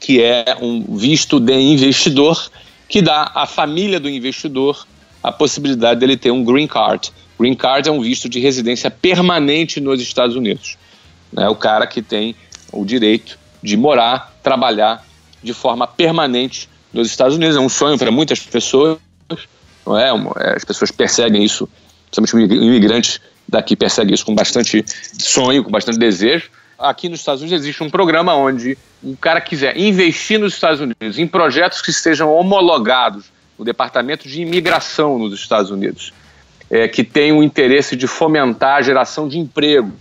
que 0.00 0.22
é 0.22 0.56
um 0.60 0.96
visto 0.96 1.38
de 1.38 1.54
investidor 1.54 2.50
que 2.88 3.02
dá 3.02 3.30
à 3.34 3.46
família 3.46 4.00
do 4.00 4.08
investidor 4.08 4.86
a 5.22 5.30
possibilidade 5.30 6.00
dele 6.00 6.16
ter 6.16 6.30
um 6.30 6.44
green 6.44 6.66
card. 6.66 7.12
Green 7.38 7.54
card 7.54 7.88
é 7.88 7.92
um 7.92 8.00
visto 8.00 8.28
de 8.28 8.40
residência 8.40 8.90
permanente 8.90 9.80
nos 9.80 10.00
Estados 10.00 10.34
Unidos. 10.34 10.76
É 11.36 11.48
o 11.48 11.54
cara 11.54 11.86
que 11.86 12.02
tem 12.02 12.34
o 12.72 12.84
direito 12.84 13.38
de 13.62 13.76
morar, 13.76 14.34
trabalhar 14.42 15.04
de 15.42 15.54
forma 15.54 15.86
permanente 15.86 16.68
nos 16.92 17.08
Estados 17.08 17.36
Unidos. 17.36 17.56
É 17.56 17.60
um 17.60 17.68
sonho 17.68 17.98
para 17.98 18.10
muitas 18.10 18.40
pessoas, 18.40 18.98
não 19.86 19.98
é? 19.98 20.10
é? 20.38 20.56
As 20.56 20.64
pessoas 20.64 20.90
perseguem 20.90 21.44
isso, 21.44 21.68
principalmente 22.10 22.54
imigrantes 22.54 23.20
daqui 23.50 23.74
perseguem 23.74 24.14
isso 24.14 24.24
com 24.24 24.34
bastante 24.34 24.84
sonho, 25.18 25.64
com 25.64 25.70
bastante 25.70 25.98
desejo. 25.98 26.48
Aqui 26.78 27.08
nos 27.08 27.18
Estados 27.18 27.42
Unidos 27.42 27.60
existe 27.60 27.82
um 27.82 27.90
programa 27.90 28.34
onde 28.34 28.78
o 29.02 29.16
cara 29.16 29.40
quiser 29.40 29.76
investir 29.76 30.38
nos 30.38 30.54
Estados 30.54 30.80
Unidos 30.80 31.18
em 31.18 31.26
projetos 31.26 31.82
que 31.82 31.90
estejam 31.90 32.32
homologados 32.32 33.26
no 33.58 33.64
Departamento 33.64 34.26
de 34.26 34.40
Imigração 34.40 35.18
nos 35.18 35.34
Estados 35.34 35.70
Unidos, 35.70 36.14
é, 36.70 36.88
que 36.88 37.04
tem 37.04 37.32
o 37.32 37.42
interesse 37.42 37.94
de 37.96 38.06
fomentar 38.06 38.76
a 38.76 38.82
geração 38.82 39.28
de 39.28 39.38
empregos 39.38 39.92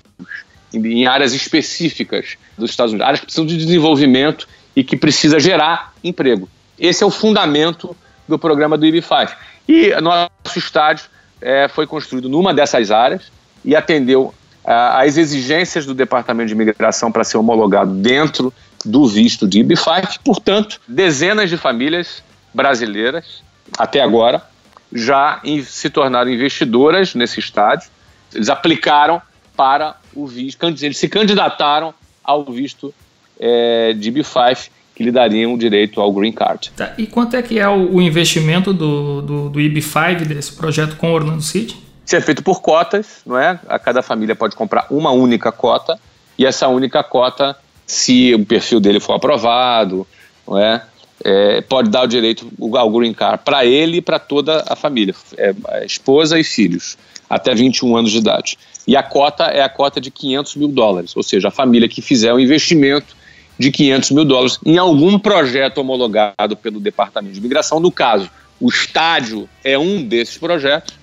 em, 0.73 1.01
em 1.01 1.05
áreas 1.05 1.33
específicas 1.33 2.37
dos 2.57 2.69
Estados 2.69 2.93
Unidos, 2.93 3.05
áreas 3.05 3.19
que 3.19 3.25
precisam 3.25 3.45
de 3.45 3.57
desenvolvimento 3.57 4.47
e 4.75 4.83
que 4.83 4.95
precisa 4.95 5.39
gerar 5.39 5.93
emprego. 6.03 6.49
Esse 6.77 7.03
é 7.03 7.07
o 7.07 7.11
fundamento 7.11 7.95
do 8.27 8.37
programa 8.39 8.77
do 8.77 8.85
IB5. 8.85 9.31
E 9.67 9.93
nosso 10.01 10.57
estádio 10.57 11.05
é, 11.41 11.67
foi 11.67 11.85
construído 11.85 12.29
numa 12.29 12.53
dessas 12.53 12.91
áreas 12.91 13.31
e 13.63 13.75
atendeu 13.75 14.33
às 14.63 15.17
exigências 15.17 15.85
do 15.85 15.93
Departamento 15.93 16.47
de 16.47 16.53
Imigração 16.53 17.11
para 17.11 17.23
ser 17.23 17.37
homologado 17.37 17.91
dentro 17.93 18.53
do 18.85 19.07
visto 19.07 19.47
de 19.47 19.63
IB5. 19.63 20.19
Portanto, 20.23 20.79
dezenas 20.87 21.49
de 21.49 21.57
famílias 21.57 22.23
brasileiras, 22.53 23.43
até 23.77 24.01
agora, 24.01 24.41
já 24.93 25.41
se 25.65 25.89
tornaram 25.89 26.29
investidoras 26.29 27.15
nesse 27.15 27.39
estádio. 27.39 27.89
Eles 28.33 28.49
aplicaram 28.49 29.21
para 29.55 29.95
o 30.15 30.25
visto, 30.25 30.65
eles 30.65 30.97
se 30.97 31.09
candidataram 31.09 31.93
ao 32.23 32.45
visto 32.45 32.93
é, 33.39 33.93
de 33.93 34.11
IB5 34.11 34.69
que 34.99 35.03
lhe 35.03 35.11
dariam 35.11 35.53
o 35.53 35.57
direito 35.57 36.01
ao 36.01 36.11
green 36.11 36.33
card. 36.33 36.71
Tá. 36.75 36.93
E 36.97 37.07
quanto 37.07 37.33
é 37.35 37.41
que 37.41 37.57
é 37.57 37.67
o, 37.69 37.95
o 37.95 38.01
investimento 38.01 38.73
do, 38.73 39.21
do, 39.21 39.49
do 39.49 39.59
IB5 39.59 40.25
desse 40.25 40.51
projeto 40.51 40.97
com 40.97 41.13
Orlando 41.13 41.41
City? 41.41 41.77
Isso 42.05 42.17
é 42.17 42.21
feito 42.21 42.43
por 42.43 42.61
cotas, 42.61 43.21
não 43.25 43.37
é? 43.37 43.57
A 43.69 43.79
cada 43.79 44.01
família 44.01 44.35
pode 44.35 44.57
comprar 44.57 44.87
uma 44.89 45.11
única 45.11 45.51
cota 45.53 45.97
e 46.37 46.45
essa 46.45 46.67
única 46.67 47.01
cota 47.01 47.55
se 47.85 48.33
o 48.33 48.45
perfil 48.45 48.79
dele 48.79 48.99
for 48.99 49.13
aprovado, 49.13 50.05
não 50.45 50.57
é? 50.57 50.83
É, 51.23 51.61
pode 51.61 51.89
dar 51.89 52.03
o 52.03 52.07
direito 52.07 52.49
ao 52.75 52.89
green 52.89 53.13
card 53.13 53.43
para 53.45 53.65
ele 53.65 53.97
e 53.97 54.01
para 54.01 54.19
toda 54.19 54.65
a 54.67 54.75
família, 54.75 55.13
é, 55.37 55.53
esposa 55.85 56.39
e 56.39 56.43
filhos, 56.43 56.97
até 57.29 57.53
21 57.53 57.95
anos 57.95 58.11
de 58.11 58.17
idade. 58.17 58.57
E 58.87 58.97
a 58.97 59.03
cota 59.03 59.45
é 59.45 59.61
a 59.61 59.69
cota 59.69 60.01
de 60.01 60.11
500 60.11 60.55
mil 60.55 60.67
dólares, 60.67 61.15
ou 61.15 61.23
seja, 61.23 61.49
a 61.49 61.51
família 61.51 61.87
que 61.87 62.01
fizer 62.01 62.33
um 62.33 62.39
investimento 62.39 63.15
de 63.59 63.71
500 63.71 64.11
mil 64.11 64.25
dólares 64.25 64.57
em 64.65 64.77
algum 64.77 65.19
projeto 65.19 65.79
homologado 65.79 66.55
pelo 66.55 66.79
Departamento 66.79 67.33
de 67.33 67.39
Imigração. 67.39 67.79
No 67.79 67.91
caso, 67.91 68.29
o 68.59 68.69
estádio 68.69 69.47
é 69.63 69.77
um 69.77 70.01
desses 70.01 70.37
projetos, 70.37 70.95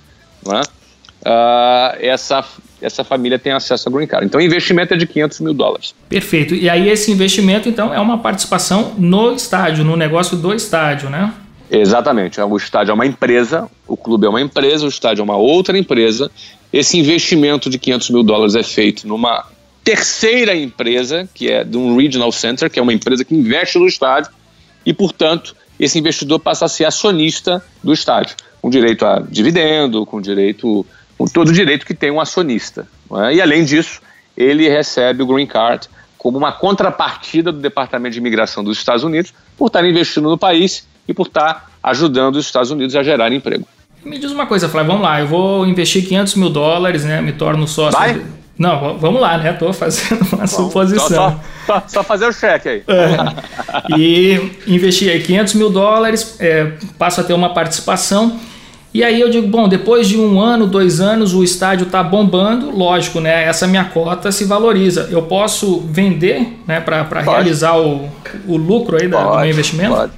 não 0.44 0.56
é? 0.56 0.62
Uh, 0.62 1.96
essa 2.00 2.44
essa 2.80 3.02
família 3.02 3.38
tem 3.38 3.52
acesso 3.52 3.88
ao 3.88 3.94
Green 3.94 4.06
Card. 4.06 4.26
Então 4.26 4.40
o 4.40 4.44
investimento 4.44 4.94
é 4.94 4.96
de 4.96 5.06
500 5.06 5.40
mil 5.40 5.54
dólares. 5.54 5.94
Perfeito. 6.08 6.54
E 6.54 6.68
aí 6.68 6.88
esse 6.88 7.10
investimento, 7.10 7.68
então, 7.68 7.92
é 7.92 7.98
uma 7.98 8.18
participação 8.18 8.94
no 8.98 9.34
estádio, 9.34 9.82
no 9.82 9.96
negócio 9.96 10.36
do 10.36 10.54
estádio, 10.54 11.08
né? 11.08 11.32
Exatamente. 11.70 12.40
O 12.40 12.56
estádio 12.56 12.92
é 12.92 12.94
uma 12.94 13.06
empresa, 13.06 13.68
o 13.88 13.96
clube 13.96 14.26
é 14.26 14.28
uma 14.28 14.40
empresa, 14.40 14.84
o 14.84 14.88
estádio 14.88 15.22
é 15.22 15.24
uma 15.24 15.36
outra 15.36 15.76
empresa. 15.76 16.30
Esse 16.72 16.98
investimento 16.98 17.68
de 17.70 17.78
500 17.78 18.10
mil 18.10 18.22
dólares 18.22 18.54
é 18.54 18.62
feito 18.62 19.08
numa 19.08 19.46
terceira 19.86 20.52
empresa, 20.56 21.28
que 21.32 21.48
é 21.48 21.62
de 21.62 21.76
um 21.76 21.96
Regional 21.96 22.32
Center, 22.32 22.68
que 22.68 22.76
é 22.76 22.82
uma 22.82 22.92
empresa 22.92 23.24
que 23.24 23.32
investe 23.32 23.78
no 23.78 23.86
estádio, 23.86 24.32
e, 24.84 24.92
portanto, 24.92 25.54
esse 25.78 25.96
investidor 25.96 26.40
passa 26.40 26.64
a 26.64 26.68
ser 26.68 26.86
acionista 26.86 27.64
do 27.84 27.92
estádio, 27.92 28.34
com 28.60 28.68
direito 28.68 29.06
a 29.06 29.20
dividendo, 29.20 30.04
com 30.04 30.20
direito 30.20 30.84
com 31.16 31.24
todo 31.26 31.50
o 31.50 31.52
direito 31.52 31.86
que 31.86 31.94
tem 31.94 32.10
um 32.10 32.20
acionista. 32.20 32.88
É? 33.28 33.36
E, 33.36 33.40
além 33.40 33.64
disso, 33.64 34.00
ele 34.36 34.68
recebe 34.68 35.22
o 35.22 35.26
Green 35.26 35.46
Card 35.46 35.88
como 36.18 36.36
uma 36.36 36.50
contrapartida 36.50 37.52
do 37.52 37.60
Departamento 37.60 38.14
de 38.14 38.18
Imigração 38.18 38.64
dos 38.64 38.78
Estados 38.78 39.04
Unidos 39.04 39.32
por 39.56 39.68
estar 39.68 39.88
investindo 39.88 40.28
no 40.28 40.36
país 40.36 40.84
e 41.06 41.14
por 41.14 41.28
estar 41.28 41.70
ajudando 41.80 42.36
os 42.36 42.44
Estados 42.44 42.72
Unidos 42.72 42.96
a 42.96 43.04
gerar 43.04 43.32
emprego. 43.32 43.68
Me 44.04 44.18
diz 44.18 44.32
uma 44.32 44.46
coisa, 44.46 44.68
Flávio, 44.68 44.90
vamos 44.90 45.04
lá, 45.04 45.20
eu 45.20 45.28
vou 45.28 45.64
investir 45.64 46.04
500 46.08 46.34
mil 46.34 46.50
dólares, 46.50 47.04
né, 47.04 47.20
me 47.20 47.32
torno 47.32 47.68
sócio... 47.68 47.96
Vai? 47.96 48.20
Não, 48.58 48.96
vamos 48.98 49.20
lá, 49.20 49.36
né? 49.36 49.52
Estou 49.52 49.72
fazendo 49.72 50.26
uma 50.32 50.46
suposição. 50.46 51.08
Só, 51.08 51.40
só, 51.66 51.82
só, 51.86 52.02
fazer 52.02 52.26
o 52.26 52.32
cheque 52.32 52.68
aí. 52.68 52.82
É. 52.88 53.96
E 53.98 54.52
investi 54.66 55.10
aí 55.10 55.22
500 55.22 55.54
mil 55.54 55.70
dólares, 55.70 56.36
é, 56.40 56.72
passo 56.98 57.20
a 57.20 57.24
ter 57.24 57.34
uma 57.34 57.52
participação 57.52 58.40
e 58.96 59.04
aí 59.04 59.20
eu 59.20 59.28
digo, 59.28 59.46
bom, 59.46 59.68
depois 59.68 60.08
de 60.08 60.18
um 60.18 60.40
ano, 60.40 60.66
dois 60.66 61.02
anos, 61.02 61.34
o 61.34 61.44
estádio 61.44 61.84
está 61.84 62.02
bombando, 62.02 62.70
lógico, 62.70 63.20
né? 63.20 63.44
Essa 63.44 63.66
minha 63.66 63.84
cota 63.84 64.32
se 64.32 64.46
valoriza. 64.46 65.06
Eu 65.10 65.20
posso 65.20 65.80
vender, 65.80 66.60
né, 66.66 66.80
para 66.80 67.02
realizar 67.20 67.76
o, 67.76 68.08
o 68.48 68.56
lucro 68.56 68.96
aí 68.98 69.06
da, 69.06 69.18
pode, 69.18 69.30
do 69.32 69.40
meu 69.40 69.50
investimento? 69.50 69.94
Pode. 69.94 70.12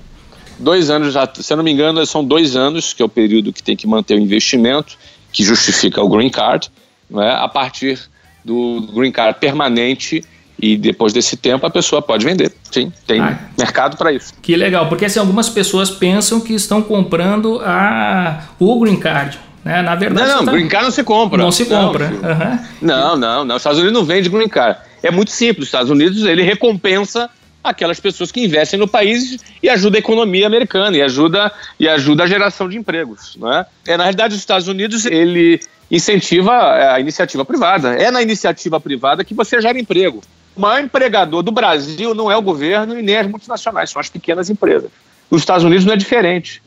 Dois 0.60 0.90
anos 0.90 1.12
já, 1.12 1.28
se 1.34 1.52
eu 1.52 1.56
não 1.56 1.64
me 1.64 1.72
engano, 1.72 2.06
são 2.06 2.24
dois 2.24 2.54
anos 2.54 2.92
que 2.92 3.02
é 3.02 3.04
o 3.04 3.08
período 3.08 3.52
que 3.52 3.64
tem 3.64 3.74
que 3.74 3.84
manter 3.84 4.14
o 4.14 4.20
investimento, 4.20 4.96
que 5.32 5.42
justifica 5.42 6.00
o 6.00 6.08
green 6.08 6.30
card, 6.30 6.70
né? 7.10 7.32
A 7.32 7.48
partir 7.48 7.98
do 8.48 8.88
green 8.94 9.12
card 9.12 9.38
permanente 9.38 10.24
e 10.60 10.76
depois 10.76 11.12
desse 11.12 11.36
tempo 11.36 11.66
a 11.66 11.70
pessoa 11.70 12.00
pode 12.00 12.24
vender. 12.24 12.52
Sim, 12.70 12.90
tem 13.06 13.20
ah, 13.20 13.38
mercado 13.56 13.96
para 13.96 14.12
isso. 14.12 14.32
Que 14.40 14.56
legal, 14.56 14.88
porque 14.88 15.04
assim, 15.04 15.18
algumas 15.18 15.48
pessoas 15.48 15.90
pensam 15.90 16.40
que 16.40 16.54
estão 16.54 16.82
comprando 16.82 17.60
a, 17.62 18.42
o 18.58 18.80
green 18.80 18.96
card. 18.96 19.38
Né? 19.64 19.82
Na 19.82 19.94
verdade, 19.94 20.28
não, 20.28 20.36
não, 20.38 20.44
tá... 20.46 20.52
green 20.52 20.68
card 20.68 20.86
não 20.86 20.90
se 20.90 21.04
compra. 21.04 21.42
Não 21.42 21.52
se 21.52 21.66
compra. 21.66 22.10
Não, 22.10 22.18
uhum. 22.18 22.58
não, 22.80 23.16
não, 23.16 23.44
não. 23.44 23.56
Os 23.56 23.60
Estados 23.60 23.78
Unidos 23.78 23.98
não 23.98 24.04
vende 24.04 24.28
green 24.28 24.48
card. 24.48 24.80
É 25.02 25.10
muito 25.10 25.30
simples. 25.30 25.64
Os 25.64 25.68
Estados 25.68 25.90
Unidos 25.90 26.24
ele 26.24 26.42
recompensa 26.42 27.30
aquelas 27.62 28.00
pessoas 28.00 28.32
que 28.32 28.42
investem 28.42 28.78
no 28.78 28.88
país 28.88 29.38
e 29.62 29.68
ajuda 29.68 29.98
a 29.98 30.00
economia 30.00 30.46
americana 30.46 30.96
e 30.96 31.02
ajuda 31.02 31.52
e 31.78 31.88
ajuda 31.88 32.24
a 32.24 32.26
geração 32.26 32.68
de 32.68 32.78
empregos, 32.78 33.36
não 33.38 33.52
é? 33.52 33.66
é 33.86 33.96
na 33.96 34.04
realidade 34.04 34.34
os 34.34 34.40
Estados 34.40 34.68
Unidos 34.68 35.04
ele 35.04 35.60
incentiva 35.90 36.92
a 36.94 37.00
iniciativa 37.00 37.44
privada. 37.44 37.94
É 37.94 38.10
na 38.10 38.22
iniciativa 38.22 38.80
privada 38.80 39.24
que 39.24 39.34
você 39.34 39.60
gera 39.60 39.78
emprego. 39.78 40.20
O 40.56 40.60
maior 40.60 40.82
empregador 40.82 41.42
do 41.42 41.52
Brasil 41.52 42.14
não 42.14 42.30
é 42.30 42.36
o 42.36 42.42
governo 42.42 42.98
e 42.98 43.02
nem 43.02 43.16
as 43.16 43.26
multinacionais, 43.26 43.90
são 43.90 44.00
as 44.00 44.08
pequenas 44.08 44.50
empresas. 44.50 44.90
Nos 45.30 45.42
Estados 45.42 45.64
Unidos 45.64 45.84
não 45.84 45.92
é 45.92 45.96
diferente. 45.96 46.62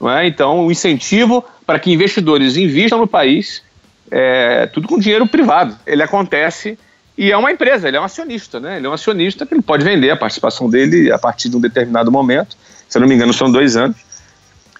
Não 0.00 0.10
é? 0.10 0.26
Então, 0.26 0.66
o 0.66 0.72
incentivo 0.72 1.44
para 1.66 1.78
que 1.78 1.92
investidores 1.92 2.56
invistam 2.56 2.98
no 2.98 3.06
país 3.06 3.62
é 4.10 4.66
tudo 4.66 4.88
com 4.88 4.98
dinheiro 4.98 5.26
privado. 5.26 5.76
Ele 5.86 6.02
acontece 6.02 6.78
e 7.16 7.32
é 7.32 7.36
uma 7.36 7.50
empresa, 7.50 7.88
ele 7.88 7.96
é 7.96 8.00
um 8.00 8.04
acionista, 8.04 8.60
né? 8.60 8.76
Ele 8.76 8.86
é 8.86 8.90
um 8.90 8.92
acionista 8.92 9.44
que 9.44 9.52
ele 9.52 9.62
pode 9.62 9.84
vender 9.84 10.10
a 10.10 10.16
participação 10.16 10.70
dele 10.70 11.12
a 11.12 11.18
partir 11.18 11.48
de 11.48 11.56
um 11.56 11.60
determinado 11.60 12.10
momento. 12.10 12.56
Se 12.88 12.96
eu 12.96 13.00
não 13.00 13.08
me 13.08 13.14
engano, 13.14 13.32
são 13.32 13.50
dois 13.50 13.76
anos. 13.76 13.96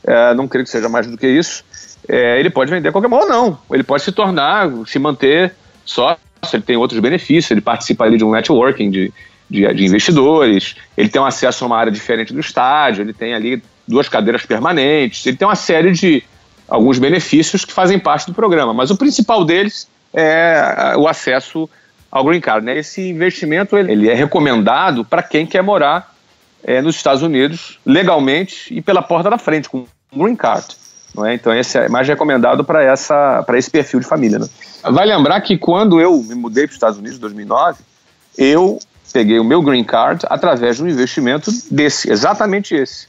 É, 0.04 0.34
não 0.34 0.46
creio 0.46 0.64
que 0.64 0.70
seja 0.70 0.88
mais 0.88 1.06
do 1.06 1.18
que 1.18 1.26
isso. 1.26 1.64
É, 2.06 2.38
ele 2.38 2.50
pode 2.50 2.70
vender 2.70 2.88
a 2.88 2.92
qualquer 2.92 3.08
momento, 3.08 3.30
ou 3.30 3.30
não. 3.30 3.58
Ele 3.70 3.82
pode 3.82 4.02
se 4.02 4.12
tornar, 4.12 4.68
se 4.86 4.98
manter 4.98 5.54
sócio, 5.84 6.18
ele 6.52 6.62
tem 6.62 6.76
outros 6.76 7.00
benefícios, 7.00 7.50
ele 7.50 7.60
participa 7.60 8.04
ali 8.04 8.16
de 8.16 8.24
um 8.24 8.30
networking 8.30 8.90
de, 8.90 9.12
de, 9.48 9.72
de 9.74 9.84
investidores, 9.84 10.76
ele 10.96 11.08
tem 11.08 11.20
um 11.20 11.24
acesso 11.24 11.64
a 11.64 11.66
uma 11.66 11.78
área 11.78 11.92
diferente 11.92 12.32
do 12.32 12.40
estádio, 12.40 13.02
ele 13.02 13.12
tem 13.12 13.34
ali 13.34 13.62
duas 13.86 14.08
cadeiras 14.08 14.44
permanentes, 14.44 15.24
ele 15.26 15.36
tem 15.36 15.48
uma 15.48 15.56
série 15.56 15.92
de 15.92 16.22
alguns 16.68 16.98
benefícios 16.98 17.64
que 17.64 17.72
fazem 17.72 17.98
parte 17.98 18.26
do 18.26 18.34
programa, 18.34 18.74
mas 18.74 18.90
o 18.90 18.96
principal 18.96 19.44
deles 19.44 19.88
é 20.12 20.94
o 20.96 21.08
acesso 21.08 21.68
ao 22.10 22.24
green 22.24 22.40
card. 22.40 22.64
Né? 22.64 22.78
Esse 22.78 23.08
investimento 23.08 23.76
ele 23.76 24.08
é 24.08 24.14
recomendado 24.14 25.04
para 25.04 25.22
quem 25.22 25.46
quer 25.46 25.62
morar 25.62 26.14
é, 26.62 26.82
nos 26.82 26.96
Estados 26.96 27.22
Unidos 27.22 27.78
legalmente 27.84 28.74
e 28.74 28.82
pela 28.82 29.02
porta 29.02 29.30
da 29.30 29.38
frente 29.38 29.68
com 29.68 29.86
green 30.14 30.36
card. 30.36 30.66
Não 31.14 31.26
é? 31.26 31.34
Então 31.34 31.52
esse 31.54 31.78
é 31.78 31.88
mais 31.88 32.06
recomendado 32.06 32.64
para 32.64 32.94
esse 33.58 33.70
perfil 33.70 34.00
de 34.00 34.06
família. 34.06 34.38
Né? 34.38 34.48
Vai 34.84 35.06
lembrar 35.06 35.40
que 35.40 35.56
quando 35.56 36.00
eu 36.00 36.22
me 36.22 36.34
mudei 36.34 36.64
para 36.64 36.70
os 36.70 36.76
Estados 36.76 36.98
Unidos 36.98 37.18
em 37.18 37.20
2009, 37.20 37.82
eu 38.36 38.78
peguei 39.12 39.38
o 39.38 39.44
meu 39.44 39.62
green 39.62 39.84
card 39.84 40.24
através 40.28 40.76
de 40.76 40.84
um 40.84 40.88
investimento 40.88 41.50
desse, 41.70 42.10
exatamente 42.10 42.74
esse 42.74 43.08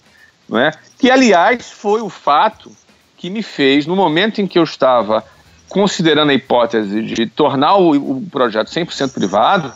não 0.49 0.59
é? 0.59 0.71
Que, 0.97 1.11
aliás, 1.11 1.69
foi 1.69 2.01
o 2.01 2.09
fato 2.09 2.71
que 3.15 3.29
me 3.29 3.43
fez, 3.43 3.85
no 3.85 3.95
momento 3.95 4.41
em 4.41 4.47
que 4.47 4.57
eu 4.57 4.63
estava 4.63 5.23
considerando 5.67 6.31
a 6.31 6.33
hipótese 6.33 7.03
de 7.03 7.27
tornar 7.27 7.75
o, 7.75 8.17
o 8.17 8.27
projeto 8.31 8.69
100% 8.69 9.13
privado, 9.13 9.71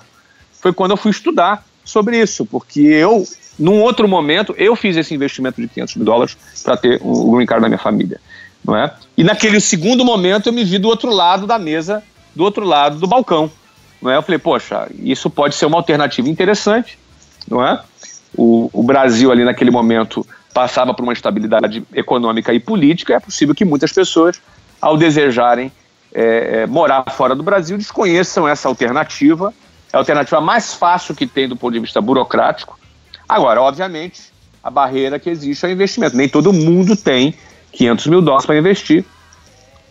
foi 0.59 0.73
quando 0.73 0.91
eu 0.91 0.97
fui 0.97 1.11
estudar 1.11 1.63
sobre 1.85 2.19
isso, 2.19 2.45
porque 2.45 2.81
eu, 2.81 3.23
num 3.57 3.81
outro 3.81 4.07
momento, 4.07 4.53
eu 4.57 4.75
fiz 4.75 4.97
esse 4.97 5.13
investimento 5.13 5.61
de 5.61 5.67
500 5.67 5.95
mil 5.95 6.05
dólares 6.05 6.37
para 6.63 6.75
ter 6.77 6.99
o 7.01 7.31
green 7.31 7.45
card 7.45 7.61
da 7.61 7.69
minha 7.69 7.79
família, 7.79 8.19
não 8.65 8.75
é? 8.75 8.93
E 9.17 9.23
naquele 9.23 9.59
segundo 9.59 10.03
momento 10.03 10.47
eu 10.47 10.53
me 10.53 10.63
vi 10.63 10.77
do 10.77 10.87
outro 10.87 11.11
lado 11.11 11.45
da 11.45 11.59
mesa, 11.59 12.03
do 12.35 12.43
outro 12.43 12.65
lado 12.65 12.97
do 12.97 13.07
balcão, 13.07 13.51
não 14.01 14.11
é? 14.11 14.17
Eu 14.17 14.21
falei, 14.21 14.39
poxa, 14.39 14.87
isso 14.99 15.29
pode 15.29 15.55
ser 15.55 15.65
uma 15.65 15.77
alternativa 15.77 16.27
interessante, 16.27 16.97
não 17.47 17.65
é? 17.65 17.79
O, 18.35 18.69
o 18.73 18.81
Brasil 18.81 19.31
ali 19.31 19.43
naquele 19.43 19.69
momento 19.69 20.25
passava 20.53 20.93
por 20.93 21.03
uma 21.03 21.13
estabilidade 21.13 21.83
econômica 21.93 22.53
e 22.53 22.59
política, 22.59 23.15
é 23.15 23.19
possível 23.19 23.55
que 23.55 23.65
muitas 23.65 23.91
pessoas, 23.91 24.41
ao 24.79 24.97
desejarem 24.97 25.71
é, 26.13 26.61
é, 26.61 26.67
morar 26.67 27.09
fora 27.11 27.35
do 27.35 27.41
Brasil, 27.41 27.77
desconheçam 27.77 28.47
essa 28.47 28.67
alternativa. 28.67 29.53
É 29.91 29.97
a 29.97 29.99
alternativa 29.99 30.39
mais 30.39 30.73
fácil 30.73 31.15
que 31.15 31.25
tem 31.25 31.47
do 31.47 31.55
ponto 31.55 31.73
de 31.73 31.79
vista 31.79 31.99
burocrático. 31.99 32.77
Agora, 33.33 33.59
obviamente, 33.63 34.21
a 34.63 34.69
barreira 34.69 35.17
que 35.17 35.27
existe 35.27 35.65
é 35.65 35.69
o 35.69 35.71
investimento. 35.71 36.15
Nem 36.15 36.29
todo 36.29 36.53
mundo 36.53 36.95
tem 36.95 37.33
500 37.71 38.05
mil 38.05 38.21
dólares 38.21 38.45
para 38.45 38.55
investir, 38.55 39.03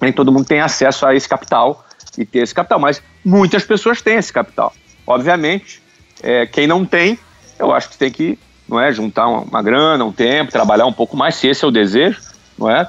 nem 0.01 0.13
todo 0.13 0.31
mundo 0.31 0.47
tem 0.47 0.61
acesso 0.61 1.05
a 1.05 1.13
esse 1.13 1.29
capital 1.29 1.85
e 2.17 2.25
ter 2.25 2.45
esse 2.45 2.55
capital, 2.55 2.79
mas 2.79 3.03
muitas 3.25 3.65
pessoas 3.65 4.01
têm 4.01 4.15
esse 4.15 4.33
capital. 4.33 4.73
Obviamente, 5.05 5.83
é, 6.23 6.47
quem 6.47 6.69
não 6.69 6.85
tem, 6.85 7.19
eu 7.59 7.75
acho 7.75 7.89
que 7.89 7.99
tem 7.99 8.13
que 8.13 8.39
não 8.69 8.79
é? 8.79 8.93
Juntar 8.93 9.27
uma, 9.27 9.41
uma 9.41 9.61
grana, 9.61 10.05
um 10.05 10.13
tempo, 10.13 10.53
trabalhar 10.53 10.87
um 10.87 10.93
pouco 10.93 11.17
mais, 11.17 11.35
se 11.35 11.49
esse 11.49 11.65
é 11.65 11.67
o 11.67 11.73
desejo, 11.73 12.21
não 12.57 12.71
é? 12.71 12.89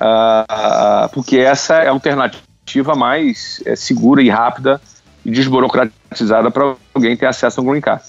Ah, 0.00 1.10
porque 1.12 1.36
essa 1.36 1.74
é 1.74 1.88
a 1.88 1.90
alternativa 1.90 2.94
mais 2.96 3.62
é, 3.66 3.76
segura 3.76 4.22
e 4.22 4.30
rápida 4.30 4.80
e 5.26 5.30
desburocratizada 5.30 6.50
para 6.50 6.74
alguém 6.94 7.14
ter 7.18 7.26
acesso 7.26 7.60
a 7.60 7.62
um 7.62 7.66
green 7.66 7.82
card. 7.82 8.02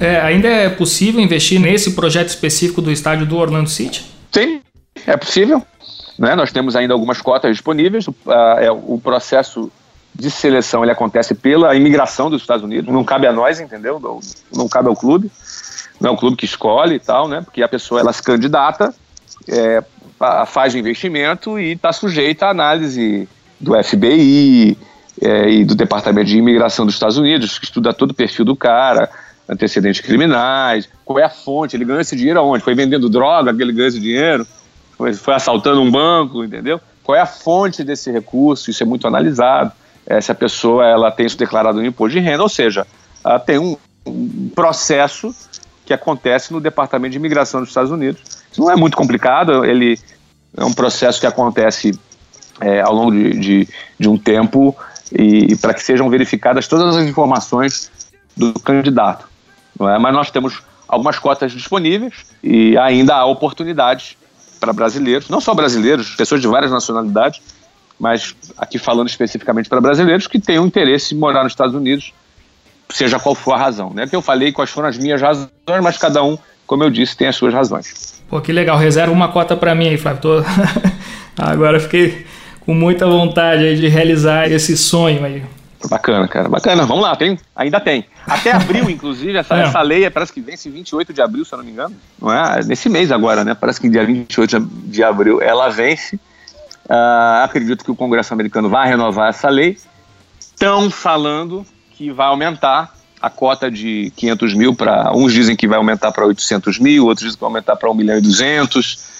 É, 0.00 0.20
ainda 0.20 0.48
é 0.48 0.68
possível 0.68 1.20
investir 1.20 1.60
nesse 1.60 1.92
projeto 1.92 2.28
específico 2.28 2.80
do 2.80 2.90
estádio 2.90 3.26
do 3.26 3.36
Orlando 3.36 3.68
City? 3.68 4.04
Sim, 4.32 4.60
é 5.06 5.16
possível. 5.16 5.62
Né? 6.18 6.34
Nós 6.34 6.52
temos 6.52 6.76
ainda 6.76 6.94
algumas 6.94 7.20
cotas 7.20 7.50
disponíveis. 7.52 8.06
Uh, 8.06 8.14
é, 8.58 8.70
o 8.70 9.00
processo 9.02 9.70
de 10.14 10.30
seleção 10.30 10.82
ele 10.82 10.90
acontece 10.90 11.34
pela 11.34 11.74
imigração 11.74 12.28
dos 12.28 12.42
Estados 12.42 12.64
Unidos, 12.64 12.92
não 12.92 13.04
cabe 13.04 13.26
a 13.26 13.32
nós, 13.32 13.60
entendeu? 13.60 14.00
Não, 14.00 14.18
não 14.52 14.68
cabe 14.68 14.88
ao 14.88 14.96
clube, 14.96 15.30
não 16.00 16.10
é 16.10 16.12
o 16.12 16.16
clube 16.16 16.36
que 16.36 16.44
escolhe 16.44 16.96
e 16.96 16.98
tal, 16.98 17.28
né? 17.28 17.40
Porque 17.40 17.62
a 17.62 17.68
pessoa 17.68 18.00
ela 18.00 18.12
se 18.12 18.22
candidata, 18.22 18.92
é, 19.48 19.82
faz 20.46 20.74
o 20.74 20.78
investimento 20.78 21.58
e 21.58 21.72
está 21.72 21.92
sujeita 21.92 22.46
à 22.46 22.50
análise 22.50 23.28
do 23.60 23.80
FBI 23.80 24.76
é, 25.22 25.50
e 25.50 25.64
do 25.64 25.76
Departamento 25.76 26.26
de 26.26 26.38
Imigração 26.38 26.84
dos 26.84 26.94
Estados 26.94 27.16
Unidos, 27.16 27.58
que 27.58 27.64
estuda 27.64 27.92
todo 27.92 28.10
o 28.10 28.14
perfil 28.14 28.44
do 28.44 28.56
cara, 28.56 29.08
antecedentes 29.48 30.00
criminais, 30.00 30.88
qual 31.04 31.18
é 31.18 31.24
a 31.24 31.30
fonte, 31.30 31.74
ele 31.74 31.84
ganhou 31.84 32.00
esse 32.00 32.14
dinheiro 32.14 32.38
aonde? 32.38 32.62
Foi 32.62 32.74
vendendo 32.74 33.08
droga 33.08 33.54
que 33.54 33.62
ele 33.62 33.72
ganhou 33.72 33.88
esse 33.88 34.00
dinheiro? 34.00 34.46
Foi, 34.96 35.34
assaltando 35.34 35.80
um 35.80 35.90
banco, 35.90 36.44
entendeu? 36.44 36.80
Qual 37.02 37.16
é 37.16 37.20
a 37.20 37.26
fonte 37.26 37.82
desse 37.82 38.10
recurso? 38.10 38.70
Isso 38.70 38.82
é 38.82 38.86
muito 38.86 39.06
analisado 39.06 39.72
é, 40.06 40.20
se 40.20 40.32
a 40.32 40.34
pessoa 40.34 40.86
ela 40.86 41.10
tem 41.10 41.26
isso 41.26 41.36
declarado 41.36 41.78
no 41.78 41.86
imposto 41.86 42.18
de 42.18 42.20
renda, 42.20 42.42
ou 42.42 42.48
seja, 42.48 42.86
tem 43.44 43.58
um, 43.58 43.76
um, 44.06 44.50
processo 44.54 45.34
que 45.84 45.92
acontece 45.92 46.52
no 46.52 46.60
Departamento 46.60 47.12
de 47.12 47.18
Imigração 47.18 47.60
dos 47.60 47.68
Estados 47.68 47.90
Unidos. 47.90 48.22
Isso 48.50 48.60
não 48.60 48.70
é 48.70 48.76
muito 48.76 48.96
complicado, 48.96 49.64
ele 49.64 49.98
é 50.56 50.64
um 50.64 50.72
processo 50.72 51.20
que 51.20 51.26
acontece 51.26 51.98
é, 52.60 52.80
ao 52.80 52.94
longo 52.94 53.12
de, 53.12 53.38
de, 53.38 53.68
de, 53.98 54.08
um 54.08 54.16
tempo 54.16 54.74
e, 55.12 55.52
e 55.52 55.56
para 55.56 55.74
que 55.74 55.82
sejam 55.82 56.08
verificadas 56.08 56.66
todas 56.66 56.96
as 56.96 57.06
informações 57.06 57.90
do 58.36 58.52
candidato. 58.60 59.28
Não 59.78 59.88
é? 59.88 59.98
Mas 59.98 60.14
nós 60.14 60.30
temos 60.30 60.60
algumas 60.86 61.18
cotas 61.18 61.52
disponíveis 61.52 62.14
e 62.42 62.76
ainda 62.78 63.14
há 63.14 63.24
oportunidades 63.24 64.16
para 64.58 64.72
brasileiros, 64.72 65.28
não 65.28 65.40
só 65.40 65.54
brasileiros, 65.54 66.16
pessoas 66.16 66.40
de 66.40 66.48
várias 66.48 66.70
nacionalidades, 66.70 67.40
mas 67.98 68.34
aqui 68.56 68.78
falando 68.78 69.08
especificamente 69.08 69.68
para 69.68 69.80
brasileiros 69.80 70.26
que 70.26 70.38
tenham 70.38 70.66
interesse 70.66 71.14
em 71.14 71.18
morar 71.18 71.42
nos 71.42 71.52
Estados 71.52 71.74
Unidos, 71.74 72.12
seja 72.90 73.18
qual 73.18 73.34
for 73.34 73.52
a 73.52 73.58
razão. 73.58 73.92
Né? 73.92 74.06
Que 74.06 74.16
eu 74.16 74.22
falei 74.22 74.52
quais 74.52 74.70
foram 74.70 74.88
as 74.88 74.98
minhas 74.98 75.20
razões, 75.20 75.50
mas 75.82 75.98
cada 75.98 76.22
um, 76.22 76.38
como 76.66 76.82
eu 76.84 76.90
disse, 76.90 77.16
tem 77.16 77.28
as 77.28 77.36
suas 77.36 77.52
razões. 77.52 78.22
Pô, 78.28 78.40
que 78.40 78.52
legal. 78.52 78.76
Reserva 78.78 79.12
uma 79.12 79.28
cota 79.28 79.56
para 79.56 79.74
mim 79.74 79.88
aí, 79.88 79.96
Flávio. 79.96 80.20
Tô... 80.22 80.44
Agora 81.36 81.78
fiquei 81.80 82.26
com 82.60 82.74
muita 82.74 83.06
vontade 83.06 83.80
de 83.80 83.88
realizar 83.88 84.50
esse 84.50 84.76
sonho 84.76 85.24
aí. 85.24 85.42
Bacana, 85.86 86.26
cara. 86.26 86.48
Bacana. 86.48 86.84
Vamos 86.84 87.02
lá, 87.02 87.14
tem? 87.14 87.38
Ainda 87.54 87.78
tem. 87.78 88.04
Até 88.26 88.52
abril, 88.52 88.88
inclusive, 88.90 89.36
essa, 89.36 89.56
é. 89.56 89.62
essa 89.62 89.80
lei 89.80 90.04
é, 90.04 90.10
parece 90.10 90.32
que 90.32 90.40
vence 90.40 90.68
28 90.68 91.12
de 91.12 91.22
abril, 91.22 91.44
se 91.44 91.52
eu 91.52 91.58
não 91.58 91.64
me 91.64 91.70
engano. 91.70 91.94
Não 92.20 92.32
é? 92.32 92.64
Nesse 92.64 92.88
mês 92.88 93.12
agora, 93.12 93.44
né? 93.44 93.54
Parece 93.54 93.80
que 93.80 93.88
dia 93.88 94.04
28 94.04 94.60
de 94.60 95.04
abril 95.04 95.40
ela 95.40 95.68
vence. 95.68 96.16
Uh, 96.86 97.44
acredito 97.44 97.84
que 97.84 97.90
o 97.90 97.94
Congresso 97.94 98.32
americano 98.32 98.68
vai 98.68 98.88
renovar 98.88 99.28
essa 99.28 99.48
lei. 99.48 99.76
Estão 100.40 100.90
falando 100.90 101.64
que 101.92 102.10
vai 102.10 102.26
aumentar 102.26 102.94
a 103.20 103.28
cota 103.28 103.70
de 103.70 104.12
500 104.16 104.54
mil 104.54 104.74
para. 104.74 105.12
Uns 105.14 105.32
dizem 105.32 105.54
que 105.54 105.68
vai 105.68 105.76
aumentar 105.76 106.10
para 106.12 106.24
800 106.24 106.78
mil, 106.78 107.06
outros 107.06 107.24
dizem 107.24 107.36
que 107.36 107.40
vai 107.40 107.48
aumentar 107.48 107.76
para 107.76 107.90
1 107.90 107.94
milhão 107.94 108.18
e 108.18 108.20
200. 108.20 109.18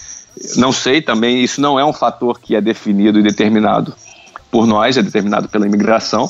Não 0.57 0.71
sei 0.71 1.01
também, 1.01 1.43
isso 1.43 1.59
não 1.59 1.79
é 1.79 1.85
um 1.85 1.93
fator 1.93 2.39
que 2.39 2.55
é 2.55 2.61
definido 2.61 3.19
e 3.19 3.23
determinado 3.23 3.93
por 4.49 4.65
nós, 4.65 4.97
é 4.97 5.01
determinado 5.01 5.49
pela 5.49 5.65
imigração. 5.65 6.29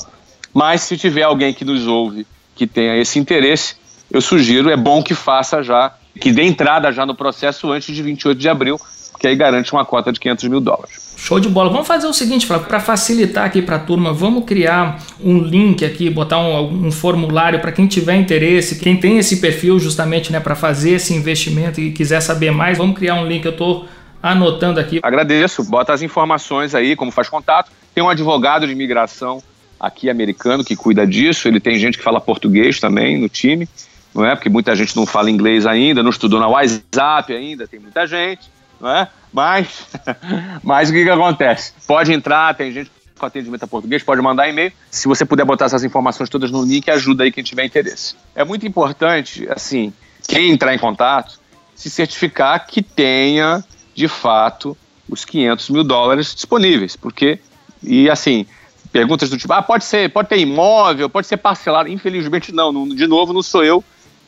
Mas 0.52 0.82
se 0.82 0.96
tiver 0.96 1.22
alguém 1.22 1.52
que 1.54 1.64
nos 1.64 1.86
ouve 1.86 2.26
que 2.54 2.66
tenha 2.66 2.96
esse 2.96 3.18
interesse, 3.18 3.76
eu 4.10 4.20
sugiro, 4.20 4.70
é 4.70 4.76
bom 4.76 5.02
que 5.02 5.14
faça 5.14 5.62
já, 5.62 5.94
que 6.20 6.32
dê 6.32 6.42
entrada 6.42 6.92
já 6.92 7.06
no 7.06 7.14
processo 7.14 7.70
antes 7.70 7.94
de 7.94 8.02
28 8.02 8.38
de 8.38 8.48
abril, 8.48 8.78
que 9.18 9.26
aí 9.26 9.36
garante 9.36 9.72
uma 9.72 9.84
cota 9.84 10.12
de 10.12 10.18
500 10.18 10.44
mil 10.48 10.60
dólares. 10.60 11.14
Show 11.16 11.38
de 11.38 11.48
bola. 11.48 11.70
Vamos 11.70 11.86
fazer 11.86 12.06
o 12.06 12.12
seguinte, 12.12 12.46
para 12.46 12.80
facilitar 12.80 13.44
aqui 13.44 13.60
para 13.60 13.76
a 13.76 13.78
turma, 13.78 14.12
vamos 14.12 14.44
criar 14.46 14.98
um 15.22 15.38
link 15.38 15.84
aqui, 15.84 16.08
botar 16.08 16.38
um, 16.38 16.86
um 16.86 16.90
formulário 16.90 17.60
para 17.60 17.70
quem 17.70 17.86
tiver 17.86 18.16
interesse, 18.16 18.80
quem 18.80 18.96
tem 18.96 19.18
esse 19.18 19.36
perfil 19.36 19.78
justamente 19.78 20.32
né, 20.32 20.40
para 20.40 20.54
fazer 20.56 20.92
esse 20.92 21.14
investimento 21.14 21.80
e 21.80 21.92
quiser 21.92 22.20
saber 22.20 22.50
mais, 22.50 22.78
vamos 22.78 22.96
criar 22.96 23.16
um 23.16 23.26
link. 23.26 23.44
Eu 23.44 23.52
estou 23.52 23.86
anotando 24.22 24.80
aqui. 24.80 24.98
Agradeço. 25.02 25.62
Bota 25.64 25.92
as 25.92 26.00
informações 26.00 26.74
aí, 26.74 26.96
como 26.96 27.10
faz 27.10 27.28
contato. 27.28 27.70
Tem 27.94 28.02
um 28.02 28.08
advogado 28.08 28.66
de 28.66 28.72
imigração 28.72 29.42
aqui 29.80 30.10
americano 30.10 30.64
que 30.64 30.76
cuida 30.76 31.06
disso. 31.06 31.48
Ele 31.48 31.58
tem 31.58 31.78
gente 31.78 31.98
que 31.98 32.04
fala 32.04 32.20
português 32.20 32.78
também 32.78 33.18
no 33.18 33.28
time, 33.28 33.68
não 34.14 34.24
é? 34.24 34.36
Porque 34.36 34.48
muita 34.48 34.76
gente 34.76 34.94
não 34.94 35.06
fala 35.06 35.30
inglês 35.30 35.66
ainda, 35.66 36.02
não 36.02 36.10
estudou 36.10 36.38
na 36.38 36.48
WhatsApp 36.48 37.32
ainda, 37.32 37.66
tem 37.66 37.80
muita 37.80 38.06
gente 38.06 38.50
não 38.80 38.90
é? 38.90 39.08
Mas, 39.32 39.86
mas 40.64 40.90
o 40.90 40.92
que, 40.92 41.04
que 41.04 41.10
acontece? 41.10 41.72
Pode 41.86 42.12
entrar, 42.12 42.54
tem 42.54 42.72
gente 42.72 42.90
com 43.18 43.26
atendimento 43.26 43.62
a 43.62 43.68
português, 43.68 44.02
pode 44.02 44.22
mandar 44.22 44.48
e-mail. 44.48 44.72
Se 44.90 45.06
você 45.06 45.26
puder 45.26 45.44
botar 45.44 45.66
essas 45.66 45.84
informações 45.84 46.30
todas 46.30 46.50
no 46.50 46.64
link, 46.64 46.90
ajuda 46.90 47.24
aí 47.24 47.30
quem 47.30 47.44
tiver 47.44 47.66
interesse. 47.66 48.14
É 48.34 48.42
muito 48.42 48.66
importante, 48.66 49.46
assim, 49.50 49.92
quem 50.26 50.50
entrar 50.50 50.74
em 50.74 50.78
contato, 50.78 51.38
se 51.76 51.90
certificar 51.90 52.66
que 52.66 52.82
tenha, 52.82 53.62
de 53.94 54.08
fato, 54.08 54.74
os 55.06 55.24
500 55.26 55.68
mil 55.68 55.84
dólares 55.84 56.34
disponíveis, 56.34 56.96
porque, 56.96 57.38
e 57.82 58.08
assim, 58.08 58.46
perguntas 58.92 59.30
do 59.30 59.36
tipo, 59.36 59.52
ah, 59.52 59.62
pode 59.62 59.84
ser, 59.84 60.10
pode 60.10 60.28
ter 60.28 60.38
imóvel, 60.38 61.08
pode 61.08 61.26
ser 61.26 61.36
parcelado. 61.36 61.88
Infelizmente 61.88 62.52
não, 62.52 62.72
não 62.72 62.88
de 62.88 63.06
novo, 63.06 63.32
não 63.32 63.42
sou 63.42 63.64
eu 63.64 63.84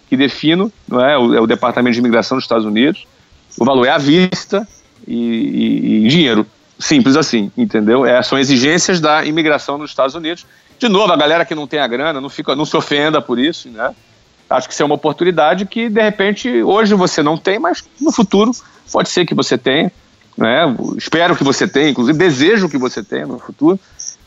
que 0.08 0.16
defino, 0.16 0.70
não 0.86 1.00
é? 1.00 1.16
O, 1.16 1.34
é 1.34 1.40
o 1.40 1.46
Departamento 1.46 1.94
de 1.94 2.00
Imigração 2.00 2.36
dos 2.36 2.44
Estados 2.44 2.66
Unidos. 2.66 3.06
O 3.58 3.64
valor 3.64 3.86
é 3.86 3.90
à 3.90 3.98
vista 3.98 4.66
e, 5.06 5.14
e, 5.14 6.04
e 6.04 6.08
dinheiro. 6.08 6.46
Simples 6.78 7.16
assim, 7.16 7.50
entendeu? 7.56 8.04
É, 8.04 8.22
são 8.22 8.38
exigências 8.38 9.00
da 9.00 9.24
imigração 9.24 9.78
nos 9.78 9.90
Estados 9.90 10.14
Unidos. 10.14 10.44
De 10.78 10.88
novo, 10.88 11.12
a 11.12 11.16
galera 11.16 11.44
que 11.44 11.54
não 11.54 11.66
tem 11.66 11.78
a 11.78 11.86
grana, 11.86 12.20
não, 12.20 12.28
fica, 12.28 12.56
não 12.56 12.64
se 12.64 12.76
ofenda 12.76 13.22
por 13.22 13.38
isso, 13.38 13.68
né? 13.68 13.94
Acho 14.50 14.68
que 14.68 14.74
isso 14.74 14.82
é 14.82 14.86
uma 14.86 14.96
oportunidade 14.96 15.64
que, 15.64 15.88
de 15.88 16.02
repente, 16.02 16.62
hoje 16.62 16.94
você 16.94 17.22
não 17.22 17.38
tem, 17.38 17.58
mas 17.58 17.82
no 18.00 18.12
futuro 18.12 18.52
pode 18.92 19.08
ser 19.08 19.24
que 19.24 19.34
você 19.34 19.56
tenha. 19.56 19.90
Né? 20.36 20.76
Espero 20.96 21.36
que 21.36 21.44
você 21.44 21.66
tenha, 21.66 21.90
inclusive 21.90 22.18
desejo 22.18 22.68
que 22.68 22.78
você 22.78 23.02
tenha 23.02 23.26
no 23.26 23.38
futuro. 23.38 23.78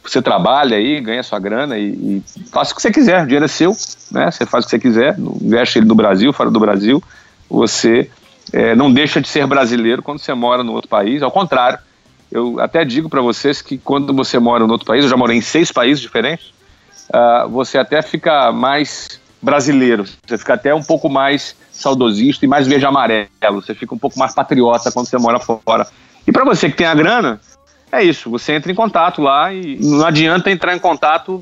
Você 0.05 0.21
trabalha 0.21 0.77
aí, 0.77 1.01
ganha 1.01 1.23
sua 1.23 1.39
grana 1.39 1.77
e, 1.77 1.89
e 1.89 2.23
faça 2.51 2.73
o 2.73 2.75
que 2.75 2.81
você 2.81 2.91
quiser. 2.91 3.23
O 3.23 3.25
dinheiro 3.25 3.45
é 3.45 3.47
seu, 3.47 3.75
né? 4.11 4.29
Você 4.29 4.45
faz 4.45 4.63
o 4.63 4.67
que 4.67 4.71
você 4.71 4.79
quiser, 4.79 5.17
investe 5.17 5.79
ele 5.79 5.87
no 5.87 5.95
Brasil, 5.95 6.31
fora 6.31 6.51
do 6.51 6.59
Brasil. 6.59 7.03
Você 7.49 8.09
é, 8.53 8.75
não 8.75 8.91
deixa 8.91 9.19
de 9.19 9.27
ser 9.27 9.45
brasileiro 9.47 10.03
quando 10.03 10.19
você 10.19 10.33
mora 10.33 10.63
no 10.63 10.73
outro 10.73 10.89
país, 10.89 11.21
ao 11.21 11.31
contrário. 11.31 11.79
Eu 12.31 12.59
até 12.59 12.83
digo 12.83 13.09
para 13.09 13.21
vocês 13.21 13.61
que 13.61 13.77
quando 13.77 14.13
você 14.13 14.39
mora 14.39 14.65
no 14.65 14.73
outro 14.73 14.85
país, 14.85 15.03
eu 15.03 15.09
já 15.09 15.17
morei 15.17 15.37
em 15.37 15.41
seis 15.41 15.71
países 15.71 16.01
diferentes, 16.01 16.53
uh, 17.09 17.49
você 17.49 17.77
até 17.77 18.01
fica 18.01 18.51
mais 18.51 19.19
brasileiro, 19.41 20.05
você 20.25 20.37
fica 20.37 20.55
até 20.55 20.73
um 20.73 20.83
pouco 20.83 21.07
mais 21.07 21.55
saudosista 21.71 22.45
e 22.45 22.47
mais 22.47 22.67
verde 22.67 22.85
amarelo, 22.85 23.29
você 23.61 23.75
fica 23.75 23.93
um 23.93 23.97
pouco 23.97 24.17
mais 24.17 24.33
patriota 24.33 24.91
quando 24.91 25.07
você 25.07 25.17
mora 25.17 25.39
fora. 25.39 25.87
E 26.27 26.31
para 26.31 26.43
você 26.43 26.69
que 26.69 26.75
tem 26.75 26.87
a 26.87 26.95
grana, 26.95 27.39
é 27.95 28.03
isso, 28.03 28.29
você 28.29 28.53
entra 28.53 28.71
em 28.71 28.75
contato 28.75 29.21
lá 29.21 29.53
e 29.53 29.77
não 29.81 30.05
adianta 30.05 30.51
entrar 30.51 30.75
em 30.75 30.79
contato 30.79 31.41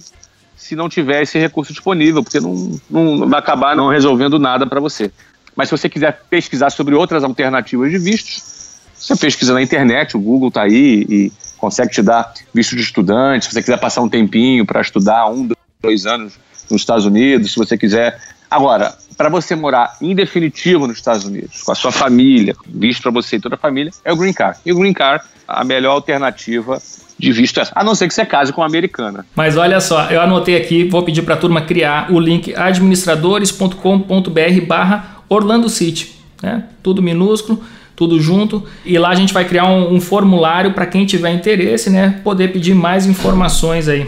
se 0.56 0.76
não 0.76 0.88
tiver 0.88 1.22
esse 1.22 1.38
recurso 1.38 1.74
disponível, 1.74 2.24
porque 2.24 2.40
não, 2.40 2.80
não 2.90 3.28
vai 3.30 3.40
acabar 3.40 3.76
não 3.76 3.90
resolvendo 3.90 4.40
nada 4.40 4.66
para 4.66 4.80
você. 4.80 5.12
Mas 5.56 5.68
se 5.70 5.78
você 5.78 5.90
quiser 5.90 6.22
pesquisar 6.30 6.70
sobre 6.70 6.96
outras 6.96 7.24
alternativas 7.24 7.92
de 7.92 7.98
vistos, 7.98 8.54
você 8.96 9.16
pesquisa 9.16 9.54
na 9.54 9.62
internet, 9.62 10.16
o 10.16 10.20
Google 10.20 10.48
está 10.48 10.64
aí 10.64 11.06
e 11.10 11.32
consegue 11.58 11.92
te 11.92 12.02
dar 12.02 12.34
visto 12.54 12.76
de 12.76 12.82
estudante. 12.82 13.46
Se 13.46 13.52
você 13.52 13.62
quiser 13.62 13.78
passar 13.78 14.02
um 14.02 14.10
tempinho 14.10 14.66
para 14.66 14.82
estudar 14.82 15.30
um, 15.30 15.50
dois 15.82 16.06
anos 16.06 16.34
nos 16.70 16.82
Estados 16.82 17.06
Unidos, 17.06 17.52
se 17.52 17.58
você 17.58 17.78
quiser. 17.78 18.20
Agora, 18.50 18.96
para 19.16 19.30
você 19.30 19.56
morar 19.56 19.98
em 20.02 20.16
definitivo 20.16 20.88
nos 20.88 20.98
Estados 20.98 21.26
Unidos, 21.26 21.64
com 21.64 21.72
a 21.72 21.76
sua 21.76 21.92
família, 21.92 22.56
visto 22.68 23.02
para 23.02 23.12
você 23.12 23.38
e 23.38 23.40
toda 23.40 23.56
a 23.56 23.58
família, 23.58 23.92
é 24.04 24.12
o 24.12 24.16
Green 24.16 24.34
Card. 24.34 24.60
E 24.66 24.72
o 24.72 24.78
Green 24.78 24.94
Card, 24.94 25.24
a 25.48 25.64
melhor 25.64 25.92
alternativa 25.92 26.82
de 27.18 27.32
visto 27.32 27.60
é. 27.60 27.68
A 27.74 27.84
não 27.84 27.96
ser 27.96 28.08
que 28.08 28.14
você 28.14 28.26
case 28.26 28.52
com 28.52 28.62
uma 28.62 28.68
americana. 28.68 29.26
Mas 29.36 29.58
olha 29.58 29.80
só, 29.80 30.06
eu 30.06 30.22
anotei 30.22 30.58
aqui, 30.58 30.86
vou 30.86 31.04
pedir 31.04 31.22
para 31.22 31.36
a 31.36 31.38
turma 31.38 31.62
criar 31.62 32.12
o 32.12 32.20
link 32.20 32.54
administradores.com.br 32.56 34.66
barra 34.68 35.18
Orlando 35.30 35.70
City, 35.70 36.16
né? 36.42 36.66
Tudo 36.82 37.02
minúsculo, 37.02 37.64
tudo 37.96 38.20
junto. 38.20 38.64
E 38.86 38.98
lá 38.98 39.10
a 39.10 39.16
gente 39.16 39.34
vai 39.34 39.46
criar 39.46 39.66
um, 39.66 39.96
um 39.96 40.02
formulário 40.02 40.74
para 40.74 40.86
quem 40.86 41.06
tiver 41.06 41.32
interesse, 41.32 41.90
né? 41.90 42.20
Poder 42.24 42.52
pedir 42.52 42.74
mais 42.74 43.06
informações 43.06 43.88
aí. 43.88 44.08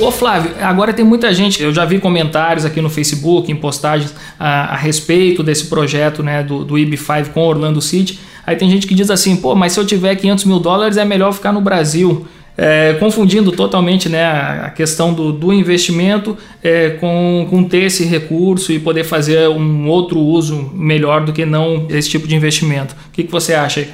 Ô 0.00 0.10
Flávio, 0.10 0.52
agora 0.62 0.94
tem 0.94 1.04
muita 1.04 1.32
gente, 1.34 1.62
eu 1.62 1.74
já 1.74 1.84
vi 1.84 1.98
comentários 1.98 2.64
aqui 2.64 2.80
no 2.80 2.88
Facebook, 2.88 3.52
em 3.52 3.54
postagens 3.54 4.14
a, 4.38 4.72
a 4.72 4.76
respeito 4.76 5.42
desse 5.42 5.66
projeto 5.66 6.22
né, 6.22 6.42
do, 6.42 6.64
do 6.64 6.74
IB5 6.74 7.28
com 7.28 7.42
Orlando 7.42 7.82
City. 7.82 8.18
Aí 8.46 8.56
tem 8.56 8.70
gente 8.70 8.86
que 8.86 8.94
diz 8.94 9.10
assim, 9.10 9.36
pô, 9.36 9.54
mas 9.54 9.74
se 9.74 9.78
eu 9.78 9.84
tiver 9.84 10.16
500 10.16 10.46
mil 10.46 10.58
dólares 10.58 10.96
é 10.96 11.04
melhor 11.04 11.34
ficar 11.34 11.52
no 11.52 11.60
Brasil 11.60 12.26
é, 12.56 12.94
confundindo 12.94 13.52
totalmente 13.52 14.08
né, 14.08 14.24
a 14.24 14.70
questão 14.70 15.12
do, 15.12 15.32
do 15.32 15.52
investimento 15.52 16.36
é, 16.62 16.90
com, 16.90 17.46
com 17.50 17.62
ter 17.62 17.84
esse 17.84 18.04
recurso 18.04 18.72
e 18.72 18.78
poder 18.78 19.04
fazer 19.04 19.48
um 19.48 19.86
outro 19.86 20.18
uso 20.18 20.70
melhor 20.74 21.26
do 21.26 21.32
que 21.32 21.44
não 21.44 21.86
esse 21.90 22.08
tipo 22.08 22.26
de 22.26 22.34
investimento. 22.34 22.94
O 23.08 23.12
que, 23.12 23.24
que 23.24 23.30
você 23.30 23.52
acha 23.52 23.80
aí? 23.80 23.88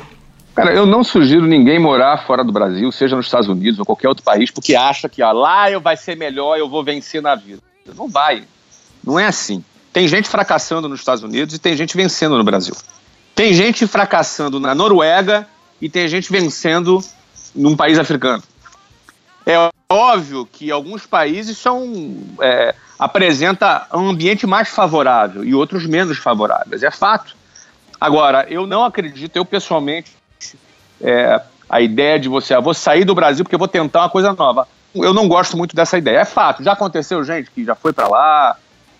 Cara, 0.56 0.72
eu 0.72 0.86
não 0.86 1.04
sugiro 1.04 1.46
ninguém 1.46 1.78
morar 1.78 2.24
fora 2.24 2.42
do 2.42 2.50
Brasil, 2.50 2.90
seja 2.90 3.14
nos 3.14 3.26
Estados 3.26 3.46
Unidos 3.46 3.78
ou 3.78 3.84
qualquer 3.84 4.08
outro 4.08 4.24
país, 4.24 4.50
porque 4.50 4.74
acha 4.74 5.06
que 5.06 5.22
ó, 5.22 5.30
lá 5.30 5.70
eu 5.70 5.82
vai 5.82 5.98
ser 5.98 6.16
melhor, 6.16 6.58
eu 6.58 6.66
vou 6.66 6.82
vencer 6.82 7.20
na 7.20 7.34
vida. 7.34 7.60
Não 7.94 8.08
vai. 8.08 8.42
Não 9.04 9.20
é 9.20 9.26
assim. 9.26 9.62
Tem 9.92 10.08
gente 10.08 10.30
fracassando 10.30 10.88
nos 10.88 11.00
Estados 11.00 11.22
Unidos 11.22 11.54
e 11.54 11.58
tem 11.58 11.76
gente 11.76 11.94
vencendo 11.94 12.38
no 12.38 12.42
Brasil. 12.42 12.74
Tem 13.34 13.52
gente 13.52 13.86
fracassando 13.86 14.58
na 14.58 14.74
Noruega 14.74 15.46
e 15.78 15.90
tem 15.90 16.08
gente 16.08 16.32
vencendo 16.32 17.04
num 17.54 17.76
país 17.76 17.98
africano. 17.98 18.42
É 19.44 19.68
óbvio 19.90 20.48
que 20.50 20.70
alguns 20.70 21.04
países 21.04 21.58
são 21.58 22.16
é, 22.40 22.74
apresenta 22.98 23.86
um 23.92 24.08
ambiente 24.08 24.46
mais 24.46 24.70
favorável 24.70 25.44
e 25.44 25.54
outros 25.54 25.84
menos 25.84 26.16
favoráveis, 26.16 26.82
é 26.82 26.90
fato. 26.90 27.36
Agora, 28.00 28.46
eu 28.48 28.66
não 28.66 28.84
acredito, 28.84 29.36
eu 29.36 29.44
pessoalmente, 29.44 30.15
é, 31.00 31.40
a 31.68 31.80
ideia 31.80 32.18
de 32.18 32.28
você, 32.28 32.54
ah, 32.54 32.60
vou 32.60 32.74
sair 32.74 33.04
do 33.04 33.14
Brasil 33.14 33.44
porque 33.44 33.56
vou 33.56 33.68
tentar 33.68 34.00
uma 34.02 34.10
coisa 34.10 34.32
nova. 34.32 34.68
Eu 34.94 35.12
não 35.12 35.28
gosto 35.28 35.56
muito 35.56 35.76
dessa 35.76 35.98
ideia. 35.98 36.20
É 36.20 36.24
fato, 36.24 36.62
já 36.62 36.72
aconteceu 36.72 37.22
gente 37.22 37.50
que 37.50 37.64
já 37.64 37.74
foi 37.74 37.92
para 37.92 38.08
lá, 38.08 38.56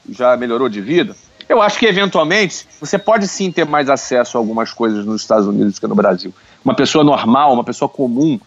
já 0.08 0.36
melhorou 0.36 0.68
de 0.68 0.80
vida. 0.80 1.16
Eu 1.48 1.62
acho 1.62 1.78
que 1.78 1.86
eventualmente 1.86 2.66
você 2.80 2.98
pode 2.98 3.28
sim 3.28 3.52
ter 3.52 3.64
mais 3.64 3.88
acesso 3.88 4.36
a 4.36 4.40
algumas 4.40 4.72
coisas 4.72 5.04
nos 5.04 5.22
Estados 5.22 5.46
Unidos 5.46 5.74
do 5.74 5.80
que 5.80 5.86
no 5.86 5.94
Brasil. 5.94 6.34
Uma 6.64 6.74
pessoa 6.74 7.04
normal, 7.04 7.52
uma 7.52 7.62
pessoa 7.64 7.88
comum, 7.88 8.38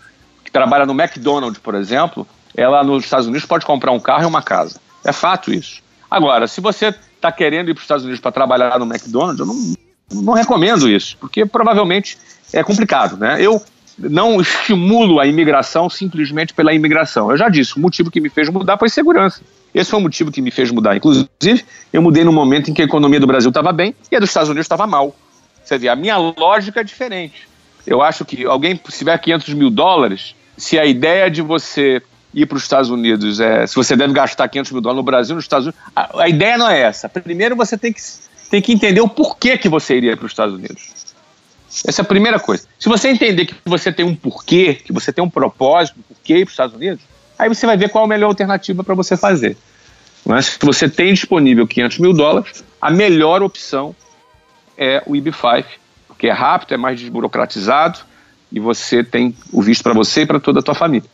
que 0.43 0.51
trabalha 0.51 0.85
no 0.85 0.93
McDonald's, 0.93 1.59
por 1.59 1.75
exemplo, 1.75 2.27
ela 2.55 2.83
nos 2.83 3.05
Estados 3.05 3.27
Unidos 3.27 3.47
pode 3.47 3.65
comprar 3.65 3.91
um 3.91 3.99
carro 3.99 4.23
e 4.23 4.25
uma 4.25 4.41
casa. 4.41 4.81
É 5.05 5.13
fato 5.13 5.53
isso. 5.53 5.81
Agora, 6.11 6.47
se 6.47 6.59
você 6.59 6.87
está 6.87 7.31
querendo 7.31 7.69
ir 7.69 7.73
para 7.73 7.79
os 7.79 7.83
Estados 7.83 8.03
Unidos 8.03 8.19
para 8.19 8.31
trabalhar 8.31 8.77
no 8.79 8.85
McDonald's, 8.85 9.39
eu 9.39 9.45
não, 9.45 9.73
não 10.13 10.33
recomendo 10.33 10.89
isso, 10.89 11.17
porque 11.19 11.45
provavelmente 11.45 12.17
é 12.53 12.63
complicado. 12.63 13.17
Né? 13.17 13.37
Eu 13.39 13.61
não 13.97 14.39
estimulo 14.39 15.19
a 15.19 15.27
imigração 15.27 15.89
simplesmente 15.89 16.53
pela 16.53 16.73
imigração. 16.73 17.31
Eu 17.31 17.37
já 17.37 17.49
disse, 17.49 17.75
o 17.77 17.79
motivo 17.79 18.09
que 18.09 18.21
me 18.21 18.29
fez 18.29 18.49
mudar 18.49 18.77
foi 18.77 18.89
segurança. 18.89 19.41
Esse 19.73 19.91
foi 19.91 19.99
o 19.99 20.01
motivo 20.01 20.31
que 20.31 20.41
me 20.41 20.51
fez 20.51 20.71
mudar. 20.71 20.95
Inclusive, 20.95 21.65
eu 21.93 22.01
mudei 22.01 22.23
no 22.23 22.31
momento 22.31 22.71
em 22.71 22.73
que 22.73 22.81
a 22.81 22.85
economia 22.85 23.19
do 23.19 23.27
Brasil 23.27 23.49
estava 23.49 23.71
bem 23.71 23.93
e 24.11 24.15
a 24.15 24.19
dos 24.19 24.29
Estados 24.29 24.49
Unidos 24.49 24.65
estava 24.65 24.87
mal. 24.87 25.15
Você 25.63 25.77
vê, 25.77 25.89
a 25.89 25.95
minha 25.95 26.17
lógica 26.17 26.79
é 26.79 26.83
diferente. 26.83 27.47
Eu 27.85 28.01
acho 28.01 28.25
que 28.25 28.45
alguém, 28.45 28.79
se 28.89 28.99
tiver 28.99 29.17
500 29.17 29.53
mil 29.53 29.69
dólares, 29.69 30.35
se 30.57 30.79
a 30.79 30.85
ideia 30.85 31.29
de 31.29 31.41
você 31.41 32.01
ir 32.33 32.45
para 32.45 32.57
os 32.57 32.63
Estados 32.63 32.89
Unidos 32.89 33.39
é 33.39 33.65
se 33.65 33.75
você 33.75 33.95
deve 33.95 34.13
gastar 34.13 34.47
500 34.47 34.71
mil 34.71 34.81
dólares 34.81 34.97
no 34.97 35.03
Brasil, 35.03 35.35
nos 35.35 35.45
Estados 35.45 35.67
Unidos, 35.67 35.81
a, 35.95 36.23
a, 36.23 36.29
ideia 36.29 36.57
não 36.57 36.69
é 36.69 36.81
essa. 36.81 37.09
Primeiro 37.09 37.55
você 37.55 37.77
tem 37.77 37.91
que, 37.91 38.01
tem 38.49 38.61
que 38.61 38.73
entender 38.73 39.01
o 39.01 39.07
porquê 39.07 39.57
que 39.57 39.69
você 39.69 39.95
iria 39.95 40.17
para 40.17 40.25
os 40.25 40.31
Estados 40.31 40.55
Unidos. 40.55 40.99
Essa 41.85 42.01
é 42.01 42.03
a 42.03 42.05
primeira 42.05 42.39
coisa. 42.39 42.67
Se 42.79 42.89
você 42.89 43.09
entender 43.09 43.45
que 43.45 43.55
você 43.63 43.91
tem 43.91 44.05
um 44.05 44.15
porquê, 44.15 44.73
que 44.73 44.91
você 44.91 45.13
tem 45.13 45.23
um 45.23 45.29
propósito, 45.29 45.99
porquê 46.07 46.37
ir 46.37 46.45
para 46.45 46.49
os 46.49 46.53
Estados 46.53 46.75
Unidos, 46.75 47.03
aí 47.37 47.47
você 47.47 47.65
vai 47.65 47.77
ver 47.77 47.89
qual 47.89 48.03
é 48.03 48.05
a 48.05 48.09
melhor 48.09 48.27
alternativa 48.27 48.83
para 48.83 48.95
você 48.95 49.15
fazer. 49.15 49.55
Mas 50.25 50.47
se 50.47 50.59
você 50.61 50.89
tem 50.89 51.13
disponível 51.13 51.67
500 51.67 51.99
mil 51.99 52.13
dólares, 52.13 52.63
a 52.81 52.89
melhor 52.89 53.43
opção 53.43 53.95
é 54.77 55.03
o 55.05 55.13
IB5, 55.13 55.65
porque 56.07 56.27
é 56.27 56.31
rápido, 56.31 56.73
é 56.73 56.77
mais 56.77 56.99
desburocratizado, 56.99 57.99
e 58.51 58.59
você 58.59 59.03
tem 59.03 59.35
o 59.53 59.61
visto 59.61 59.83
para 59.83 59.93
você 59.93 60.21
e 60.21 60.25
para 60.25 60.39
toda 60.39 60.59
a 60.59 60.63
tua 60.63 60.73
família. 60.73 61.07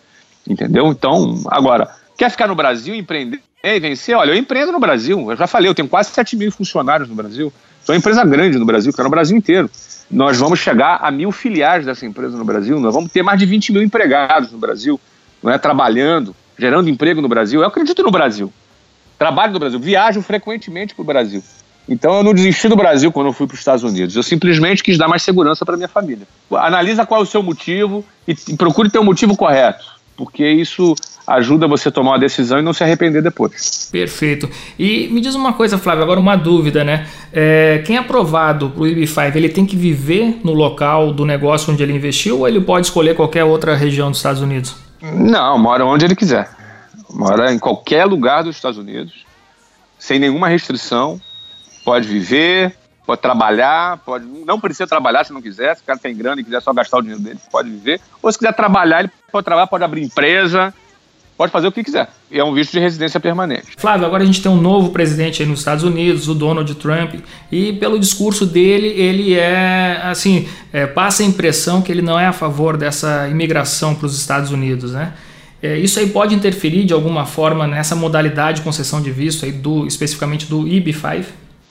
Entendeu? 0.47 0.87
Então, 0.87 1.43
agora, 1.47 1.93
quer 2.17 2.29
ficar 2.31 2.47
no 2.47 2.55
Brasil, 2.55 2.95
empreender 2.95 3.41
e 3.73 3.79
vencer? 3.79 4.15
Olha, 4.15 4.31
eu 4.31 4.35
empreendo 4.35 4.71
no 4.71 4.79
Brasil. 4.79 5.31
Eu 5.31 5.37
já 5.37 5.47
falei, 5.47 5.69
eu 5.69 5.75
tenho 5.75 5.87
quase 5.87 6.09
7 6.11 6.35
mil 6.35 6.51
funcionários 6.51 7.07
no 7.09 7.15
Brasil. 7.15 7.51
É 7.87 7.91
uma 7.91 7.97
empresa 7.97 8.23
grande 8.25 8.57
no 8.57 8.65
Brasil, 8.65 8.91
que 8.91 8.93
está 8.93 9.03
no 9.03 9.09
Brasil 9.09 9.37
inteiro. 9.37 9.69
Nós 10.09 10.37
vamos 10.37 10.59
chegar 10.59 10.99
a 11.01 11.09
mil 11.09 11.31
filiais 11.31 11.85
dessa 11.85 12.05
empresa 12.05 12.37
no 12.37 12.45
Brasil, 12.45 12.79
nós 12.79 12.93
vamos 12.93 13.11
ter 13.11 13.23
mais 13.23 13.39
de 13.39 13.45
20 13.45 13.73
mil 13.73 13.81
empregados 13.81 14.51
no 14.51 14.57
Brasil, 14.57 14.99
não 15.41 15.51
é? 15.51 15.57
trabalhando, 15.57 16.35
gerando 16.57 16.89
emprego 16.89 17.21
no 17.21 17.27
Brasil. 17.27 17.61
Eu 17.61 17.67
acredito 17.67 18.03
no 18.03 18.11
Brasil. 18.11 18.51
Trabalho 19.17 19.53
no 19.53 19.59
Brasil, 19.59 19.79
viajo 19.79 20.21
frequentemente 20.21 20.93
para 20.93 21.01
o 21.01 21.05
Brasil. 21.05 21.43
Então 21.87 22.17
eu 22.17 22.23
não 22.23 22.33
desisti 22.33 22.67
do 22.67 22.75
Brasil 22.75 23.11
quando 23.11 23.27
eu 23.27 23.33
fui 23.33 23.47
para 23.47 23.53
os 23.53 23.59
Estados 23.59 23.83
Unidos. 23.83 24.15
Eu 24.15 24.23
simplesmente 24.23 24.83
quis 24.83 24.97
dar 24.97 25.07
mais 25.07 25.21
segurança 25.21 25.65
para 25.65 25.77
minha 25.77 25.87
família. 25.87 26.27
Analisa 26.51 27.05
qual 27.05 27.21
é 27.21 27.23
o 27.23 27.27
seu 27.27 27.43
motivo 27.43 28.03
e, 28.27 28.35
e 28.49 28.57
procure 28.57 28.89
ter 28.89 28.97
o 28.97 29.01
um 29.01 29.05
motivo 29.05 29.37
correto, 29.37 29.85
porque 30.15 30.47
isso 30.47 30.95
ajuda 31.27 31.67
você 31.67 31.89
a 31.89 31.91
tomar 31.91 32.11
uma 32.11 32.19
decisão 32.19 32.59
e 32.59 32.61
não 32.61 32.73
se 32.73 32.83
arrepender 32.83 33.21
depois. 33.21 33.89
Perfeito. 33.91 34.49
E 34.77 35.07
me 35.07 35.19
diz 35.19 35.33
uma 35.35 35.53
coisa, 35.53 35.77
Flávio, 35.77 36.03
agora 36.03 36.19
uma 36.19 36.35
dúvida, 36.35 36.83
né? 36.83 37.07
É, 37.33 37.81
quem 37.85 37.95
é 37.95 37.99
aprovado 37.99 38.69
para 38.69 38.83
o 38.83 38.85
IB5, 38.85 39.35
ele 39.35 39.49
tem 39.49 39.65
que 39.65 39.75
viver 39.75 40.39
no 40.43 40.53
local 40.53 41.11
do 41.11 41.25
negócio 41.25 41.73
onde 41.73 41.81
ele 41.81 41.93
investiu 41.93 42.39
ou 42.39 42.47
ele 42.47 42.61
pode 42.61 42.87
escolher 42.87 43.15
qualquer 43.15 43.43
outra 43.43 43.75
região 43.75 44.09
dos 44.09 44.19
Estados 44.19 44.41
Unidos? 44.41 44.75
Não, 45.01 45.57
mora 45.57 45.85
onde 45.85 46.05
ele 46.05 46.15
quiser. 46.15 46.49
Mora 47.09 47.53
em 47.53 47.59
qualquer 47.59 48.05
lugar 48.05 48.43
dos 48.43 48.55
Estados 48.55 48.77
Unidos, 48.77 49.25
sem 49.97 50.19
nenhuma 50.19 50.47
restrição 50.47 51.19
pode 51.85 52.07
viver, 52.07 52.75
pode 53.05 53.21
trabalhar, 53.21 53.97
pode 53.99 54.25
não 54.25 54.59
precisa 54.59 54.87
trabalhar 54.87 55.23
se 55.23 55.33
não 55.33 55.41
quiser, 55.41 55.75
se 55.75 55.81
o 55.81 55.85
cara 55.85 55.99
tem 55.99 56.15
grana 56.15 56.41
e 56.41 56.43
quiser 56.43 56.61
só 56.61 56.73
gastar 56.73 56.97
o 56.97 57.01
dinheiro 57.01 57.21
dele, 57.21 57.39
pode 57.51 57.69
viver. 57.69 58.01
Ou 58.21 58.31
se 58.31 58.37
quiser 58.37 58.53
trabalhar, 58.53 59.01
ele 59.01 59.11
pode 59.31 59.45
trabalhar, 59.45 59.67
pode 59.67 59.83
abrir 59.83 60.03
empresa, 60.03 60.73
pode 61.37 61.51
fazer 61.51 61.67
o 61.67 61.71
que 61.71 61.83
quiser. 61.83 62.09
E 62.31 62.39
é 62.39 62.43
um 62.43 62.53
visto 62.53 62.71
de 62.71 62.79
residência 62.79 63.19
permanente. 63.19 63.67
Flávio, 63.77 64.05
agora 64.05 64.23
a 64.23 64.25
gente 64.25 64.41
tem 64.41 64.51
um 64.51 64.59
novo 64.59 64.89
presidente 64.89 65.43
aí 65.43 65.47
nos 65.47 65.59
Estados 65.59 65.83
Unidos, 65.83 66.27
o 66.27 66.33
Donald 66.33 66.73
Trump, 66.75 67.15
e 67.51 67.73
pelo 67.73 67.99
discurso 67.99 68.45
dele, 68.45 68.87
ele 68.87 69.35
é, 69.35 70.01
assim, 70.03 70.47
é, 70.71 70.85
passa 70.85 71.23
a 71.23 71.25
impressão 71.25 71.81
que 71.81 71.91
ele 71.91 72.01
não 72.01 72.19
é 72.19 72.25
a 72.25 72.33
favor 72.33 72.77
dessa 72.77 73.27
imigração 73.27 73.95
para 73.95 74.05
os 74.05 74.17
Estados 74.17 74.51
Unidos, 74.51 74.93
né? 74.93 75.13
É, 75.61 75.77
isso 75.77 75.99
aí 75.99 76.09
pode 76.09 76.35
interferir 76.35 76.85
de 76.85 76.93
alguma 76.93 77.25
forma 77.25 77.65
nessa 77.65 77.95
modalidade 77.95 78.57
de 78.57 78.63
concessão 78.63 79.01
de 79.01 79.09
visto 79.09 79.45
aí 79.45 79.51
do, 79.51 79.87
especificamente 79.87 80.45
do 80.45 80.63
IB5? 80.63 81.25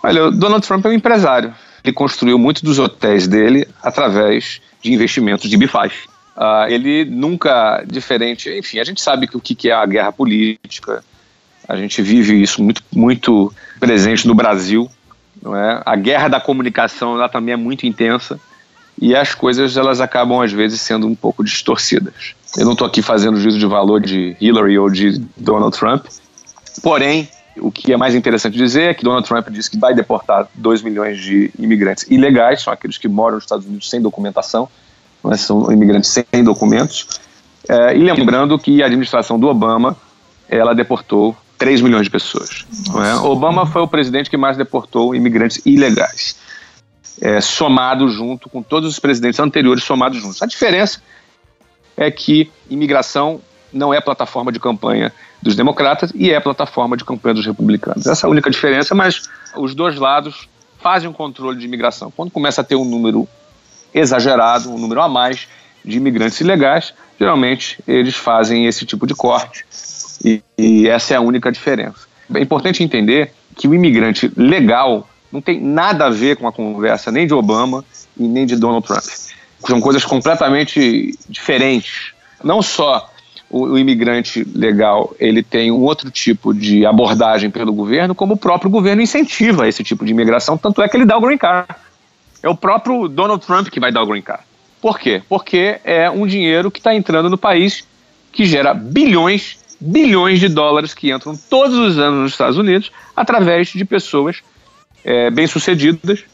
Olha, 0.04 0.26
o 0.26 0.30
Donald 0.30 0.66
Trump 0.66 0.84
é 0.84 0.88
um 0.90 0.92
empresário. 0.92 1.54
Ele 1.82 1.92
construiu 1.94 2.38
muitos 2.38 2.62
dos 2.62 2.78
hotéis 2.78 3.26
dele 3.26 3.66
através 3.82 4.60
de 4.82 4.92
investimentos 4.92 5.48
de 5.48 5.56
B5. 5.56 5.92
Uh, 6.36 6.68
ele 6.68 7.06
nunca, 7.06 7.82
diferente, 7.86 8.50
enfim, 8.50 8.80
a 8.80 8.84
gente 8.84 9.00
sabe 9.00 9.26
que 9.26 9.36
o 9.36 9.40
que 9.40 9.70
é 9.70 9.72
a 9.72 9.86
guerra 9.86 10.12
política, 10.12 11.02
a 11.66 11.76
gente 11.76 12.02
vive 12.02 12.42
isso 12.42 12.62
muito, 12.62 12.82
muito 12.92 13.54
presente 13.80 14.26
no 14.26 14.34
Brasil, 14.34 14.90
não 15.42 15.56
é? 15.56 15.80
A 15.86 15.96
guerra 15.96 16.28
da 16.28 16.40
comunicação 16.40 17.14
lá 17.14 17.28
também 17.28 17.54
é 17.54 17.56
muito 17.56 17.86
intensa 17.86 18.38
e 19.00 19.14
as 19.16 19.34
coisas 19.34 19.76
elas 19.76 20.00
acabam 20.00 20.40
às 20.40 20.52
vezes 20.52 20.82
sendo 20.82 21.06
um 21.06 21.14
pouco 21.14 21.42
distorcidas. 21.42 22.34
Eu 22.56 22.66
não 22.66 22.72
estou 22.72 22.86
aqui 22.86 23.00
fazendo 23.00 23.40
juízo 23.40 23.58
de 23.58 23.66
valor 23.66 24.00
de 24.00 24.36
Hillary 24.38 24.78
ou 24.78 24.90
de 24.90 25.18
Donald 25.36 25.76
Trump, 25.76 26.04
porém 26.82 27.28
o 27.58 27.70
que 27.70 27.92
é 27.92 27.96
mais 27.96 28.14
interessante 28.14 28.56
dizer 28.56 28.90
é 28.90 28.94
que 28.94 29.04
Donald 29.04 29.26
Trump 29.26 29.48
disse 29.50 29.70
que 29.70 29.78
vai 29.78 29.94
deportar 29.94 30.48
2 30.54 30.82
milhões 30.82 31.20
de 31.20 31.50
imigrantes 31.58 32.04
ilegais, 32.10 32.62
são 32.62 32.72
aqueles 32.72 32.98
que 32.98 33.08
moram 33.08 33.36
nos 33.36 33.44
Estados 33.44 33.66
Unidos 33.66 33.88
sem 33.88 34.00
documentação, 34.00 34.68
é? 35.30 35.36
são 35.36 35.70
imigrantes 35.70 36.10
sem 36.10 36.44
documentos. 36.44 37.20
É, 37.68 37.96
e 37.96 38.02
lembrando 38.02 38.58
que 38.58 38.82
a 38.82 38.86
administração 38.86 39.38
do 39.38 39.48
Obama 39.48 39.96
ela 40.48 40.74
deportou 40.74 41.36
3 41.56 41.80
milhões 41.80 42.04
de 42.04 42.10
pessoas. 42.10 42.66
É? 43.02 43.14
Obama 43.26 43.66
foi 43.66 43.82
o 43.82 43.88
presidente 43.88 44.28
que 44.28 44.36
mais 44.36 44.56
deportou 44.56 45.14
imigrantes 45.14 45.62
ilegais, 45.64 46.36
é, 47.20 47.40
somado 47.40 48.08
junto 48.08 48.50
com 48.50 48.62
todos 48.62 48.88
os 48.88 48.98
presidentes 48.98 49.40
anteriores 49.40 49.84
somados 49.84 50.20
juntos. 50.20 50.42
A 50.42 50.46
diferença 50.46 51.00
é 51.96 52.10
que 52.10 52.50
imigração 52.68 53.40
não 53.74 53.92
é 53.92 54.00
plataforma 54.00 54.50
de 54.50 54.60
campanha 54.60 55.12
dos 55.42 55.54
democratas 55.54 56.12
e 56.14 56.30
é 56.30 56.40
plataforma 56.40 56.96
de 56.96 57.04
campanha 57.04 57.34
dos 57.34 57.44
republicanos. 57.44 58.06
Essa 58.06 58.26
é 58.26 58.28
a 58.28 58.30
única 58.30 58.48
diferença, 58.48 58.94
mas 58.94 59.22
os 59.56 59.74
dois 59.74 59.96
lados 59.96 60.48
fazem 60.80 61.08
um 61.08 61.12
controle 61.12 61.58
de 61.58 61.66
imigração. 61.66 62.10
Quando 62.10 62.30
começa 62.30 62.60
a 62.60 62.64
ter 62.64 62.76
um 62.76 62.84
número 62.84 63.28
exagerado, 63.92 64.70
um 64.70 64.78
número 64.78 65.00
a 65.00 65.08
mais 65.08 65.48
de 65.84 65.98
imigrantes 65.98 66.40
ilegais, 66.40 66.94
geralmente 67.18 67.78
eles 67.86 68.14
fazem 68.14 68.66
esse 68.66 68.86
tipo 68.86 69.06
de 69.06 69.14
corte 69.14 69.64
e, 70.24 70.42
e 70.56 70.88
essa 70.88 71.14
é 71.14 71.16
a 71.16 71.20
única 71.20 71.52
diferença. 71.52 72.06
É 72.34 72.40
importante 72.40 72.82
entender 72.82 73.32
que 73.54 73.68
o 73.68 73.74
imigrante 73.74 74.32
legal 74.36 75.08
não 75.30 75.40
tem 75.40 75.60
nada 75.60 76.06
a 76.06 76.10
ver 76.10 76.36
com 76.36 76.46
a 76.46 76.52
conversa 76.52 77.10
nem 77.10 77.26
de 77.26 77.34
Obama 77.34 77.84
e 78.16 78.22
nem 78.22 78.46
de 78.46 78.56
Donald 78.56 78.86
Trump. 78.86 79.04
São 79.66 79.80
coisas 79.80 80.04
completamente 80.04 81.16
diferentes. 81.28 82.12
Não 82.42 82.62
só 82.62 83.10
o, 83.54 83.66
o, 83.66 83.78
imigrante 83.78 84.44
legal 84.52 85.14
ele 85.20 85.40
tem 85.40 85.70
um 85.70 85.82
outro 85.82 86.10
tipo 86.10 86.52
de 86.52 86.84
abordagem 86.84 87.48
pelo 87.48 87.72
governo, 87.72 88.12
como 88.12 88.34
o 88.34 88.36
próprio 88.36 88.68
governo 88.68 89.00
incentiva 89.00 89.68
esse 89.68 89.84
tipo 89.84 90.04
de 90.04 90.10
imigração, 90.10 90.58
tanto 90.58 90.82
é 90.82 90.88
que 90.88 90.96
ele 90.96 91.04
dá 91.04 91.16
o 91.16 91.20
green 91.20 91.38
card. 91.38 91.72
É 92.42 92.48
o 92.48 92.56
próprio 92.56 93.06
Donald 93.06 93.46
Trump 93.46 93.68
que 93.68 93.78
vai 93.78 93.92
dar 93.92 94.02
o 94.02 94.06
green 94.06 94.22
card. 94.22 94.42
Por 94.82 94.98
quê? 94.98 95.22
Porque 95.28 95.78
é 95.84 96.10
um 96.10 96.26
dinheiro 96.26 96.68
que 96.68 96.80
está 96.80 96.92
entrando 96.92 97.30
no 97.30 97.38
país 97.38 97.86
que 98.32 98.44
gera 98.44 98.74
bilhões, 98.74 99.56
bilhões 99.80 100.40
de 100.40 100.48
dólares 100.48 100.92
que 100.92 101.12
entram 101.12 101.36
todos 101.48 101.78
os 101.78 101.96
anos 101.96 102.22
nos 102.22 102.32
Estados 102.32 102.58
Unidos 102.58 102.90
através 103.14 103.68
de 103.68 103.84
pessoas 103.84 104.42
é, 105.04 105.30
bem-sucedidas, 105.30 106.24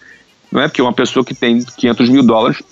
não 0.50 0.62
é? 0.62 0.68
Porque 0.68 0.80
uma 0.80 0.94
pessoa 0.94 1.22
que 1.22 1.34
tem 1.34 1.62
500 1.62 2.08
mil 2.08 2.22
dólares 2.22 2.62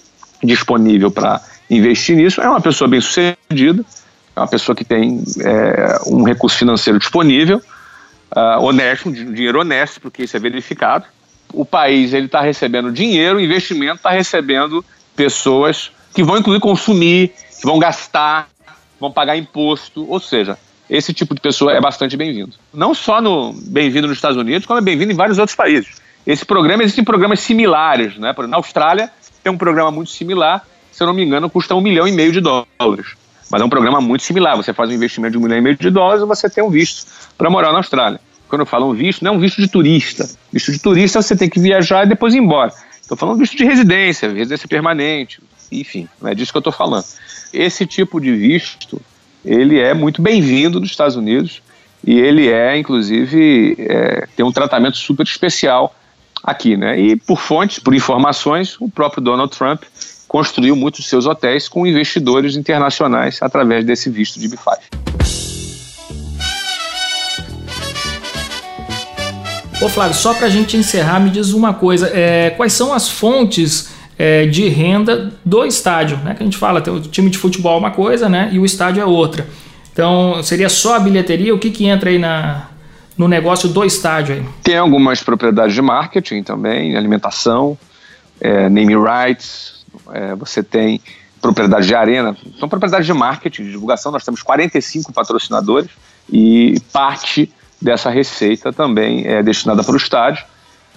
disponível 0.42 1.10
para 1.10 1.42
investir 1.68 2.16
nisso 2.16 2.40
é 2.40 2.48
uma 2.48 2.62
pessoa 2.62 2.88
bem-sucedida, 2.88 3.84
é 4.38 4.40
uma 4.40 4.48
pessoa 4.48 4.74
que 4.74 4.84
tem 4.84 5.22
é, 5.40 5.98
um 6.06 6.22
recurso 6.22 6.56
financeiro 6.56 6.98
disponível, 6.98 7.60
uh, 8.30 8.62
honesto, 8.62 9.08
um 9.08 9.12
dinheiro 9.12 9.60
honesto, 9.60 10.00
porque 10.00 10.22
isso 10.22 10.36
é 10.36 10.40
verificado. 10.40 11.04
O 11.52 11.64
país 11.64 12.14
ele 12.14 12.26
está 12.26 12.40
recebendo 12.40 12.92
dinheiro, 12.92 13.38
o 13.38 13.40
investimento 13.40 13.96
está 13.96 14.10
recebendo 14.10 14.84
pessoas 15.16 15.90
que 16.14 16.22
vão 16.22 16.38
incluir 16.38 16.60
consumir, 16.60 17.32
que 17.58 17.64
vão 17.64 17.78
gastar, 17.78 18.48
vão 19.00 19.10
pagar 19.10 19.36
imposto, 19.36 20.08
ou 20.08 20.20
seja, 20.20 20.56
esse 20.88 21.12
tipo 21.12 21.34
de 21.34 21.40
pessoa 21.40 21.72
é 21.72 21.80
bastante 21.80 22.16
bem-vindo. 22.16 22.52
Não 22.72 22.94
só 22.94 23.20
no 23.20 23.52
bem-vindo 23.52 24.06
nos 24.06 24.18
Estados 24.18 24.36
Unidos, 24.36 24.66
como 24.66 24.78
é 24.78 24.82
bem-vindo 24.82 25.12
em 25.12 25.16
vários 25.16 25.38
outros 25.38 25.56
países. 25.56 26.00
Esse 26.24 26.44
programa 26.44 26.82
existem 26.84 27.04
programas 27.04 27.40
similares, 27.40 28.16
né? 28.18 28.34
Na 28.48 28.56
Austrália 28.56 29.10
tem 29.42 29.52
um 29.52 29.58
programa 29.58 29.90
muito 29.90 30.10
similar, 30.10 30.64
se 30.92 31.02
eu 31.02 31.06
não 31.06 31.14
me 31.14 31.24
engano, 31.24 31.50
custa 31.50 31.74
um 31.74 31.80
milhão 31.80 32.06
e 32.06 32.12
meio 32.12 32.30
de 32.30 32.40
dólares. 32.40 33.16
Mas 33.50 33.60
é 33.60 33.64
um 33.64 33.68
programa 33.68 34.00
muito 34.00 34.22
similar. 34.22 34.56
Você 34.56 34.72
faz 34.72 34.90
um 34.90 34.92
investimento 34.92 35.32
de 35.32 35.38
um 35.38 35.40
milhão 35.40 35.58
e 35.58 35.60
meio 35.60 35.76
de 35.76 35.90
dólares 35.90 36.22
e 36.22 36.26
você 36.26 36.48
tem 36.50 36.62
um 36.62 36.70
visto 36.70 37.06
para 37.36 37.48
morar 37.48 37.72
na 37.72 37.78
Austrália. 37.78 38.20
Quando 38.48 38.62
eu 38.62 38.66
falo 38.66 38.90
um 38.90 38.94
visto, 38.94 39.24
não 39.24 39.32
é 39.32 39.36
um 39.36 39.40
visto 39.40 39.60
de 39.60 39.68
turista. 39.68 40.28
Visto 40.52 40.72
de 40.72 40.78
turista 40.78 41.20
você 41.20 41.36
tem 41.36 41.48
que 41.48 41.60
viajar 41.60 42.04
e 42.04 42.08
depois 42.08 42.34
ir 42.34 42.38
embora. 42.38 42.72
Estou 43.00 43.16
falando 43.16 43.38
visto 43.38 43.56
de 43.56 43.64
residência, 43.64 44.30
residência 44.30 44.68
permanente, 44.68 45.40
enfim, 45.72 46.08
é 46.24 46.34
disso 46.34 46.52
que 46.52 46.56
eu 46.56 46.60
estou 46.60 46.72
falando. 46.72 47.04
Esse 47.52 47.86
tipo 47.86 48.20
de 48.20 48.34
visto, 48.34 49.00
ele 49.44 49.78
é 49.78 49.94
muito 49.94 50.20
bem-vindo 50.20 50.80
nos 50.80 50.90
Estados 50.90 51.16
Unidos 51.16 51.62
e 52.06 52.18
ele 52.18 52.48
é, 52.48 52.76
inclusive, 52.76 53.76
é, 53.78 54.26
tem 54.36 54.44
um 54.44 54.52
tratamento 54.52 54.96
super 54.96 55.26
especial 55.26 55.94
aqui, 56.42 56.76
né? 56.76 56.98
E 56.98 57.16
por 57.16 57.38
fontes, 57.38 57.78
por 57.78 57.94
informações, 57.94 58.76
o 58.80 58.88
próprio 58.88 59.22
Donald 59.22 59.56
Trump 59.56 59.82
construiu 60.28 60.76
muitos 60.76 61.02
de 61.02 61.08
seus 61.08 61.26
hotéis 61.26 61.68
com 61.68 61.86
investidores 61.86 62.54
internacionais 62.54 63.38
através 63.40 63.84
desse 63.84 64.10
visto 64.10 64.38
de 64.38 64.48
B5. 64.48 64.78
Ô 69.80 69.88
Flávio, 69.88 70.14
só 70.14 70.34
para 70.34 70.46
a 70.46 70.50
gente 70.50 70.76
encerrar, 70.76 71.20
me 71.20 71.30
diz 71.30 71.52
uma 71.52 71.72
coisa: 71.72 72.10
é, 72.12 72.50
quais 72.50 72.72
são 72.72 72.92
as 72.92 73.08
fontes 73.08 73.94
é, 74.18 74.44
de 74.44 74.68
renda 74.68 75.32
do 75.44 75.64
estádio? 75.64 76.18
Né? 76.18 76.34
Que 76.34 76.42
a 76.42 76.44
gente 76.44 76.58
fala, 76.58 76.80
o 76.90 77.00
time 77.00 77.30
de 77.30 77.38
futebol 77.38 77.76
é 77.76 77.78
uma 77.78 77.90
coisa 77.92 78.28
né? 78.28 78.50
e 78.52 78.58
o 78.58 78.64
estádio 78.64 79.00
é 79.00 79.06
outra. 79.06 79.46
Então, 79.92 80.42
seria 80.42 80.68
só 80.68 80.96
a 80.96 80.98
bilheteria? 81.00 81.54
O 81.54 81.58
que, 81.58 81.70
que 81.70 81.86
entra 81.86 82.10
aí 82.10 82.18
na, 82.18 82.68
no 83.16 83.28
negócio 83.28 83.68
do 83.68 83.84
estádio? 83.84 84.36
Aí? 84.36 84.42
Tem 84.62 84.76
algumas 84.76 85.22
propriedades 85.22 85.74
de 85.74 85.82
marketing 85.82 86.42
também, 86.42 86.96
alimentação, 86.96 87.78
é, 88.40 88.68
name 88.68 88.94
rights, 88.94 89.77
é, 90.12 90.34
você 90.34 90.62
tem 90.62 91.00
propriedade 91.40 91.86
de 91.86 91.94
arena, 91.94 92.36
são 92.58 92.68
propriedades 92.68 93.06
de 93.06 93.12
marketing, 93.12 93.64
de 93.64 93.70
divulgação. 93.72 94.10
Nós 94.10 94.24
temos 94.24 94.42
45 94.42 95.12
patrocinadores 95.12 95.90
e 96.30 96.80
parte 96.92 97.52
dessa 97.80 98.10
receita 98.10 98.72
também 98.72 99.26
é 99.26 99.42
destinada 99.42 99.84
para 99.84 99.94
o 99.94 99.96
estádio. 99.96 100.44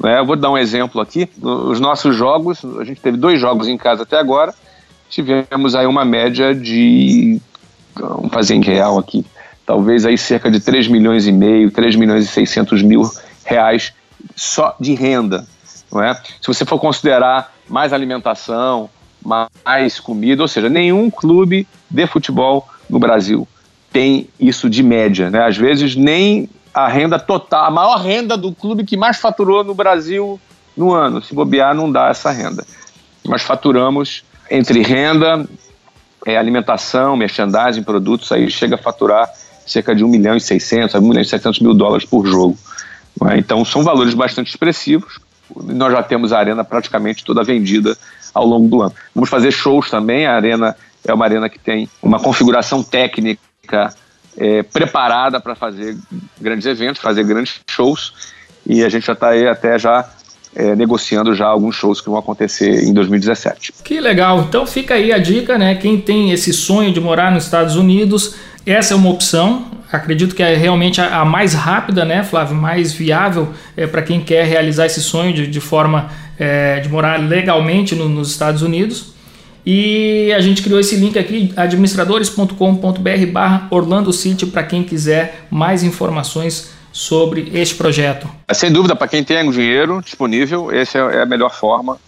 Eu 0.03 0.25
vou 0.25 0.35
dar 0.35 0.49
um 0.49 0.57
exemplo 0.57 0.99
aqui. 0.99 1.29
Os 1.41 1.79
nossos 1.79 2.15
jogos, 2.15 2.65
a 2.79 2.83
gente 2.83 2.99
teve 2.99 3.17
dois 3.17 3.39
jogos 3.39 3.67
em 3.67 3.77
casa 3.77 4.01
até 4.01 4.17
agora, 4.17 4.53
tivemos 5.09 5.75
aí 5.75 5.85
uma 5.85 6.03
média 6.03 6.55
de, 6.55 7.39
vamos 7.95 8.31
fazer 8.33 8.55
em 8.55 8.63
real 8.63 8.97
aqui, 8.97 9.23
talvez 9.63 10.05
aí 10.05 10.17
cerca 10.17 10.49
de 10.49 10.59
3 10.59 10.87
milhões 10.87 11.27
e 11.27 11.31
meio, 11.31 11.69
3 11.69 11.95
milhões 11.95 12.25
e 12.25 12.27
600 12.27 12.81
mil 12.81 13.03
reais 13.45 13.93
só 14.35 14.75
de 14.79 14.95
renda 14.95 15.45
não 15.91 16.01
é? 16.01 16.13
Se 16.13 16.47
você 16.47 16.65
for 16.65 16.79
considerar 16.79 17.53
mais 17.67 17.91
alimentação, 17.91 18.89
mais 19.23 19.99
comida, 19.99 20.41
ou 20.41 20.47
seja, 20.47 20.69
nenhum 20.69 21.09
clube 21.09 21.67
de 21.89 22.07
futebol 22.07 22.67
no 22.89 22.99
Brasil 22.99 23.47
tem 23.91 24.27
isso 24.39 24.69
de 24.69 24.81
média, 24.81 25.29
né? 25.29 25.45
Às 25.45 25.57
vezes 25.57 25.95
nem 25.95 26.49
a 26.73 26.87
renda 26.87 27.19
total, 27.19 27.65
a 27.65 27.71
maior 27.71 27.97
renda 27.97 28.37
do 28.37 28.53
clube 28.53 28.85
que 28.85 28.95
mais 28.95 29.17
faturou 29.17 29.63
no 29.63 29.75
Brasil 29.75 30.39
no 30.75 30.93
ano, 30.93 31.21
se 31.21 31.35
bobear 31.35 31.75
não 31.75 31.91
dá 31.91 32.07
essa 32.07 32.31
renda. 32.31 32.65
Nós 33.25 33.41
faturamos 33.41 34.23
entre 34.49 34.81
renda, 34.81 35.45
é, 36.25 36.37
alimentação, 36.37 37.17
merchandising, 37.17 37.83
produtos, 37.83 38.31
aí 38.31 38.49
chega 38.49 38.75
a 38.75 38.77
faturar 38.77 39.29
cerca 39.65 39.93
de 39.93 40.03
1 40.03 40.07
milhão 40.07 40.35
e 40.35 40.41
600, 40.41 40.95
1 40.95 41.01
milhão 41.01 41.21
e 41.21 41.25
700 41.25 41.59
mil 41.59 41.73
dólares 41.73 42.05
por 42.05 42.25
jogo. 42.25 42.57
É? 43.29 43.37
Então 43.37 43.63
são 43.65 43.83
valores 43.83 44.13
bastante 44.13 44.49
expressivos. 44.49 45.19
Nós 45.55 45.91
já 45.91 46.01
temos 46.01 46.31
a 46.31 46.39
arena 46.39 46.63
praticamente 46.63 47.25
toda 47.25 47.43
vendida 47.43 47.97
ao 48.33 48.45
longo 48.45 48.67
do 48.67 48.81
ano. 48.81 48.93
Vamos 49.13 49.29
fazer 49.29 49.51
shows 49.51 49.89
também. 49.89 50.25
A 50.25 50.35
arena 50.35 50.75
é 51.05 51.13
uma 51.13 51.25
arena 51.25 51.49
que 51.49 51.59
tem 51.59 51.89
uma 52.01 52.19
configuração 52.19 52.83
técnica 52.83 53.93
é, 54.37 54.63
preparada 54.63 55.39
para 55.39 55.55
fazer 55.55 55.97
grandes 56.39 56.65
eventos, 56.65 57.01
fazer 57.01 57.23
grandes 57.23 57.59
shows. 57.69 58.13
E 58.65 58.83
a 58.83 58.89
gente 58.89 59.05
já 59.05 59.13
está 59.13 59.29
aí 59.29 59.47
até 59.47 59.77
já 59.77 60.07
é, 60.55 60.75
negociando 60.75 61.33
já 61.33 61.47
alguns 61.47 61.75
shows 61.75 62.01
que 62.01 62.09
vão 62.09 62.19
acontecer 62.19 62.83
em 62.83 62.93
2017. 62.93 63.73
Que 63.83 63.99
legal! 63.99 64.41
Então 64.41 64.65
fica 64.65 64.95
aí 64.95 65.11
a 65.11 65.17
dica, 65.17 65.57
né? 65.57 65.75
Quem 65.75 65.99
tem 65.99 66.31
esse 66.31 66.53
sonho 66.53 66.93
de 66.93 66.99
morar 66.99 67.31
nos 67.31 67.45
Estados 67.45 67.75
Unidos, 67.75 68.35
essa 68.65 68.93
é 68.93 68.97
uma 68.97 69.09
opção. 69.09 69.65
Acredito 69.91 70.35
que 70.35 70.43
é 70.43 70.55
realmente 70.55 71.01
a, 71.01 71.21
a 71.21 71.25
mais 71.25 71.53
rápida, 71.53 72.05
né, 72.05 72.23
Flávio? 72.23 72.55
Mais 72.55 72.93
viável 72.93 73.49
é, 73.75 73.87
para 73.87 74.01
quem 74.01 74.21
quer 74.21 74.45
realizar 74.45 74.85
esse 74.85 75.01
sonho 75.01 75.33
de, 75.33 75.47
de 75.47 75.59
forma 75.59 76.09
é, 76.41 76.79
de 76.79 76.89
morar 76.89 77.17
legalmente 77.17 77.93
no, 77.93 78.09
nos 78.09 78.31
Estados 78.31 78.63
Unidos. 78.63 79.13
E 79.63 80.33
a 80.35 80.41
gente 80.41 80.63
criou 80.63 80.79
esse 80.79 80.95
link 80.95 81.19
aqui, 81.19 81.53
administradores.com.br 81.55 83.25
barra 83.31 83.67
Orlando 83.69 84.11
City, 84.11 84.47
para 84.47 84.63
quem 84.63 84.83
quiser 84.83 85.45
mais 85.51 85.83
informações 85.83 86.71
sobre 86.91 87.51
este 87.53 87.75
projeto. 87.75 88.27
Sem 88.51 88.71
dúvida, 88.71 88.95
para 88.95 89.07
quem 89.07 89.23
tem 89.23 89.47
dinheiro 89.51 90.01
disponível, 90.03 90.71
essa 90.71 90.97
é 90.97 91.21
a 91.21 91.25
melhor 91.27 91.53
forma, 91.53 91.99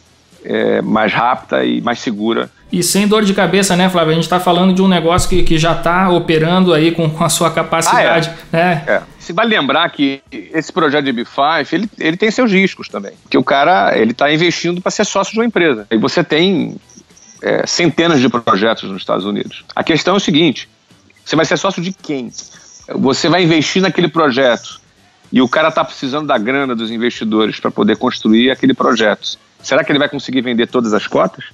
é, 0.43 0.81
mais 0.81 1.13
rápida 1.13 1.63
e 1.63 1.79
mais 1.79 1.99
segura 1.99 2.49
e 2.73 2.81
sem 2.81 3.07
dor 3.07 3.23
de 3.23 3.35
cabeça, 3.35 3.75
né, 3.75 3.87
Flávio? 3.87 4.13
A 4.13 4.15
gente 4.15 4.23
está 4.23 4.39
falando 4.39 4.73
de 4.73 4.81
um 4.81 4.87
negócio 4.87 5.29
que, 5.29 5.43
que 5.43 5.59
já 5.59 5.73
está 5.73 6.09
operando 6.09 6.73
aí 6.73 6.89
com, 6.89 7.07
com 7.07 7.23
a 7.23 7.29
sua 7.29 7.51
capacidade. 7.51 8.31
Ah, 8.51 8.57
é. 8.57 8.57
Né? 8.57 8.83
É. 8.87 9.01
Se 9.23 9.31
vai 9.31 9.45
lembrar 9.45 9.89
que 9.89 10.21
esse 10.31 10.71
projeto 10.71 11.05
de 11.05 11.13
B5, 11.13 11.73
ele, 11.73 11.89
ele 11.97 12.17
tem 12.17 12.29
seus 12.29 12.51
riscos 12.51 12.89
também. 12.89 13.13
Porque 13.23 13.37
o 13.37 13.43
cara 13.43 13.97
ele 13.97 14.11
está 14.11 14.31
investindo 14.31 14.81
para 14.81 14.91
ser 14.91 15.05
sócio 15.05 15.33
de 15.33 15.39
uma 15.39 15.45
empresa. 15.45 15.87
E 15.89 15.97
você 15.97 16.23
tem 16.23 16.75
é, 17.41 17.65
centenas 17.65 18.19
de 18.19 18.27
projetos 18.27 18.89
nos 18.89 19.01
Estados 19.01 19.25
Unidos. 19.25 19.63
A 19.75 19.83
questão 19.83 20.15
é 20.15 20.17
o 20.17 20.19
seguinte: 20.19 20.69
você 21.23 21.35
vai 21.35 21.45
ser 21.45 21.57
sócio 21.57 21.81
de 21.81 21.93
quem? 21.93 22.31
Você 22.95 23.29
vai 23.29 23.43
investir 23.43 23.81
naquele 23.81 24.09
projeto 24.09 24.81
e 25.31 25.41
o 25.41 25.47
cara 25.47 25.69
está 25.69 25.85
precisando 25.85 26.27
da 26.27 26.37
grana 26.37 26.75
dos 26.75 26.91
investidores 26.91 27.59
para 27.59 27.71
poder 27.71 27.95
construir 27.95 28.51
aquele 28.51 28.73
projeto. 28.73 29.37
Será 29.61 29.83
que 29.83 29.91
ele 29.91 29.99
vai 29.99 30.09
conseguir 30.09 30.41
vender 30.41 30.67
todas 30.67 30.93
as 30.93 31.07
cotas? 31.07 31.45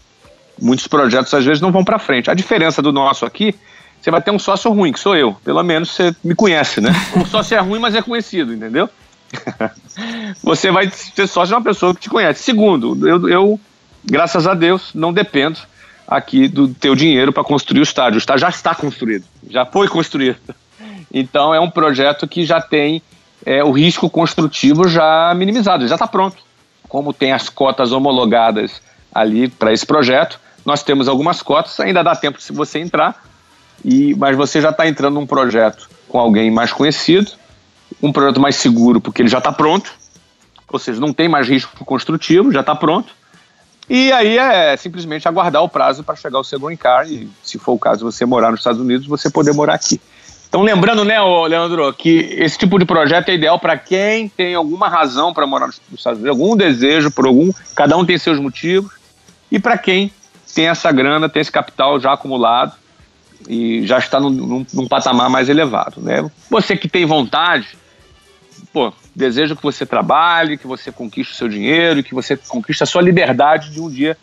muitos 0.61 0.87
projetos 0.87 1.33
às 1.33 1.45
vezes 1.45 1.61
não 1.61 1.71
vão 1.71 1.83
para 1.83 1.99
frente. 1.99 2.29
A 2.29 2.33
diferença 2.33 2.81
do 2.81 2.91
nosso 2.91 3.25
aqui, 3.25 3.55
você 4.01 4.11
vai 4.11 4.21
ter 4.21 4.31
um 4.31 4.39
sócio 4.39 4.71
ruim, 4.71 4.91
que 4.91 4.99
sou 4.99 5.15
eu. 5.15 5.33
Pelo 5.43 5.61
menos 5.63 5.91
você 5.91 6.15
me 6.23 6.35
conhece, 6.35 6.79
né? 6.81 6.91
O 7.15 7.25
sócio 7.27 7.55
é 7.55 7.59
ruim, 7.59 7.79
mas 7.79 7.95
é 7.95 8.01
conhecido, 8.01 8.53
entendeu? 8.53 8.89
você 10.41 10.71
vai 10.71 10.89
ser 10.89 11.27
sócio 11.27 11.49
de 11.49 11.53
uma 11.53 11.63
pessoa 11.63 11.93
que 11.93 12.01
te 12.01 12.09
conhece. 12.09 12.43
Segundo, 12.43 13.07
eu, 13.07 13.29
eu 13.29 13.59
graças 14.03 14.47
a 14.47 14.53
Deus, 14.53 14.91
não 14.93 15.13
dependo 15.13 15.59
aqui 16.07 16.47
do 16.47 16.69
teu 16.69 16.95
dinheiro 16.95 17.31
para 17.31 17.43
construir 17.43 17.81
o 17.81 17.83
estádio. 17.83 18.15
O 18.15 18.17
estádio 18.17 18.41
já 18.41 18.49
está 18.49 18.73
construído, 18.73 19.25
já 19.49 19.65
foi 19.65 19.87
construído. 19.87 20.37
Então 21.13 21.53
é 21.53 21.59
um 21.59 21.69
projeto 21.69 22.27
que 22.27 22.45
já 22.45 22.61
tem 22.61 23.01
é, 23.45 23.63
o 23.63 23.71
risco 23.71 24.09
construtivo 24.09 24.87
já 24.87 25.33
minimizado, 25.35 25.87
já 25.87 25.95
está 25.95 26.07
pronto. 26.07 26.37
Como 26.87 27.13
tem 27.13 27.31
as 27.31 27.49
cotas 27.49 27.91
homologadas 27.91 28.81
ali 29.13 29.47
para 29.47 29.71
esse 29.71 29.85
projeto, 29.85 30.39
nós 30.65 30.83
temos 30.83 31.07
algumas 31.07 31.41
cotas, 31.41 31.79
ainda 31.79 32.03
dá 32.03 32.15
tempo 32.15 32.41
se 32.41 32.51
você 32.51 32.79
entrar, 32.79 33.23
e 33.83 34.15
mas 34.15 34.35
você 34.35 34.61
já 34.61 34.69
está 34.69 34.87
entrando 34.87 35.15
num 35.15 35.25
projeto 35.25 35.89
com 36.07 36.19
alguém 36.19 36.49
mais 36.51 36.71
conhecido, 36.71 37.31
um 38.01 38.11
projeto 38.11 38.39
mais 38.39 38.55
seguro, 38.55 38.99
porque 38.99 39.21
ele 39.21 39.29
já 39.29 39.37
está 39.37 39.51
pronto, 39.51 39.91
ou 40.67 40.79
seja, 40.79 40.99
não 40.99 41.13
tem 41.13 41.27
mais 41.27 41.47
risco 41.47 41.85
construtivo, 41.85 42.51
já 42.51 42.61
está 42.61 42.75
pronto. 42.75 43.13
E 43.89 44.11
aí 44.11 44.37
é 44.37 44.77
simplesmente 44.77 45.27
aguardar 45.27 45.63
o 45.63 45.69
prazo 45.69 46.03
para 46.03 46.15
chegar 46.15 46.39
o 46.39 46.43
seu 46.43 46.59
green 46.59 46.77
card 46.77 47.11
e, 47.11 47.29
se 47.43 47.57
for 47.57 47.73
o 47.73 47.79
caso, 47.79 48.05
você 48.05 48.23
morar 48.23 48.51
nos 48.51 48.59
Estados 48.59 48.79
Unidos, 48.79 49.07
você 49.07 49.31
poder 49.31 49.51
morar 49.53 49.73
aqui. 49.73 49.99
Então, 50.47 50.61
lembrando, 50.61 51.03
né, 51.03 51.19
Leandro, 51.47 51.91
que 51.93 52.35
esse 52.37 52.57
tipo 52.57 52.77
de 52.77 52.85
projeto 52.85 53.29
é 53.29 53.35
ideal 53.35 53.59
para 53.59 53.77
quem 53.77 54.29
tem 54.29 54.53
alguma 54.53 54.87
razão 54.87 55.33
para 55.33 55.45
morar 55.45 55.67
nos 55.67 55.79
Estados 55.91 56.19
Unidos, 56.19 56.39
algum 56.39 56.55
desejo 56.55 57.11
por 57.11 57.25
algum, 57.25 57.51
cada 57.75 57.97
um 57.97 58.05
tem 58.05 58.17
seus 58.17 58.39
motivos, 58.39 58.91
e 59.51 59.59
para 59.59 59.77
quem 59.77 60.11
tem 60.53 60.67
essa 60.67 60.91
grana, 60.91 61.29
tem 61.29 61.41
esse 61.41 61.51
capital 61.51 61.99
já 61.99 62.13
acumulado 62.13 62.73
e 63.47 63.85
já 63.85 63.97
está 63.97 64.19
num, 64.19 64.29
num, 64.29 64.65
num, 64.73 64.87
patamar 64.87 65.29
mais 65.29 65.49
elevado. 65.49 66.01
Né? 66.01 66.29
Você 66.49 66.75
que 66.75 66.87
tem 66.87 67.05
vontade, 67.05 67.67
pô, 68.73 68.91
desejo 69.15 69.55
que 69.55 69.63
você 69.63 69.85
trabalhe, 69.85 70.57
que 70.57 70.67
você 70.67 70.91
conquiste 70.91 71.33
o 71.33 71.35
seu 71.35 71.47
dinheiro, 71.47 72.03
que 72.03 72.13
você 72.13 72.35
conquiste 72.35 72.83
a 72.83 72.85
sua 72.85 73.01
liberdade 73.01 73.71
de 73.71 73.81
um 73.81 73.89
dia 73.89 74.17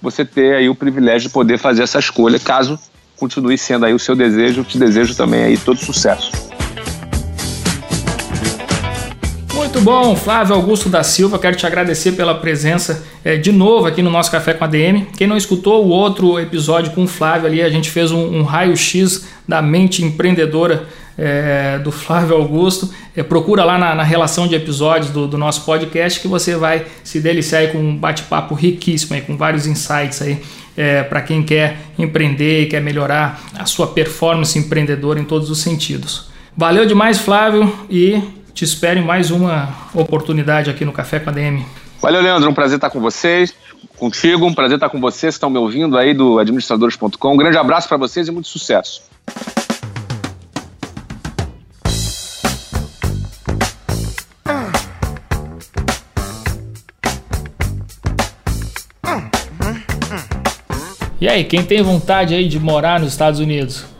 você 0.00 0.24
ter 0.24 0.56
aí 0.56 0.68
o 0.68 0.74
privilégio 0.74 1.28
de 1.28 1.32
poder 1.32 1.58
fazer 1.58 1.82
essa 1.82 1.98
escolha, 1.98 2.38
caso 2.38 2.78
continue 3.16 3.56
sendo 3.56 3.86
aí 3.86 3.94
o 3.94 3.98
seu 3.98 4.14
desejo, 4.14 4.60
eu 4.60 4.64
te 4.64 4.78
desejo 4.78 5.16
também 5.16 5.42
aí 5.42 5.56
todo 5.56 5.78
sucesso. 5.78 6.30
Muito 9.66 9.80
bom, 9.80 10.14
Flávio 10.14 10.54
Augusto 10.54 10.88
da 10.88 11.02
Silva, 11.02 11.40
quero 11.40 11.56
te 11.56 11.66
agradecer 11.66 12.12
pela 12.12 12.36
presença 12.36 13.04
é, 13.24 13.36
de 13.36 13.50
novo 13.50 13.88
aqui 13.88 14.00
no 14.00 14.08
nosso 14.08 14.30
Café 14.30 14.54
com 14.54 14.62
a 14.62 14.68
DM. 14.68 15.08
Quem 15.16 15.26
não 15.26 15.36
escutou 15.36 15.84
o 15.84 15.88
outro 15.88 16.38
episódio 16.38 16.92
com 16.92 17.02
o 17.02 17.08
Flávio 17.08 17.48
ali, 17.48 17.60
a 17.60 17.68
gente 17.68 17.90
fez 17.90 18.12
um, 18.12 18.38
um 18.38 18.42
raio-x 18.44 19.26
da 19.46 19.60
mente 19.60 20.04
empreendedora 20.04 20.86
é, 21.18 21.80
do 21.80 21.90
Flávio 21.90 22.36
Augusto. 22.36 22.88
É, 23.16 23.24
procura 23.24 23.64
lá 23.64 23.76
na, 23.76 23.92
na, 23.92 24.04
relação 24.04 24.46
de 24.46 24.54
episódios 24.54 25.10
do, 25.10 25.26
do, 25.26 25.36
nosso 25.36 25.64
podcast 25.64 26.20
que 26.20 26.28
você 26.28 26.54
vai 26.54 26.86
se 27.02 27.18
deliciar 27.18 27.72
com 27.72 27.78
um 27.78 27.96
bate-papo 27.96 28.54
riquíssimo, 28.54 29.16
aí, 29.16 29.20
com 29.20 29.36
vários 29.36 29.66
insights 29.66 30.22
aí. 30.22 30.40
É, 30.76 31.02
para 31.02 31.20
quem 31.22 31.42
quer 31.42 31.78
empreender 31.98 32.62
e 32.62 32.66
quer 32.66 32.80
melhorar 32.80 33.42
a 33.58 33.66
sua 33.66 33.88
performance 33.88 34.56
empreendedora 34.56 35.18
em 35.18 35.24
todos 35.24 35.50
os 35.50 35.58
sentidos. 35.58 36.28
Valeu 36.56 36.86
demais, 36.86 37.18
Flávio, 37.18 37.70
e 37.90 38.22
te 38.56 38.64
espero 38.64 38.98
em 38.98 39.04
mais 39.04 39.30
uma 39.30 39.68
oportunidade 39.92 40.70
aqui 40.70 40.82
no 40.82 40.90
Café 40.90 41.20
com 41.20 41.28
a 41.28 41.32
DM. 41.32 41.64
Valeu, 42.00 42.22
Leandro. 42.22 42.48
Um 42.48 42.54
prazer 42.54 42.76
estar 42.76 42.88
com 42.88 43.00
vocês, 43.00 43.52
contigo. 43.98 44.46
Um 44.46 44.54
prazer 44.54 44.78
estar 44.78 44.88
com 44.88 44.98
vocês 44.98 45.34
que 45.34 45.36
estão 45.36 45.50
me 45.50 45.58
ouvindo 45.58 45.98
aí 45.98 46.14
do 46.14 46.38
administradores.com. 46.38 47.34
Um 47.34 47.36
grande 47.36 47.58
abraço 47.58 47.86
para 47.86 47.98
vocês 47.98 48.28
e 48.28 48.32
muito 48.32 48.48
sucesso. 48.48 49.02
E 61.20 61.28
aí, 61.28 61.44
quem 61.44 61.62
tem 61.62 61.82
vontade 61.82 62.34
aí 62.34 62.48
de 62.48 62.58
morar 62.58 63.00
nos 63.00 63.12
Estados 63.12 63.38
Unidos? 63.38 63.95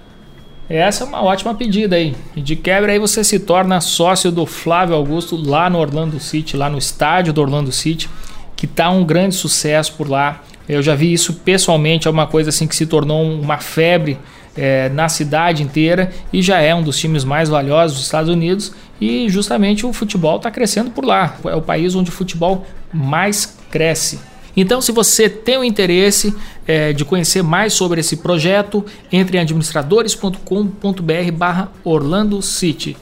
Essa 0.68 1.04
é 1.04 1.06
uma 1.06 1.22
ótima 1.22 1.54
pedida 1.54 1.96
aí. 1.96 2.14
E 2.34 2.40
de 2.40 2.56
quebra 2.56 2.92
aí 2.92 2.98
você 2.98 3.22
se 3.22 3.38
torna 3.38 3.80
sócio 3.80 4.32
do 4.32 4.44
Flávio 4.44 4.96
Augusto 4.96 5.36
lá 5.36 5.70
no 5.70 5.78
Orlando 5.78 6.18
City, 6.18 6.56
lá 6.56 6.68
no 6.68 6.78
estádio 6.78 7.32
do 7.32 7.40
Orlando 7.40 7.70
City, 7.70 8.10
que 8.56 8.66
tá 8.66 8.90
um 8.90 9.04
grande 9.04 9.34
sucesso 9.34 9.94
por 9.94 10.08
lá. 10.08 10.42
Eu 10.68 10.82
já 10.82 10.94
vi 10.94 11.12
isso 11.12 11.34
pessoalmente, 11.34 12.08
é 12.08 12.10
uma 12.10 12.26
coisa 12.26 12.50
assim 12.50 12.66
que 12.66 12.74
se 12.74 12.86
tornou 12.86 13.22
uma 13.22 13.58
febre 13.58 14.18
é, 14.56 14.88
na 14.88 15.08
cidade 15.08 15.62
inteira 15.62 16.10
e 16.32 16.42
já 16.42 16.58
é 16.60 16.74
um 16.74 16.82
dos 16.82 16.98
times 16.98 17.22
mais 17.22 17.48
valiosos 17.48 17.98
dos 17.98 18.06
Estados 18.06 18.30
Unidos. 18.30 18.72
E 19.00 19.28
justamente 19.28 19.86
o 19.86 19.92
futebol 19.92 20.38
está 20.38 20.50
crescendo 20.50 20.90
por 20.90 21.04
lá. 21.04 21.36
É 21.44 21.54
o 21.54 21.62
país 21.62 21.94
onde 21.94 22.10
o 22.10 22.12
futebol 22.12 22.66
mais 22.92 23.56
cresce. 23.70 24.18
Então, 24.56 24.80
se 24.80 24.90
você 24.90 25.28
tem 25.28 25.58
o 25.58 25.64
interesse 25.64 26.34
é, 26.66 26.92
de 26.92 27.04
conhecer 27.04 27.42
mais 27.42 27.74
sobre 27.74 28.00
esse 28.00 28.16
projeto, 28.16 28.84
entre 29.12 29.36
em 29.36 29.40
administradores.com.br 29.40 31.32
barra 31.34 31.70
Orlando 31.84 32.40
City. 32.40 32.96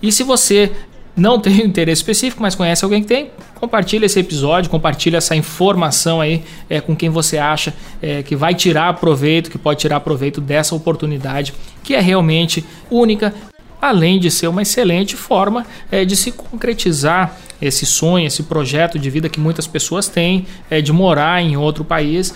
E 0.00 0.12
se 0.12 0.22
você 0.22 0.70
não 1.16 1.38
tem 1.40 1.62
um 1.62 1.66
interesse 1.66 2.00
específico, 2.00 2.40
mas 2.42 2.54
conhece 2.54 2.84
alguém 2.84 3.02
que 3.02 3.08
tem, 3.08 3.30
compartilha 3.56 4.06
esse 4.06 4.20
episódio, 4.20 4.70
compartilha 4.70 5.16
essa 5.16 5.34
informação 5.34 6.20
aí 6.20 6.44
é, 6.68 6.80
com 6.80 6.94
quem 6.94 7.10
você 7.10 7.38
acha 7.38 7.74
é, 8.00 8.22
que 8.22 8.36
vai 8.36 8.54
tirar 8.54 8.94
proveito, 8.94 9.50
que 9.50 9.58
pode 9.58 9.80
tirar 9.80 10.00
proveito 10.00 10.40
dessa 10.40 10.74
oportunidade, 10.74 11.54
que 11.82 11.94
é 11.94 12.00
realmente 12.00 12.64
única, 12.90 13.34
além 13.80 14.18
de 14.18 14.30
ser 14.30 14.48
uma 14.48 14.62
excelente 14.62 15.16
forma 15.16 15.66
é, 15.90 16.04
de 16.04 16.16
se 16.16 16.32
concretizar 16.32 17.36
esse 17.66 17.86
sonho, 17.86 18.26
esse 18.26 18.42
projeto 18.44 18.98
de 18.98 19.10
vida 19.10 19.28
que 19.28 19.40
muitas 19.40 19.66
pessoas 19.66 20.08
têm 20.08 20.46
é 20.70 20.80
de 20.80 20.92
morar 20.92 21.42
em 21.42 21.56
outro 21.56 21.84
país. 21.84 22.34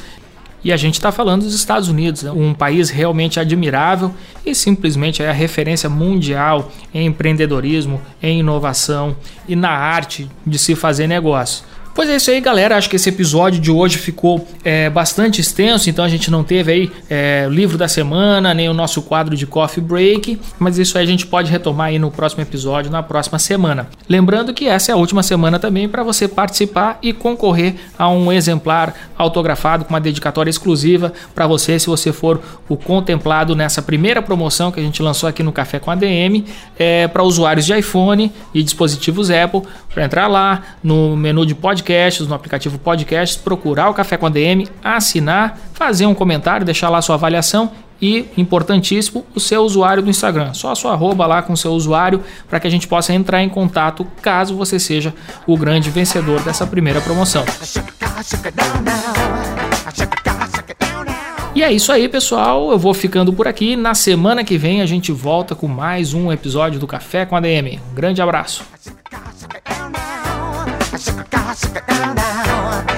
E 0.62 0.72
a 0.72 0.76
gente 0.76 0.94
está 0.94 1.12
falando 1.12 1.42
dos 1.42 1.54
Estados 1.54 1.88
Unidos, 1.88 2.24
né? 2.24 2.32
um 2.32 2.52
país 2.52 2.90
realmente 2.90 3.38
admirável 3.38 4.12
e 4.44 4.54
simplesmente 4.54 5.22
é 5.22 5.28
a 5.28 5.32
referência 5.32 5.88
mundial 5.88 6.72
em 6.92 7.06
empreendedorismo, 7.06 8.00
em 8.20 8.40
inovação 8.40 9.16
e 9.46 9.54
na 9.54 9.70
arte 9.70 10.28
de 10.44 10.58
se 10.58 10.74
fazer 10.74 11.06
negócio. 11.06 11.64
Pois 11.98 12.08
é 12.08 12.14
isso 12.14 12.30
aí, 12.30 12.40
galera. 12.40 12.76
Acho 12.76 12.88
que 12.88 12.94
esse 12.94 13.08
episódio 13.08 13.60
de 13.60 13.72
hoje 13.72 13.98
ficou 13.98 14.46
é, 14.62 14.88
bastante 14.88 15.40
extenso, 15.40 15.90
então 15.90 16.04
a 16.04 16.08
gente 16.08 16.30
não 16.30 16.44
teve 16.44 16.70
aí 16.70 16.92
é, 17.10 17.44
o 17.48 17.50
livro 17.50 17.76
da 17.76 17.88
semana, 17.88 18.54
nem 18.54 18.68
o 18.68 18.72
nosso 18.72 19.02
quadro 19.02 19.36
de 19.36 19.44
coffee 19.48 19.82
break, 19.82 20.38
mas 20.60 20.78
isso 20.78 20.96
aí 20.96 21.02
a 21.02 21.06
gente 21.08 21.26
pode 21.26 21.50
retomar 21.50 21.88
aí 21.88 21.98
no 21.98 22.08
próximo 22.08 22.40
episódio, 22.40 22.88
na 22.88 23.02
próxima 23.02 23.36
semana. 23.40 23.88
Lembrando 24.08 24.54
que 24.54 24.68
essa 24.68 24.92
é 24.92 24.94
a 24.94 24.96
última 24.96 25.24
semana 25.24 25.58
também 25.58 25.88
para 25.88 26.04
você 26.04 26.28
participar 26.28 27.00
e 27.02 27.12
concorrer 27.12 27.74
a 27.98 28.08
um 28.08 28.30
exemplar 28.30 28.94
autografado 29.18 29.84
com 29.84 29.92
uma 29.92 30.00
dedicatória 30.00 30.50
exclusiva 30.50 31.12
para 31.34 31.48
você, 31.48 31.80
se 31.80 31.88
você 31.88 32.12
for 32.12 32.40
o 32.68 32.76
contemplado 32.76 33.56
nessa 33.56 33.82
primeira 33.82 34.22
promoção 34.22 34.70
que 34.70 34.78
a 34.78 34.82
gente 34.84 35.02
lançou 35.02 35.28
aqui 35.28 35.42
no 35.42 35.50
Café 35.50 35.80
com 35.80 35.90
a 35.90 35.96
DM, 35.96 36.44
é, 36.78 37.08
para 37.08 37.24
usuários 37.24 37.66
de 37.66 37.76
iPhone 37.76 38.32
e 38.54 38.62
dispositivos 38.62 39.32
Apple, 39.32 39.62
para 39.92 40.04
entrar 40.04 40.28
lá 40.28 40.62
no 40.80 41.16
menu 41.16 41.44
de 41.44 41.56
podcast 41.56 41.87
podcasts, 41.88 42.28
no 42.28 42.34
aplicativo 42.34 42.78
Podcasts, 42.78 43.36
procurar 43.36 43.88
o 43.88 43.94
Café 43.94 44.18
com 44.18 44.26
a 44.26 44.28
DM, 44.28 44.68
assinar, 44.84 45.58
fazer 45.72 46.04
um 46.04 46.14
comentário, 46.14 46.66
deixar 46.66 46.90
lá 46.90 47.00
sua 47.00 47.14
avaliação 47.14 47.70
e, 48.00 48.26
importantíssimo, 48.36 49.24
o 49.34 49.40
seu 49.40 49.62
usuário 49.62 50.02
do 50.02 50.10
Instagram. 50.10 50.52
Só 50.52 50.70
a 50.70 50.74
sua 50.74 50.92
arroba 50.92 51.26
lá 51.26 51.40
com 51.40 51.54
o 51.54 51.56
seu 51.56 51.72
usuário 51.72 52.22
para 52.46 52.60
que 52.60 52.66
a 52.66 52.70
gente 52.70 52.86
possa 52.86 53.14
entrar 53.14 53.42
em 53.42 53.48
contato 53.48 54.06
caso 54.20 54.54
você 54.54 54.78
seja 54.78 55.14
o 55.46 55.56
grande 55.56 55.88
vencedor 55.88 56.42
dessa 56.42 56.66
primeira 56.66 57.00
promoção. 57.00 57.44
E 61.54 61.62
é 61.62 61.72
isso 61.72 61.90
aí, 61.90 62.06
pessoal. 62.06 62.70
Eu 62.70 62.78
vou 62.78 62.92
ficando 62.92 63.32
por 63.32 63.48
aqui. 63.48 63.74
Na 63.74 63.94
semana 63.94 64.44
que 64.44 64.58
vem 64.58 64.82
a 64.82 64.86
gente 64.86 65.10
volta 65.10 65.54
com 65.54 65.66
mais 65.66 66.12
um 66.12 66.30
episódio 66.30 66.78
do 66.78 66.86
Café 66.86 67.24
com 67.24 67.34
a 67.34 67.40
DM. 67.40 67.80
Um 67.90 67.94
grande 67.94 68.20
abraço. 68.20 68.62
shaka 70.98 71.54
shaka 71.54 71.54
shaka 71.54 71.80
down 71.86 72.16
down. 72.16 72.97